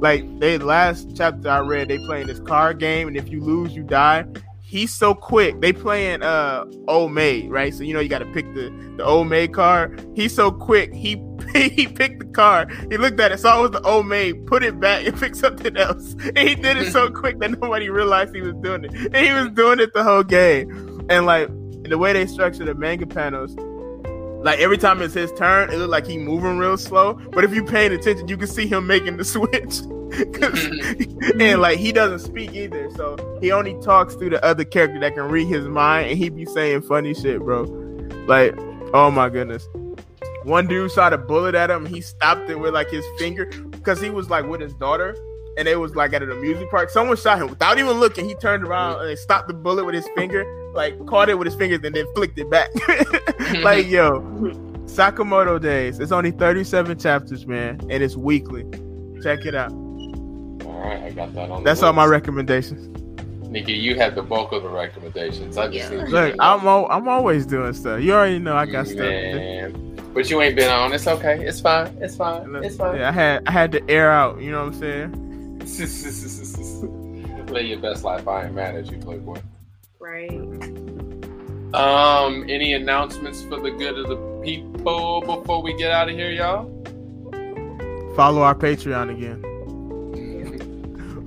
[0.00, 3.74] Like they last chapter I read, they playing this card game, and if you lose,
[3.74, 4.26] you die
[4.66, 5.60] he's so quick.
[5.60, 7.72] They playing uh old maid, right?
[7.72, 10.04] So you know you got to pick the the old maid card.
[10.14, 10.92] He's so quick.
[10.92, 11.22] He
[11.54, 12.70] he picked the card.
[12.90, 15.36] He looked at it, saw it was the old maid, put it back, and picked
[15.36, 16.14] something else.
[16.14, 18.92] And he did it so quick that nobody realized he was doing it.
[18.92, 21.06] And he was doing it the whole game.
[21.08, 21.48] And like
[21.86, 23.56] the way they structure the manga panels.
[24.44, 27.14] Like every time it's his turn, it looked like he moving real slow.
[27.14, 29.82] But if you paying attention, you can see him making the switch.
[30.06, 31.40] Mm-hmm.
[31.40, 35.14] and like he doesn't speak either, so he only talks through the other character that
[35.14, 37.62] can read his mind, and he be saying funny shit, bro.
[38.26, 38.54] Like,
[38.94, 39.68] oh my goodness.
[40.44, 41.84] One dude shot a bullet at him.
[41.86, 45.16] He stopped it with like his finger because he was like with his daughter,
[45.56, 46.90] and it was like at an amusement park.
[46.90, 48.28] Someone shot him without even looking.
[48.28, 49.08] He turned around mm-hmm.
[49.08, 52.06] and stopped the bullet with his finger, like caught it with his fingers, and then
[52.14, 52.70] flicked it back.
[53.62, 54.20] like, yo,
[54.86, 55.98] Sakamoto Days.
[55.98, 58.64] It's only 37 chapters, man, and it's weekly.
[59.22, 59.72] Check it out.
[59.72, 61.64] All right, I got that on.
[61.64, 62.92] That's the all my recommendations.
[63.48, 65.56] Nikki, you had the bulk of the recommendations.
[65.56, 66.04] I just Yeah.
[66.08, 68.02] Look, I'm al- I'm always doing stuff.
[68.02, 68.98] You already know I got stuff.
[68.98, 69.38] to do.
[69.38, 70.12] Man.
[70.12, 70.92] But you ain't been on.
[70.92, 71.44] It's okay.
[71.46, 71.96] It's fine.
[72.00, 72.52] It's fine.
[72.52, 72.96] Look, It's fine.
[72.96, 74.40] Yeah, I had I had to air out.
[74.40, 75.25] You know what I'm saying?
[77.50, 78.26] Live your best life.
[78.28, 79.40] I ain't mad at you, Playboy.
[79.98, 80.30] Right.
[81.74, 86.30] Um, any announcements for the good of the people before we get out of here,
[86.30, 86.70] y'all?
[88.14, 89.42] Follow our Patreon again.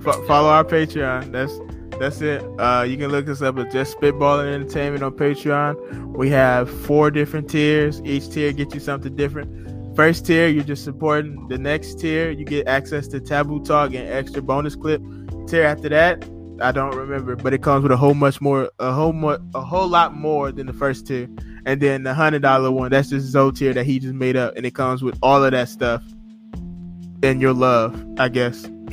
[0.02, 1.30] Fo- follow our Patreon.
[1.32, 1.52] That's
[1.98, 2.42] That's it.
[2.58, 6.16] Uh, you can look us up at Just Spitballing Entertainment on Patreon.
[6.16, 8.00] We have four different tiers.
[8.06, 9.50] Each tier gets you something different.
[9.94, 11.48] First tier, you're just supporting.
[11.48, 15.02] The next tier, you get access to Taboo Talk and extra bonus clip.
[15.46, 16.24] Tier after that,
[16.60, 19.60] I don't remember, but it comes with a whole much more, a whole more, a
[19.60, 21.28] whole lot more than the first tier.
[21.66, 24.56] And then the hundred dollar one, that's just Zoe tier that he just made up,
[24.56, 26.02] and it comes with all of that stuff
[27.22, 28.62] and your love, I guess.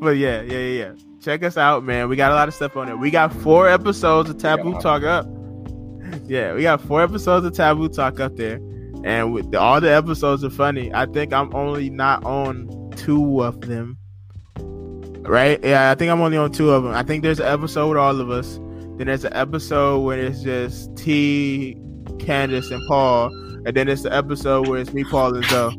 [0.00, 0.92] but yeah, yeah, yeah, yeah.
[1.20, 2.08] Check us out, man.
[2.08, 2.96] We got a lot of stuff on there.
[2.96, 5.26] We got four episodes of Taboo Talk up.
[6.24, 8.60] Yeah, we got four episodes of Taboo Talk up there,
[9.04, 10.92] and with the, all the episodes are funny.
[10.92, 13.98] I think I'm only not on two of them.
[14.58, 15.62] Right?
[15.62, 16.94] Yeah, I think I'm only on two of them.
[16.94, 18.56] I think there's an episode with all of us.
[18.96, 21.76] Then there's an episode where it's just T,
[22.18, 23.26] Candace, and Paul.
[23.66, 25.76] And then it's the episode where it's me, Paul, and Zoe.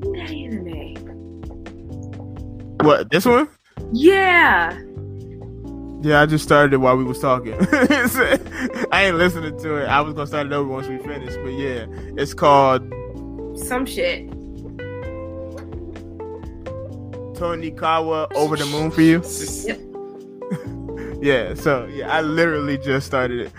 [2.82, 3.10] What?
[3.10, 3.50] This one?
[3.92, 4.80] Yeah.
[6.02, 7.54] Yeah, I just started it while we was talking.
[7.72, 9.88] I ain't listening to it.
[9.88, 12.90] I was gonna start it over once we finished, but yeah, it's called
[13.68, 14.30] Some shit.
[17.40, 19.22] Tonikawa Over the Moon for You.
[19.66, 19.80] Yep.
[21.22, 23.52] Yeah, so yeah, I literally just started it.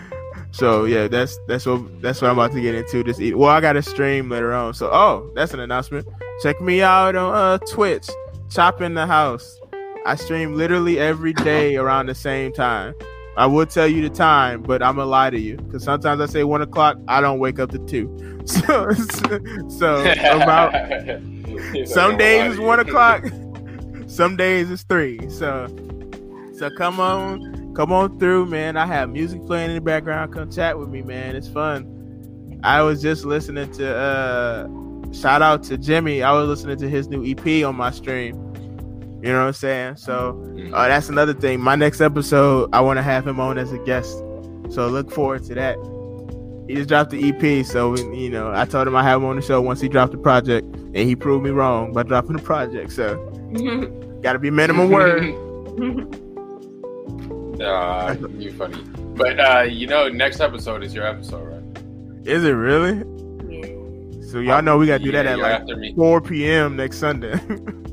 [0.49, 3.19] So yeah, that's that's what that's what I'm about to get into this.
[3.35, 4.73] Well, I got a stream later on.
[4.73, 6.07] So oh, that's an announcement.
[6.41, 8.09] Check me out on uh, Twitch,
[8.49, 9.59] Chop in the House.
[10.07, 12.95] I stream literally every day around the same time.
[13.37, 15.57] I would tell you the time, but I'm gonna lie to you.
[15.57, 16.97] Because sometimes I say one o'clock.
[17.07, 18.17] I don't wake up to two.
[18.47, 18.91] So
[19.69, 20.73] so about
[21.85, 23.23] some days it's one o'clock
[24.07, 25.29] some days it's three.
[25.29, 25.67] So
[26.57, 28.77] so come on come on through man.
[28.77, 30.33] I have music playing in the background.
[30.33, 31.35] Come chat with me man.
[31.35, 32.59] It's fun.
[32.63, 34.67] I was just listening to uh
[35.13, 36.23] shout out to jimmy.
[36.23, 38.50] I was listening to his new ep on my stream
[39.21, 42.97] you know what i'm saying so uh, that's another thing my next episode i want
[42.97, 44.17] to have him on as a guest
[44.69, 45.75] so look forward to that
[46.67, 49.35] he just dropped the ep so you know i told him i have him on
[49.35, 52.41] the show once he dropped the project and he proved me wrong by dropping the
[52.41, 53.17] project so
[54.21, 56.17] Got to be minimum word.
[57.61, 58.81] Uh, you funny.
[59.15, 62.27] But uh, you know, next episode is your episode, right?
[62.27, 63.03] Is it really?
[63.53, 64.31] yeah.
[64.31, 65.93] So y'all know we got to do that at like after me.
[65.93, 66.75] 4 p.m.
[66.75, 67.39] next Sunday.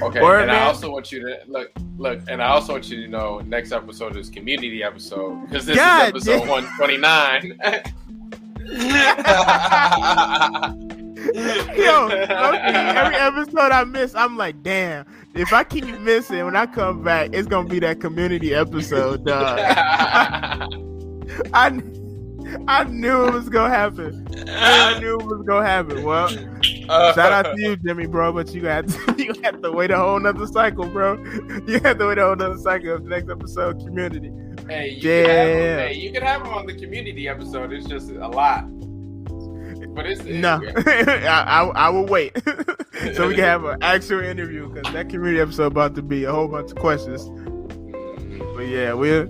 [0.00, 3.02] Okay, Word, and I also want you to look, look, and I also want you
[3.02, 7.58] to know next episode is community episode because this God is episode one twenty nine.
[11.28, 15.04] Yo, low-key, every episode I miss, I'm like, damn.
[15.34, 19.58] If I keep missing, when I come back, it's gonna be that community episode, dog.
[21.54, 21.82] I,
[22.68, 24.26] I knew it was gonna happen.
[24.48, 26.02] I knew it was gonna happen.
[26.04, 26.26] Well,
[26.88, 28.32] uh, shout out to you, Jimmy, bro.
[28.32, 31.22] But you got to, you have to wait a whole nother cycle, bro.
[31.66, 34.32] You have to wait a whole nother cycle of the next episode, community.
[34.68, 35.86] Hey, you can have Yeah.
[35.88, 37.72] hey, you can have him on the community episode.
[37.72, 38.64] It's just a lot.
[39.94, 42.32] But it's No, I, I, I will wait
[43.14, 46.32] so we can have an actual interview because that community episode about to be a
[46.32, 47.24] whole bunch of questions.
[48.54, 49.28] But yeah, we'll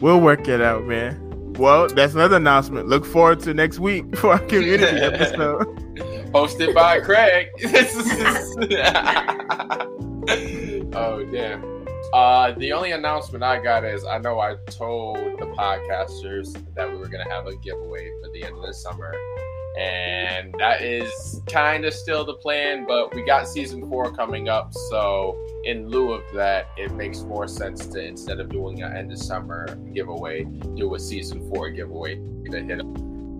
[0.00, 1.27] we'll work it out, man.
[1.58, 2.88] Well, that's another announcement.
[2.88, 5.66] Look forward to next week for our community episode.
[6.32, 7.48] hosted by Craig.
[10.94, 11.78] oh damn.
[12.14, 16.96] Uh, the only announcement I got is I know I told the podcasters that we
[16.96, 19.14] were gonna have a giveaway for the end of the summer,
[19.78, 22.86] and that is kind of still the plan.
[22.86, 27.48] But we got season four coming up, so in lieu of that, it makes more
[27.48, 32.16] sense to instead of doing an end of summer giveaway, do a season four giveaway
[32.50, 32.80] to hit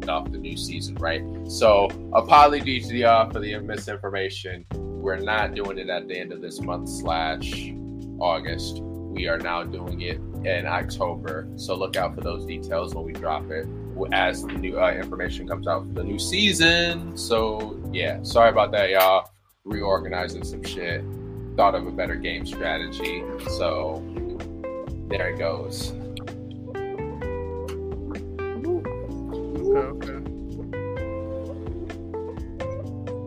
[0.08, 1.22] off the new season, right?
[1.48, 4.64] So apologies to y'all for the misinformation.
[4.74, 7.72] We're not doing it at the end of this month slash
[8.18, 8.80] August.
[8.82, 11.48] We are now doing it in October.
[11.56, 13.66] So look out for those details when we drop it
[14.12, 17.16] as the new uh, information comes out for the new season.
[17.16, 19.30] So yeah, sorry about that, y'all.
[19.64, 21.04] Reorganizing some shit.
[21.58, 23.24] Thought of a better game strategy.
[23.56, 24.00] So
[25.08, 25.90] there it goes.
[29.66, 30.20] Okay, okay.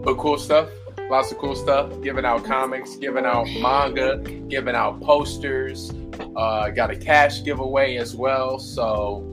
[0.05, 0.69] But cool stuff.
[1.09, 2.01] Lots of cool stuff.
[2.01, 5.91] Giving out comics, giving out manga, giving out posters.
[6.37, 8.59] Uh, got a cash giveaway as well.
[8.59, 9.27] So.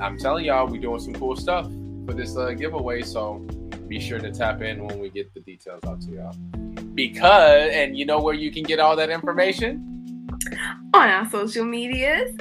[0.00, 1.70] I'm telling y'all, we doing some cool stuff
[2.04, 3.02] for this uh, giveaway.
[3.02, 3.46] So,
[3.86, 6.34] be sure to tap in when we get the details out to y'all.
[6.94, 10.26] Because, and you know where you can get all that information?
[10.94, 12.36] On our social medias.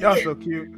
[0.00, 0.70] Y'all so cute.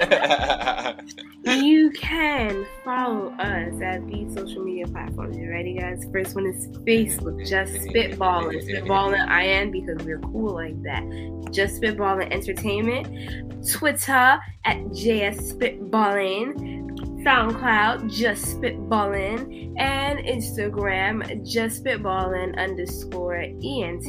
[1.44, 5.38] You can follow us at these social media platforms.
[5.38, 6.06] You ready, guys?
[6.12, 11.02] First one is Facebook, just spitballing, spitballing IN because we're cool like that.
[11.50, 13.66] Just spitballing entertainment.
[13.66, 16.99] Twitter at JS spitballing.
[17.24, 24.06] SoundCloud, just spitballing, and Instagram, just spitballing underscore ENT.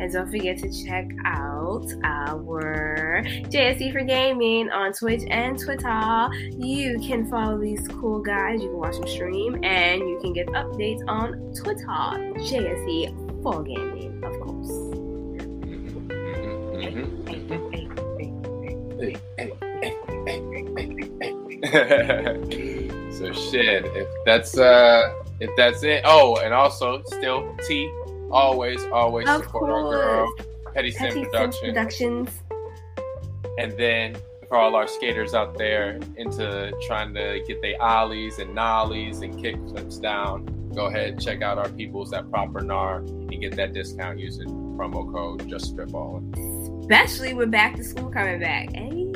[0.00, 6.28] And don't forget to check out our JSE for Gaming on Twitch and Twitter.
[6.58, 10.46] You can follow these cool guys, you can watch them stream, and you can get
[10.48, 14.70] updates on Twitter, JSE for Gaming, of course.
[19.00, 19.94] Hey, hey, hey,
[20.26, 20.42] hey,
[20.76, 21.29] hey, hey.
[23.12, 26.02] so shit, if that's uh if that's it.
[26.04, 27.90] Oh, and also still T
[28.30, 30.34] always, always Of support our girl.
[30.74, 32.30] Petty Sim Sims Productions.
[33.58, 34.16] And then
[34.48, 39.40] for all our skaters out there into trying to get their ollies and nollies and
[39.42, 43.72] kick flips down, go ahead check out our peoples at Proper Gnar and get that
[43.72, 46.80] discount using promo code Just Spitballing.
[46.80, 48.70] Especially with back to school coming back.
[48.74, 49.12] Hey.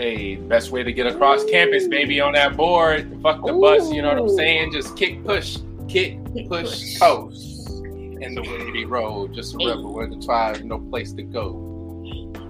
[0.00, 3.20] Hey, best way to get across campus, baby, on that board.
[3.20, 4.70] Fuck the bus, you know what I'm saying?
[4.70, 5.56] Just kick, push,
[5.88, 6.98] kick, Kick, push, push.
[7.00, 7.68] coast.
[7.82, 11.50] In the windy road, just a river where the tribe, no place to go.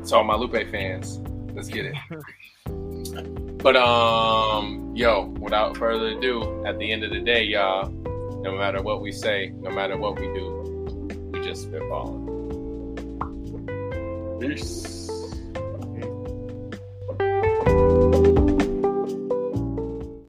[0.08, 1.20] To all my Lupe fans,
[1.54, 1.96] let's get it.
[3.62, 8.80] But um, yo, without further ado, at the end of the day, y'all, no matter
[8.82, 12.28] what we say, no matter what we do, we just spitballing.
[14.40, 15.17] Peace.